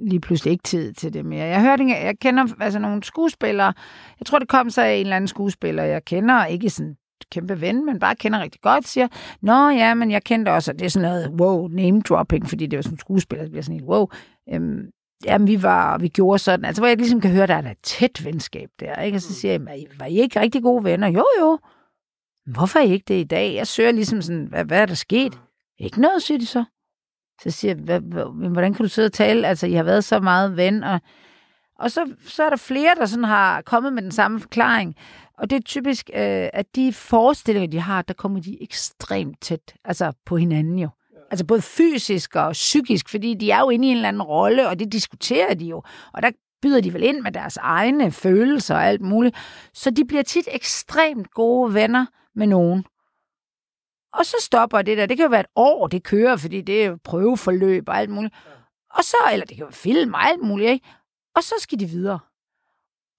[0.00, 1.46] lige pludselig ikke tid til det mere.
[1.46, 3.72] Jeg hørte, jeg kender altså nogle skuespillere,
[4.20, 6.96] jeg tror, det kom så af en eller anden skuespiller, jeg kender, ikke sådan
[7.30, 9.08] kæmpe ven, men bare kender rigtig godt, siger,
[9.42, 12.66] Nå ja, men jeg kendte også, og det er sådan noget, wow, name dropping, fordi
[12.66, 14.06] det var som skuespiller, det bliver sådan helt, wow,
[14.52, 14.90] øhm,
[15.24, 17.82] jamen vi var, vi gjorde sådan, altså hvor jeg ligesom kan høre, der er et
[17.82, 19.16] tæt venskab der, ikke?
[19.16, 19.60] Og så siger jeg,
[19.98, 21.08] var I ikke rigtig gode venner?
[21.08, 21.58] Jo, jo.
[22.46, 23.54] Hvorfor er I ikke det i dag?
[23.54, 25.40] Jeg søger ligesom sådan, hvad, hvad er der sket?
[25.78, 26.64] Ikke noget, siger de så.
[27.42, 28.00] Så siger jeg,
[28.48, 29.46] hvordan kan du sidde og tale?
[29.46, 31.00] Altså, I har været så meget ven, og,
[31.78, 34.94] og så, så er der flere, der sådan har kommet med den samme forklaring.
[35.38, 39.74] Og det er typisk, øh, at de forestillinger, de har, der kommer de ekstremt tæt
[39.84, 40.88] altså på hinanden jo.
[41.30, 44.68] Altså både fysisk og psykisk, fordi de er jo inde i en eller anden rolle,
[44.68, 45.82] og det diskuterer de jo.
[46.12, 46.30] Og der
[46.62, 49.36] byder de vel ind med deres egne følelser og alt muligt.
[49.74, 52.84] Så de bliver tit ekstremt gode venner med nogen.
[54.14, 55.06] Og så stopper det der.
[55.06, 58.34] Det kan jo være et år, det kører, fordi det er prøveforløb og alt muligt.
[58.90, 60.86] Og så, eller det kan jo være film og alt muligt, ikke?
[61.36, 62.18] Og så skal de videre.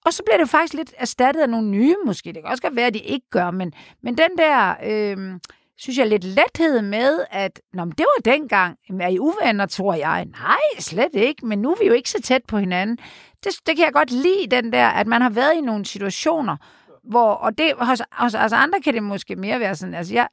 [0.06, 2.32] Og så bliver det faktisk lidt erstattet af nogle nye, måske.
[2.32, 3.72] Det kan også godt være, at de ikke gør, men,
[4.02, 5.40] men den der, øh,
[5.78, 8.78] synes jeg, lidt lethed med, at Nå, men det var dengang.
[9.00, 10.24] Er I uvenner, tror jeg?
[10.24, 12.98] Nej, slet ikke, men nu er vi jo ikke så tæt på hinanden.
[13.44, 16.56] Det, det kan jeg godt lide, den der, at man har været i nogle situationer,
[17.04, 20.28] hvor, og det, hos, hos, hos andre kan det måske mere være sådan, altså jeg,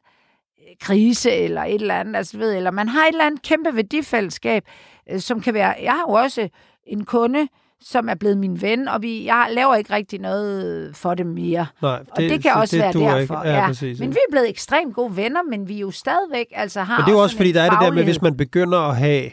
[0.81, 4.63] krise eller et eller andet, altså ved, eller man har et eller andet kæmpe værdifællesskab,
[5.11, 6.49] øh, som kan være, jeg har jo også
[6.87, 7.47] en kunde,
[7.81, 11.65] som er blevet min ven, og vi, jeg laver ikke rigtig noget for dem mere.
[11.81, 13.43] Nej, det, og det kan også det, være derfor.
[13.43, 13.49] Ikke.
[13.49, 13.67] Ja, ja.
[13.67, 14.13] Præcis, Men ja.
[14.13, 17.15] vi er blevet ekstremt gode venner, men vi jo stadigvæk altså har Men det er
[17.15, 19.29] jo også, fordi der er det der med, hvis man begynder at have,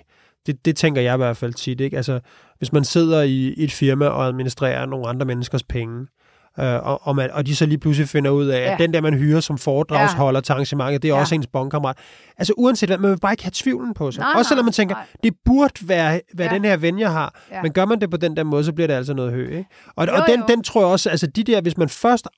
[0.47, 1.97] det, det tænker jeg i hvert fald tit, ikke?
[1.97, 2.21] Altså,
[2.59, 6.07] hvis man sidder i, i et firma og administrerer nogle andre menneskers penge,
[6.59, 8.65] øh, og, og, man, og de så lige pludselig finder ud af, ja.
[8.65, 8.73] Ja.
[8.73, 11.21] at den der, man hyrer som foredragsholder til arrangementet, det er Ja.
[11.21, 11.97] også ens bondkammerat.
[12.39, 14.21] Altså uanset hvad, man vil bare ikke have tvivlen på sig.
[14.23, 15.05] Nej, også selvom man tænker, nej.
[15.23, 16.55] det burde være, være Ja.
[16.55, 17.41] den her ven, jeg har.
[17.51, 17.63] Ja.
[17.63, 19.49] Men gør man det på den der måde, så bliver det altså noget højt.
[19.49, 19.65] Ikke?
[19.97, 20.47] Og, Jo, og den, jo.
[20.49, 22.29] den tror jeg også, altså de der, hvis man først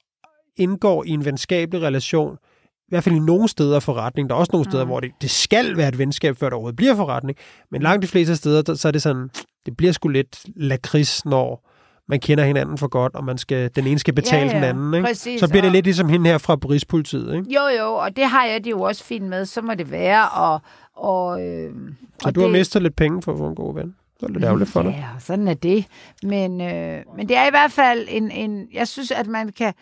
[0.56, 2.36] indgår i en venskabelig relation,
[2.74, 4.28] i hvert fald i nogle steder forretning.
[4.28, 4.88] Der er også nogle steder, mm.
[4.90, 7.38] hvor det, det skal være et venskab, før det overhovedet bliver forretning.
[7.70, 9.28] Men langt de fleste steder, der, så er det sådan,
[9.66, 11.68] det bliver sgu lidt lakrids, når
[12.12, 14.64] man kender hinanden for godt, og man skal, den ene skal betale Ja, ja, den
[14.64, 14.94] anden.
[14.94, 15.06] Ikke?
[15.06, 17.34] præcis, så bliver det og- lidt ligesom hende her fra Rigspolitiet.
[17.34, 17.54] Ikke?
[17.54, 19.44] Jo, jo, og det har jeg det jo også fint med.
[19.46, 20.60] Så må det være, og...
[20.96, 21.72] og øh,
[22.20, 23.94] Så og du har det, mistet lidt penge for at få en god ven.
[24.20, 24.90] Det er lidt ærgerligt for dig.
[24.90, 25.86] Ja, sådan er det.
[26.22, 28.68] Men, øh, men det er i hvert fald en, en...
[28.72, 29.74] Jeg synes, at man kan...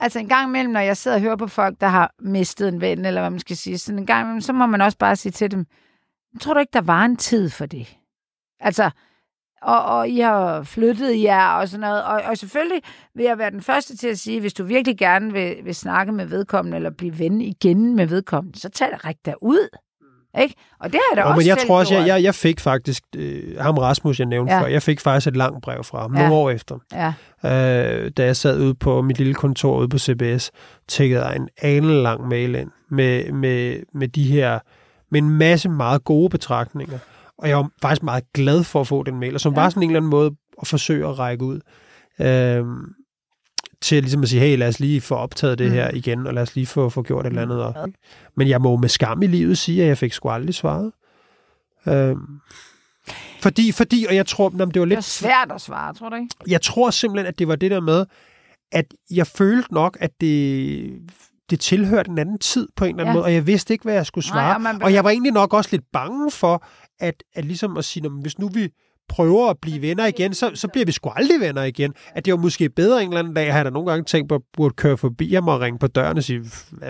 [0.00, 2.80] Altså en gang imellem, når jeg sidder og hører på folk, der har mistet en
[2.80, 5.16] ven, eller hvad man skal sige, sådan en gang imellem, så må man også bare
[5.16, 5.66] sige til dem,
[6.40, 7.96] tror du ikke, der var en tid for det?
[8.60, 8.90] Altså,
[9.66, 12.04] og, og I har flyttet jer og sådan noget.
[12.04, 12.82] Og, og selvfølgelig
[13.14, 16.12] vil jeg være den første til at sige, hvis du virkelig gerne vil, vil snakke
[16.12, 19.68] med vedkommende, eller blive ven igen med vedkommende, så tag det rigtig ud.
[20.40, 20.54] Ikke?
[20.80, 22.60] Og det har jeg da Og, også men jeg tror også, jeg, jeg, jeg fik
[22.60, 24.54] faktisk, øh, ham Rasmus, jeg nævnte.
[24.54, 24.60] Ja.
[24.62, 26.20] før, jeg fik faktisk et langt brev fra ham, Ja.
[26.20, 26.78] nogle år efter.
[26.92, 27.12] Ja.
[27.44, 30.50] øh, da jeg sad ude på mit lille kontor ude på CBS,
[30.88, 34.58] tækkede jeg en ane lang mail ind med, med, med de her,
[35.10, 36.98] med en masse meget gode betragtninger.
[37.38, 39.60] Og jeg var faktisk meget glad for at få den mail, og som ja.
[39.60, 40.30] Var sådan en eller anden måde
[40.62, 41.60] at forsøge at række ud.
[42.20, 42.64] Øh,
[43.80, 45.72] til ligesom at sige, hey, lad os lige få optaget det Mm.
[45.72, 47.62] her igen, og lad os lige få, få gjort et eller andet.
[47.64, 47.88] Og,
[48.36, 50.92] men jeg må med skam i livet sige, at jeg fik sgu aldrig svaret.
[51.88, 52.16] Øh,
[53.42, 56.08] fordi, fordi, og jeg tror, jamen, det var Det lidt er svært at svare, tror
[56.08, 56.28] du ikke?
[56.48, 58.04] jeg tror simpelthen, at det var det der med,
[58.72, 60.92] at jeg følte nok, at det,
[61.50, 63.18] det tilhørte en anden tid på en eller anden Ja.
[63.18, 64.54] måde, og jeg vidste ikke, hvad jeg skulle Nej, svare.
[64.54, 66.64] og man og jeg var egentlig nok også lidt bange for,
[67.00, 68.68] at, at ligesom at sige, "Nå, men hvis nu vi
[69.08, 71.94] prøver at blive venner igen, så, så bliver vi sgu aldrig venner igen.
[72.14, 74.28] At det var måske bedre en eller anden dag, har jeg da nogle gange tænkt
[74.28, 76.44] på, at burde køre forbi ham og ringe på døren og sige,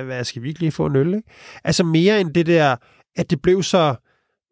[0.04, 1.14] hvad, skal vi ikke lige få en øl?
[1.14, 1.30] Ikke?
[1.64, 2.76] Altså mere end det der,
[3.16, 3.94] at det blev så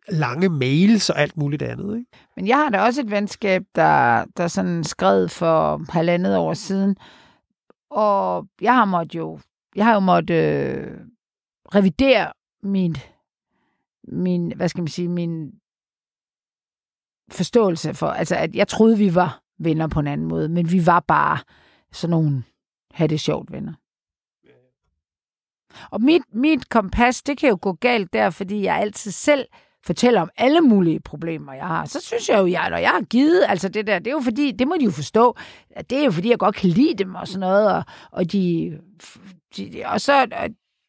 [0.08, 1.96] lange mails og alt muligt andet.
[1.98, 2.10] Ikke?
[2.36, 6.96] Men jeg har da også et venskab, der, der sådan skred for halvandet år siden.
[7.90, 9.38] Og jeg har måttet jo,
[9.76, 10.86] jeg har jo måttet øh,
[11.74, 12.32] revidere
[12.62, 12.96] min,
[14.08, 15.52] min, hvad skal man sige, min
[17.30, 20.86] forståelse for, altså at jeg troede, vi var venner på en anden måde, men vi
[20.86, 21.38] var bare
[21.92, 22.44] sådan nogle
[22.90, 23.72] have det sjovt venner.
[25.90, 29.46] Og mit, mit kompas, det kan jo gå galt der, fordi jeg altid selv
[29.86, 31.84] fortæller om alle mulige problemer, jeg har.
[31.84, 34.20] Så synes jeg jo, jeg, når jeg har givet, altså det der, det er jo
[34.20, 35.36] fordi, det må de jo forstå,
[35.70, 38.32] at det er jo fordi, jeg godt kan lide dem og sådan noget, og, og
[38.32, 38.78] de,
[39.56, 40.26] de, og så,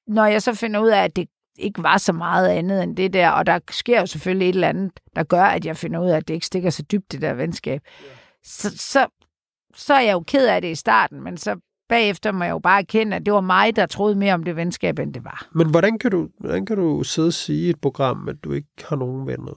[0.07, 3.13] når jeg så finder ud af, at det ikke var så meget andet end det
[3.13, 6.09] der, og der sker jo selvfølgelig et eller andet, der gør, at jeg finder ud
[6.09, 7.81] af, at det ikke stikker så dybt, det der venskab,
[8.43, 9.07] så, så,
[9.75, 12.59] så er jeg jo ked af det i starten, men så bagefter må jeg jo
[12.59, 15.47] bare erkende, at det var mig, der troede mere om det venskab, end det var.
[15.51, 18.51] Men hvordan kan du, hvordan kan du sidde og sige i et program, at du
[18.51, 19.53] ikke har nogen venner?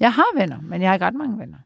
[0.00, 1.58] Jeg har venner, men jeg har ikke ret mange venner.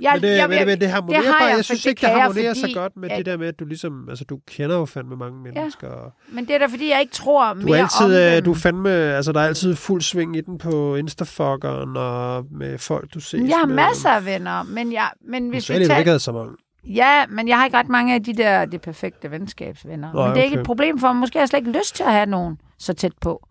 [0.00, 1.48] Jeg, men det, jeg, men, men det harmonerer det har bare.
[1.48, 3.26] jeg, Jeg, synes det ikke, det kan jeg, harmonerer fordi så godt med at- det
[3.26, 5.88] der med, at du ligesom, altså du kender jo fandme mange mennesker.
[5.90, 6.08] Ja.
[6.34, 8.44] Men det er da, fordi jeg ikke tror Du mere er om altid, øh, dem.
[8.44, 13.14] du fandme, altså der er altid fuld sving i den på Instafoggeren og med folk,
[13.14, 13.74] du ses Jeg har med.
[13.74, 15.98] masser af venner, men, jeg, men hvis er vi tager...
[15.98, 16.52] ikke så mange.
[16.86, 20.12] Ja, men jeg har ikke ret mange af de der det perfekte venskabsvenner.
[20.12, 20.60] Nej, men det er ikke okay.
[20.60, 21.16] et problem for mig.
[21.16, 23.46] Måske har jeg slet ikke lyst til at have nogen så tæt på.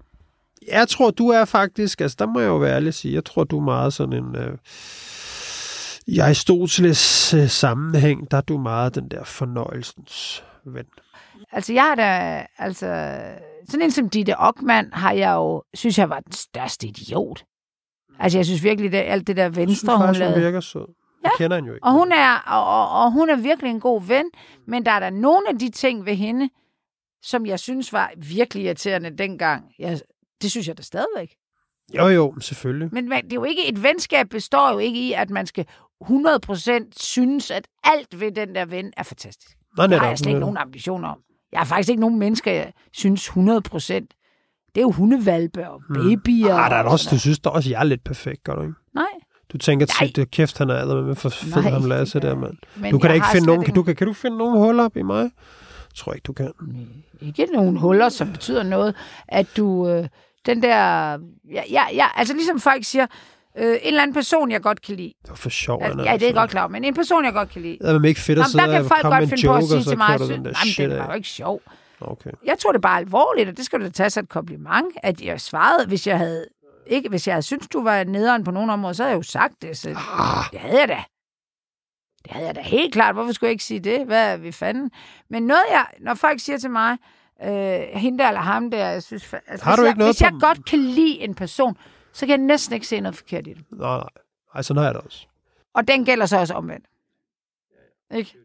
[0.72, 3.44] Jeg tror, du er faktisk, altså der må jeg jo være ærlig sige, jeg tror,
[3.44, 4.36] du er meget sådan en...
[4.36, 4.58] Øh,
[6.08, 10.86] i Aristoteles sammenhæng, der er du meget den der fornøjelsens ven.
[11.52, 12.46] Altså, jeg har da...
[12.58, 13.20] Altså,
[13.70, 15.64] sådan en som Ditte Ockmann har jeg jo...
[15.74, 17.44] Synes jeg var den største idiot.
[18.20, 20.44] Altså, jeg synes virkelig, det, alt det der Jeg synes venstre, hun faktisk, hun lavede...
[20.46, 20.86] virker sød.
[21.24, 21.30] Ja.
[21.30, 21.84] Jeg kender hende jo ikke.
[21.86, 24.26] Og hun, er, og, og, og hun er virkelig en god ven,
[24.68, 26.50] men der er der nogle af de ting ved hende,
[27.24, 29.64] som jeg synes var virkelig irriterende dengang.
[29.80, 30.00] Jeg,
[30.42, 31.36] det synes jeg da stadigvæk.
[31.98, 32.90] Jo, jo, selvfølgelig.
[32.92, 35.66] Men man- det er jo ikke, et venskab består jo ikke i, at man skal
[36.02, 39.58] 100% synes, at alt ved den der ven er fantastisk.
[39.78, 41.18] Nej, Det har jeg slet ikke nogen ambitioner om.
[41.52, 43.38] Jeg har faktisk ikke nogen mennesker, jeg synes 100%.
[44.76, 46.54] Det er jo hundevalpe og babyer.
[46.56, 48.62] Ah, der er og også, du synes da også, jeg er lidt perfekt, gør du
[48.62, 48.74] ikke?
[48.96, 49.06] Nej.
[49.54, 52.58] Du tænker, at det kæft, han er med for fed ham Lasse der, mand.
[52.76, 54.84] Men Du kan da ikke finde nogen, kan du, kan, kan du finde nogen huller
[54.84, 55.22] op i mig?
[55.22, 56.52] Jeg tror ikke, du kan.
[57.22, 58.96] ikke nogen huller, som betyder noget,
[59.28, 60.08] at du, øh,
[60.46, 60.78] den der,
[61.52, 63.08] ja, ja, ja, altså ligesom folk siger,
[63.58, 65.14] øh, en eller anden person, jeg godt kan lide.
[65.22, 66.26] Det var for sjov, Ja, Anna, ja, det er altså.
[66.28, 67.78] jeg godt klar, men en person, jeg godt kan lide.
[67.82, 69.84] Det er ikke fedt at Jamen, sidde der kan folk godt finde på at sige
[69.84, 71.62] til mig, der jamen, det var jo ikke sjov.
[72.02, 72.30] Okay.
[72.46, 75.22] Jeg tror det bare alvorligt, og det skal du da tage sig et kompliment, at
[75.22, 76.46] jeg svarede, hvis jeg havde
[76.88, 79.22] ikke, hvis jeg havde syntes, du var nederen på nogen områder, så havde jeg jo
[79.24, 79.78] sagt det.
[79.78, 81.04] Så Ah, det havde jeg da.
[82.24, 83.16] Det havde jeg da helt klart.
[83.16, 84.06] Hvorfor skulle jeg ikke sige det?
[84.06, 84.92] Hvad er vi fanden?
[85.30, 86.98] Men noget jeg, når folk siger til mig,
[87.44, 90.14] øh, hende der eller ham der, jeg synes, altså, Har du hvis, ikke jeg, noget
[90.16, 91.78] hvis jeg på- godt kan lide en person,
[92.14, 93.66] så kan jeg næsten ikke se noget forkert i det.
[93.72, 94.08] nej, nej.
[94.56, 95.28] Ej, sådan har jeg det også.
[95.74, 96.86] Og den gælder så også omvendt.
[98.14, 98.38] Ikke?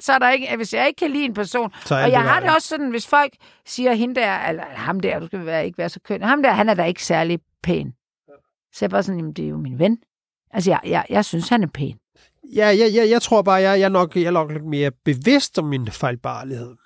[0.00, 2.28] Så er der ikke, hvis jeg ikke kan lide en person, er og jeg det
[2.28, 3.32] har det også sådan, hvis folk
[3.66, 6.52] siger, hende der, eller ham der, du skal være, ikke være så køn, ham der,
[6.52, 7.94] han er da ikke særlig pæn.
[8.72, 9.98] Så jeg bare sådan, jamen, det er jo min ven.
[10.50, 11.98] Altså, jeg, jeg, jeg synes, han er pæn.
[12.54, 14.90] Ja, ja, ja, jeg tror bare, jeg, jeg, er nok, jeg er nok lidt mere
[14.90, 16.76] bevidst om min fejlbarlighed.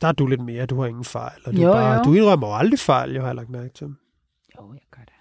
[0.00, 1.40] Der er du lidt mere, du har ingen fejl.
[1.46, 2.02] Og du, Jo, bare, jo.
[2.04, 3.86] du indrømmer jo aldrig fejl, jeg har lagt mærke til.
[4.58, 5.12] Jo, jeg gør det.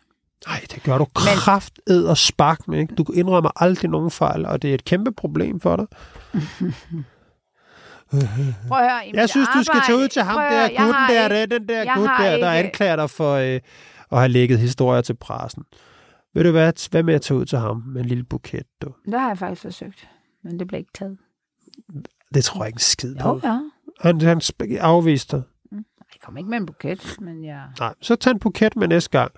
[0.48, 2.80] Nej, det gør du kraft og spark med.
[2.80, 2.96] Ikke?
[2.96, 5.86] Du indrømmer aldrig nogen fejl, og det er et kæmpe problem for dig.
[8.10, 11.16] Prøv at høre, Jeg synes, du skal tage ud til ham der, høre, jeg gutten
[11.16, 13.60] der, der, den der gut der, der ikke- anklager dig for øh,
[14.12, 15.64] at have lægget historier til pressen.
[16.34, 18.92] Ved du hvad, hvad med at tage ud til ham med en lille buket, du?
[19.06, 20.08] Det har jeg faktisk forsøgt,
[20.44, 21.18] men det blev ikke taget.
[22.34, 23.40] Det tror jeg ikke en skid Jo, på.
[23.44, 23.60] ja.
[24.02, 24.42] Han, han
[24.80, 25.44] afviste dig.
[25.72, 27.62] Jeg kom ikke med en buket, men jeg...
[27.80, 29.32] Nej, så tag en buket med næste gang,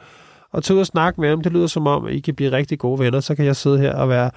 [0.52, 1.42] og tag ud og snakke med ham.
[1.42, 3.20] Det lyder som om, at I kan blive rigtig gode venner.
[3.20, 4.32] Så kan jeg sidde her og være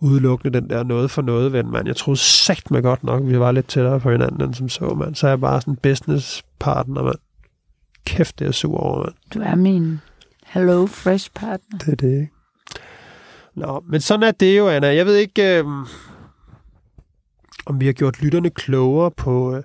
[0.00, 1.86] udelukkende den der noget for noget ven, mand.
[1.86, 4.88] Jeg troede sagt mig godt nok, vi var lidt tættere på hinanden end som så,
[4.88, 5.14] mand.
[5.14, 7.18] Så er jeg bare sådan business partner, mand.
[8.06, 9.14] Kæft, det er jeg sur over, mand.
[9.34, 10.00] Du er min
[10.46, 11.78] Hello Fresh partner.
[11.78, 12.30] Det er det, ikke?
[13.54, 14.94] Nå, men sådan er det jo, Anna.
[14.94, 15.64] Jeg ved ikke, øh,
[17.66, 19.62] om vi har gjort lytterne klogere på, øh,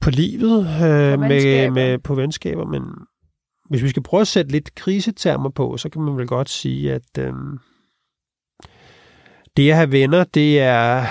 [0.00, 1.74] på livet, øh, med, venskaber.
[1.74, 2.82] med, på venskaber, men
[3.68, 6.92] hvis vi skal prøve at sætte lidt krisetermer på, så kan man vel godt sige,
[6.92, 7.32] at øh,
[9.56, 11.06] det at have venner, det er,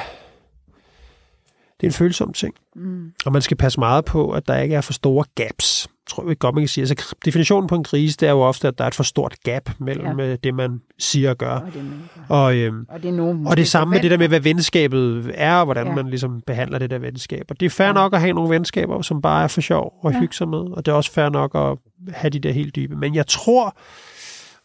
[1.80, 2.56] det er en følsom ting.
[2.76, 3.14] Mm.
[3.26, 5.88] Og man skal passe meget på, at der ikke er for store gaps.
[6.10, 6.82] Tror jeg godt, man kan sige.
[6.90, 9.36] Altså, definitionen på en krise, det er jo ofte, at der er et for stort
[9.44, 10.26] gap mellem Ja.
[10.30, 10.36] ja.
[10.36, 11.52] det, man siger og gør.
[11.56, 12.22] Og det mennesker.
[12.30, 15.32] Og, øhm, Og det er nogen, og det samme med det der med, hvad venskabet
[15.34, 15.96] er, og hvordan Ja.
[15.96, 17.46] man ligesom behandler det der venskab.
[17.50, 17.94] Og det er fair Ja.
[17.94, 20.20] nok at have nogle venskaber, som bare er for sjov og Ja.
[20.20, 20.60] hygge sig med.
[20.60, 21.78] Og det er også fair nok at
[22.16, 22.96] have de der helt dybe.
[22.96, 23.78] Men jeg tror,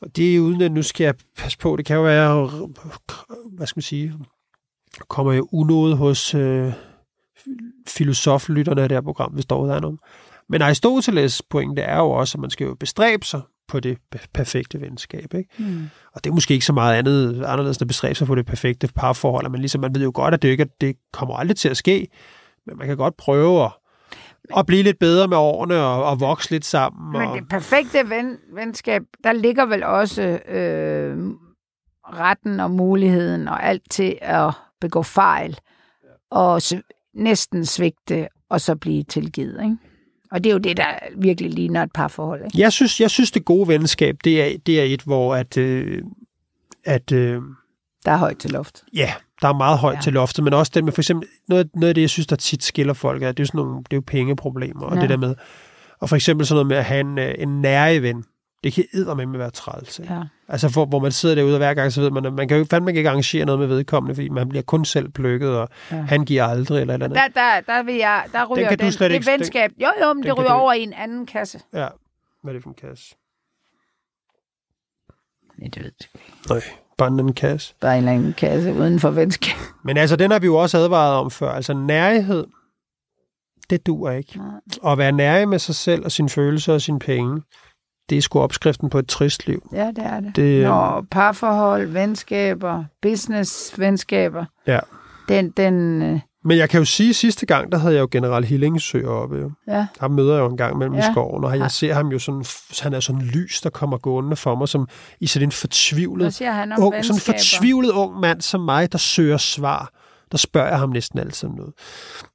[0.00, 2.50] og det er uden at nu skal jeg passe på, det kan jo være,
[3.52, 4.12] hvad skal man sige,
[5.08, 6.72] kommer jo unåde hos øh,
[7.86, 9.98] filosoflytterne af det her program, hvis der er nogen.
[10.48, 13.98] Men Aristoteles pointe er jo også, at man skal jo bestræbe sig på det
[14.34, 15.34] perfekte venskab.
[15.34, 15.48] Ikke?
[15.58, 15.88] Mm.
[16.14, 18.46] Og det er måske ikke så meget andet, anderledes end at bestræbe sig på det
[18.46, 19.48] perfekte parforhold.
[19.48, 22.08] Men ligesom man ved jo godt, at det, ikke, det kommer aldrig til at ske.
[22.66, 23.70] Men man kan godt prøve at,
[24.56, 27.12] at blive lidt bedre med årene og, og vokse lidt sammen.
[27.12, 31.18] Men og, det perfekte ven, venskab, der ligger vel også øh,
[32.04, 35.58] retten og muligheden og alt til at begå fejl
[36.30, 36.62] og
[37.14, 39.62] næsten svigte og så blive tilgivet.
[39.62, 39.76] Ikke?
[40.30, 40.86] Og det er jo det, der
[41.16, 42.44] virkelig ligner et parforhold.
[42.44, 42.58] Ikke?
[42.60, 46.02] jeg, synes, jeg synes, det gode venskab, det er, det er et, hvor at, øh,
[46.84, 47.42] at øh,
[48.04, 48.82] Der er højt til loft.
[48.94, 50.00] ja, der er meget højt Ja.
[50.00, 52.36] til loftet, men også det med for eksempel, noget, noget af det, jeg synes, der
[52.36, 54.96] tit skiller folk, er, det er sådan nogle, det er jo pengeproblemer, og Ja.
[54.96, 55.00] ja.
[55.02, 55.34] det der med,
[56.00, 58.24] og for eksempel sådan noget med at have en, øh, en nære ven,
[58.64, 59.98] det kan eddermame være træls.
[59.98, 60.14] Ikke?
[60.14, 60.22] Ja.
[60.48, 62.56] Altså, for, hvor man sidder derude, og hver gang, så ved man, at man kan
[62.58, 65.96] jo fandme ikke arrangere noget med vedkommende, fordi man bliver kun selv plukket, og Ja.
[65.96, 67.18] han giver aldrig, eller eller andet.
[67.18, 69.70] Der, der, der, vil jeg, der ryger kan du den, slet det ikke- den- venskab.
[69.82, 71.60] Jo, jo, men den det ryger over i en anden kasse.
[71.72, 71.88] Ja.
[72.42, 73.14] Hvad er det for en kasse?
[75.58, 76.48] Nej, det ved jeg ikke.
[76.50, 76.62] Nej,
[76.98, 77.74] bare en anden kasse.
[77.80, 79.56] Bare en eller anden kasse uden for venskab.
[79.84, 81.50] Men altså, den har vi jo også advaret om før.
[81.50, 82.46] Altså, nærhed,
[83.70, 84.38] det duer ikke.
[84.38, 84.92] Nej.
[84.92, 87.42] At være nærig med sig selv og sine følelser og sine penge,
[88.10, 89.68] det er sgu opskriften på et trist liv.
[89.72, 90.36] Ja, det er det.
[90.36, 94.78] Det, Når parforhold, venskaber, business-venskaber, Ja.
[95.28, 98.08] den, den, øh, Men jeg kan jo sige, at sidste gang, der havde jeg jo
[98.10, 99.36] General Hillingsø oppe.
[99.36, 99.50] Jo.
[99.68, 101.08] ja, Ham møder jeg jo en gang mellem Ja.
[101.08, 101.62] i skoven, og Ja.
[101.62, 102.44] jeg ser ham jo sådan,
[102.82, 104.88] han er sådan lys, der kommer gående for mig, som
[105.20, 109.36] i sådan en fortvivlet, han ung, sådan en fortvivlet ung mand som mig, der søger
[109.36, 109.90] svar.
[110.32, 111.72] Der spørger jeg ham næsten altid om noget.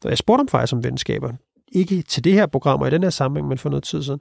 [0.04, 1.32] Og jeg spurgte ham faktisk om venskaber.
[1.76, 4.20] ikke til det her program og i den her sammenhæng, men for noget tid siden.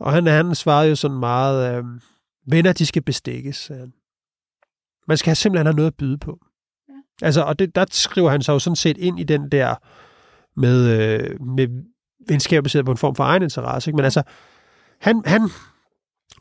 [0.00, 1.84] Og han, han svarede jo sådan meget, øh,
[2.46, 3.70] venner, de skal bestikkes.
[5.08, 6.38] Man skal simpelthen have noget at byde på.
[6.88, 7.26] Ja.
[7.26, 9.74] Altså, og det, der skriver han sig jo sådan set ind i den der
[10.56, 11.68] med, øh, med
[12.28, 13.90] venskab baseret på en form for egen interesse.
[13.90, 13.96] Ikke?
[13.96, 14.22] Men altså,
[15.00, 15.50] han, han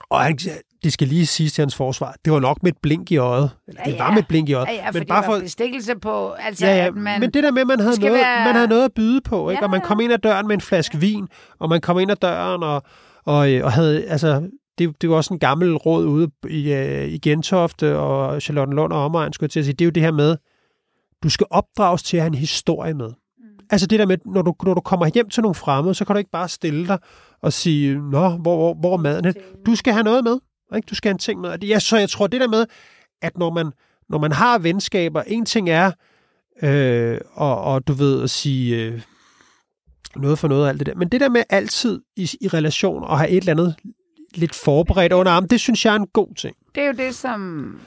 [0.10, 0.38] og han,
[0.84, 3.52] det skal lige sige til hans forsvar, det var nok med et blink i øjet.
[3.68, 4.68] Eller, Ja, det var med et blink i øjet.
[4.68, 7.20] Ja, ja, men bare for, bestikkelse på, altså ja, ja, at man...
[7.20, 9.50] men det der med, at man havde, noget, være- man havde noget at byde på,
[9.50, 9.60] ikke?
[9.62, 11.28] Ja, og man kom ind ad døren med en flaske vin,
[11.60, 12.84] og man kom ind ad døren og,
[13.30, 17.08] og, øh, og havde, altså, det, det var også en gammel råd ude i, øh,
[17.08, 20.04] i Gentofte og Charlottenlund og omegn, skulle jeg til at sige, det er jo det
[20.04, 20.38] her med,
[21.24, 23.08] du skal opdrages til at have en historie med.
[23.08, 23.44] Mm.
[23.70, 26.16] Altså det der med, når du, når du kommer hjem til nogle fremmede, så kan
[26.16, 26.98] du ikke bare stille dig
[27.42, 29.26] og sige, nå, hvor, hvor, hvor er maden?
[29.26, 29.34] hen?"
[29.66, 30.40] Du skal have noget med.
[30.76, 30.86] Ikke?
[30.86, 31.60] Du skal have en ting med.
[31.64, 32.66] Ja, så jeg tror, det der med,
[33.22, 33.72] at når man,
[34.10, 35.92] når man har venskaber, en ting er,
[36.64, 39.02] øh, og, og du ved, at sige øh,
[40.16, 43.04] noget for noget og alt det der, men det der med altid i, i relation
[43.04, 43.76] og have et eller andet
[44.36, 46.56] lidt forberedt under armen, det synes jeg er en god ting.
[46.76, 47.80] det er jo det, som...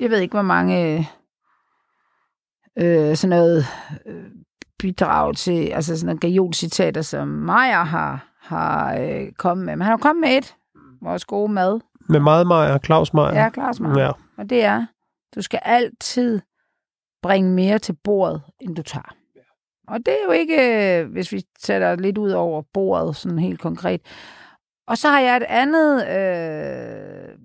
[0.00, 1.08] Jeg ved ikke, hvor mange
[2.78, 3.66] øh, sådan noget
[4.06, 4.24] øh,
[4.78, 9.76] bidrag til, altså sådan nogle gajolcitater, som Maja har, har øh, kommet med.
[9.76, 10.54] Men han har kommet med et,
[11.02, 11.80] vores gode mad.
[12.08, 13.42] Med meget Maja, Claus Maja.
[13.42, 14.04] Ja, Claus Maja.
[14.04, 14.10] Ja.
[14.38, 14.86] Og det er,
[15.34, 16.40] du skal altid
[17.22, 19.14] bringe mere til bordet, end du tager.
[19.88, 20.56] Og det er jo ikke,
[21.00, 24.00] øh, hvis vi sætter lidt ud over bordet, sådan helt konkret.
[24.86, 27.38] Og så har jeg et andet øh,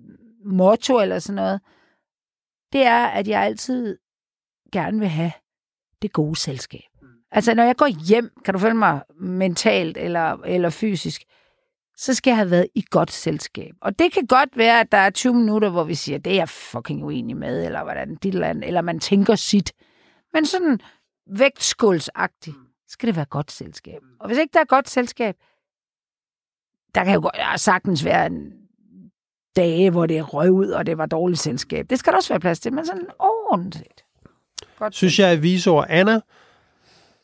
[0.44, 1.60] motto eller sådan noget.
[2.72, 3.98] Det er, at jeg altid
[4.72, 5.32] gerne vil have
[6.02, 6.80] det gode selskab.
[7.32, 11.22] Altså, når jeg går hjem, kan du følge mig mentalt eller, eller fysisk,
[11.96, 13.74] så skal jeg have været i godt selskab.
[13.80, 16.36] Og det kan godt være, at der er 20 minutter, hvor vi siger, det er
[16.36, 19.72] jeg fucking uenig med, eller hvordan, dit eller, andet, eller man tænker sit.
[20.32, 20.80] Men sådan
[21.38, 22.56] vægtskålsagtigt
[22.88, 24.00] skal det være godt selskab.
[24.20, 25.34] Og hvis ikke der er godt selskab,
[26.94, 28.52] der kan jo godt, ja, sagtens være en
[29.56, 31.86] dage, hvor det røg ud, og det var dårligt selskab.
[31.90, 34.04] Det skal der også være plads til, men sådan ordentligt.
[34.78, 35.86] Godt Synes jeg er visord.
[35.88, 36.20] Anna,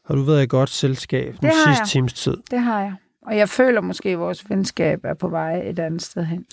[0.07, 1.89] har du været i godt selskab den har sidste jeg.
[1.89, 2.37] times tid?
[2.51, 2.95] Det har jeg.
[3.27, 6.47] Og jeg føler måske, at vores venskab er på vej et andet sted hen.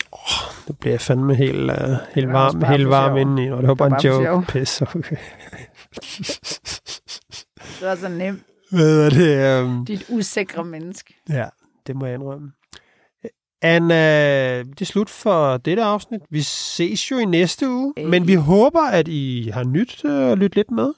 [0.68, 1.76] Det bliver jeg fandme helt, uh,
[2.14, 3.50] helt varm, helt varm indeni.
[3.50, 4.24] Og det var bare Det en joke.
[4.24, 4.44] sjov.
[4.44, 5.16] Pis, okay.
[7.80, 8.42] Det var så nemt.
[8.70, 9.62] Hvad er det?
[9.64, 11.14] Um, Dit usikre menneske.
[11.28, 11.46] ja,
[11.86, 12.52] det må jeg indrømme.
[13.62, 16.20] Anna, det er slut for dette afsnit.
[16.30, 18.08] Vi ses jo i næste uge, Øh.
[18.08, 20.92] men vi håber, at I har nyt øh, og lyttet lidt med,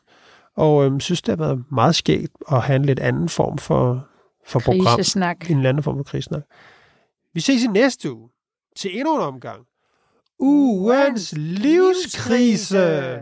[0.56, 4.06] og øhm, synes, det har været meget skægt at have en lidt anden form for,
[4.47, 4.97] for program.
[4.97, 5.51] Krisesnak.
[5.51, 6.43] En eller anden form for krigssnak.
[7.34, 8.28] Vi ses i næste uge
[8.76, 9.60] til endnu en omgang.
[10.40, 13.20] Ugens livskrise.